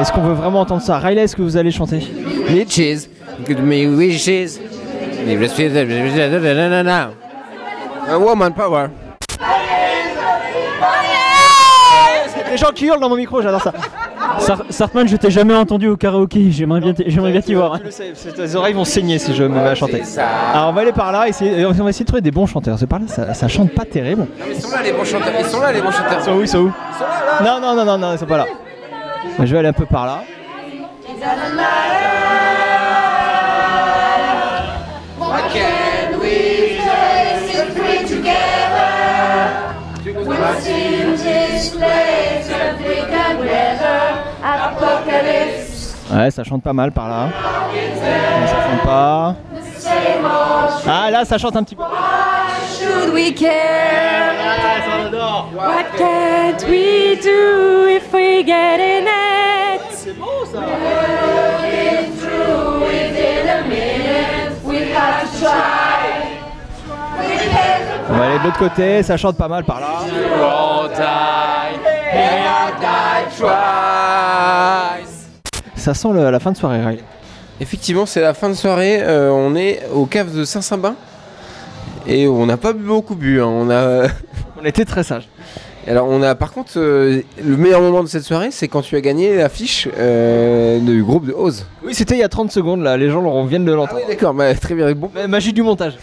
[0.00, 0.98] est-ce qu'on veut vraiment entendre ça?
[0.98, 2.00] Riley, est-ce que vous allez chanter?
[2.48, 3.08] Bitches,
[3.46, 4.58] give me wishes.
[8.08, 8.88] A woman power.
[12.56, 13.70] Des gens qui hurlent dans mon micro, j'adore ça.
[14.38, 17.78] Sar- Sartman, je t'ai jamais entendu au karaoké, j'aimerais bien, t- j'aimerais bien t'y voir.
[18.38, 20.02] Les oreilles vont saigner si je me mets à chanter.
[20.54, 22.78] Alors on va aller par là, essayer, on va essayer de trouver des bons chanteurs.
[22.78, 24.26] C'est par là, ça, ça chante pas terrible.
[24.48, 26.18] Ils sont là les bons chanteurs, ils sont là les bons chanteurs.
[26.18, 26.72] Ils sont où Ils sont où?
[27.44, 28.46] Non, non, non, non, non, ils sont pas là.
[29.38, 30.22] Je vais aller un peu par là.
[46.12, 47.28] Ouais, ça chante pas mal par là.
[48.46, 49.34] Ça chante pas.
[50.88, 51.82] Ah là, ça chante un petit peu.
[52.78, 54.34] Should we care?
[55.52, 60.16] What can't we do if we get in it?
[60.18, 64.62] Moving through within a minute.
[64.64, 66.36] We have to try.
[68.08, 69.86] On va aller de l'autre côté, ça chante pas mal par là.
[70.40, 71.78] all die.
[72.12, 75.15] Hey, I died twice?
[75.86, 77.04] Ça sent le- la fin de soirée, Riley.
[77.60, 78.98] Effectivement, c'est la fin de soirée.
[79.02, 80.96] euh, on est au cave de Saint-Sambin.
[82.08, 83.40] Et on n'a pas beaucoup bu.
[83.40, 84.08] hein, On a.
[84.60, 85.28] on était très sages.
[85.86, 86.72] Alors, on a par contre.
[86.78, 91.04] euh, le meilleur moment de cette soirée, c'est quand tu as gagné l'affiche euh, du
[91.04, 91.64] groupe de Oz.
[91.84, 94.00] Oui, c'était il y a 30 secondes là, les gens l'auront- viennent de l'entendre.
[94.08, 94.92] D'accord, bah, très bien.
[94.92, 95.08] Bon.
[95.28, 95.96] Magie du montage.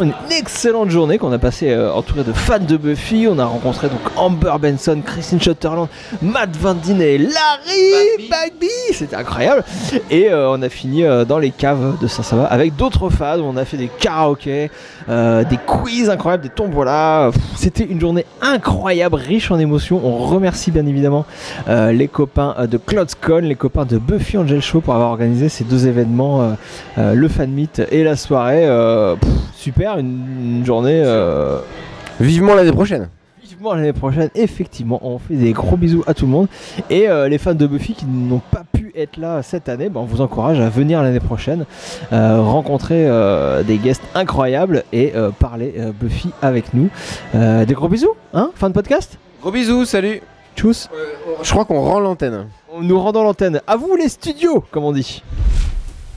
[0.00, 3.28] Une excellente journée qu'on a passée euh, entourée de fans de Buffy.
[3.30, 5.88] On a rencontré donc Amber Benson, Christine Shutterland,
[6.20, 8.68] Matt Van Dine et Larry Bagby.
[8.92, 9.62] C'était incroyable.
[10.10, 13.38] Et euh, on a fini euh, dans les caves de Saint-Sava avec d'autres fans.
[13.38, 14.70] On a fait des karaokés,
[15.08, 17.30] euh, des quiz incroyables, des tombolas.
[17.32, 20.00] Pff, C'était une journée incroyable, riche en émotions.
[20.04, 21.24] On remercie bien évidemment
[21.68, 25.48] euh, les copains euh, de CloudScon, les copains de Buffy Angel Show pour avoir organisé
[25.48, 26.54] ces deux événements,
[26.98, 28.66] euh, le fan meet et la soirée.
[29.20, 31.02] Pff, super, une, une journée.
[32.20, 33.08] Vivement l'année prochaine.
[33.38, 36.46] effectivement, l'année prochaine, effectivement, on fait des gros bisous à tout le monde.
[36.90, 38.62] Et euh, les fans de Buffy qui n'ont pas
[38.96, 41.66] être là cette année, ben, on vous encourage à venir l'année prochaine,
[42.12, 46.88] euh, rencontrer euh, des guests incroyables et euh, parler Buffy avec nous.
[47.34, 49.18] Des gros bisous, hein, fin de podcast?
[49.40, 50.22] Gros bisous, salut.
[50.56, 50.88] Tchuss.
[51.42, 52.46] Je crois qu'on rend l'antenne.
[52.80, 53.60] Nous rendons l'antenne.
[53.66, 55.22] À vous les studios, comme on dit.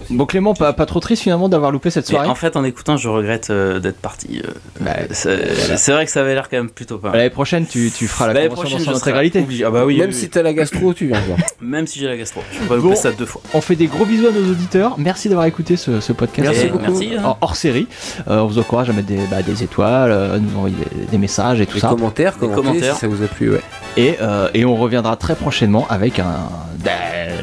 [0.09, 2.63] Bon Clément, pas, pas trop triste finalement d'avoir loupé cette Mais soirée en fait, en
[2.63, 4.41] écoutant, je regrette euh, d'être parti.
[4.45, 7.09] euh, c'est c'est vrai que ça avait l'air quand même plutôt pas.
[7.09, 7.17] mal.
[7.17, 9.45] L'année prochaine, tu, tu feras la L'année convention dans son intégralité.
[9.65, 9.97] Ah bah oui.
[9.97, 10.29] Même oui, si oui.
[10.29, 11.38] t'as la gastro, tu viens voir.
[11.61, 12.41] Même si j'ai la gastro.
[12.53, 13.41] Je peux pas Bon, louper ça deux fois.
[13.53, 14.95] On fait des gros bisous à nos auditeurs.
[14.97, 16.47] Merci d'avoir écouté ce, ce podcast.
[16.49, 16.84] Merci Euh, beaucoup.
[16.91, 17.21] Merci, hein.
[17.25, 17.88] hors, hors série.
[18.29, 21.05] Euh, on vous encourage à mettre des, bah, des étoiles, euh, à nous envoyer des,
[21.05, 21.89] des messages et tout Des ça.
[21.89, 22.93] commentaires, Des commentaires.
[22.95, 23.61] si ça vous a plu, ouais.
[23.97, 26.35] Et, euh, et on reviendra très prochainement avec un,
[26.84, 26.91] bah,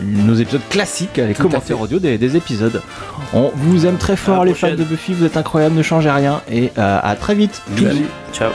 [0.03, 2.37] nos épisodes classiques, les commentaires audio des, des
[3.33, 5.15] On vous aime très fort, les fans de Buffy.
[5.15, 6.41] Vous êtes incroyables, ne changez rien.
[6.51, 7.63] Et euh, à très vite.
[8.33, 8.51] Ciao.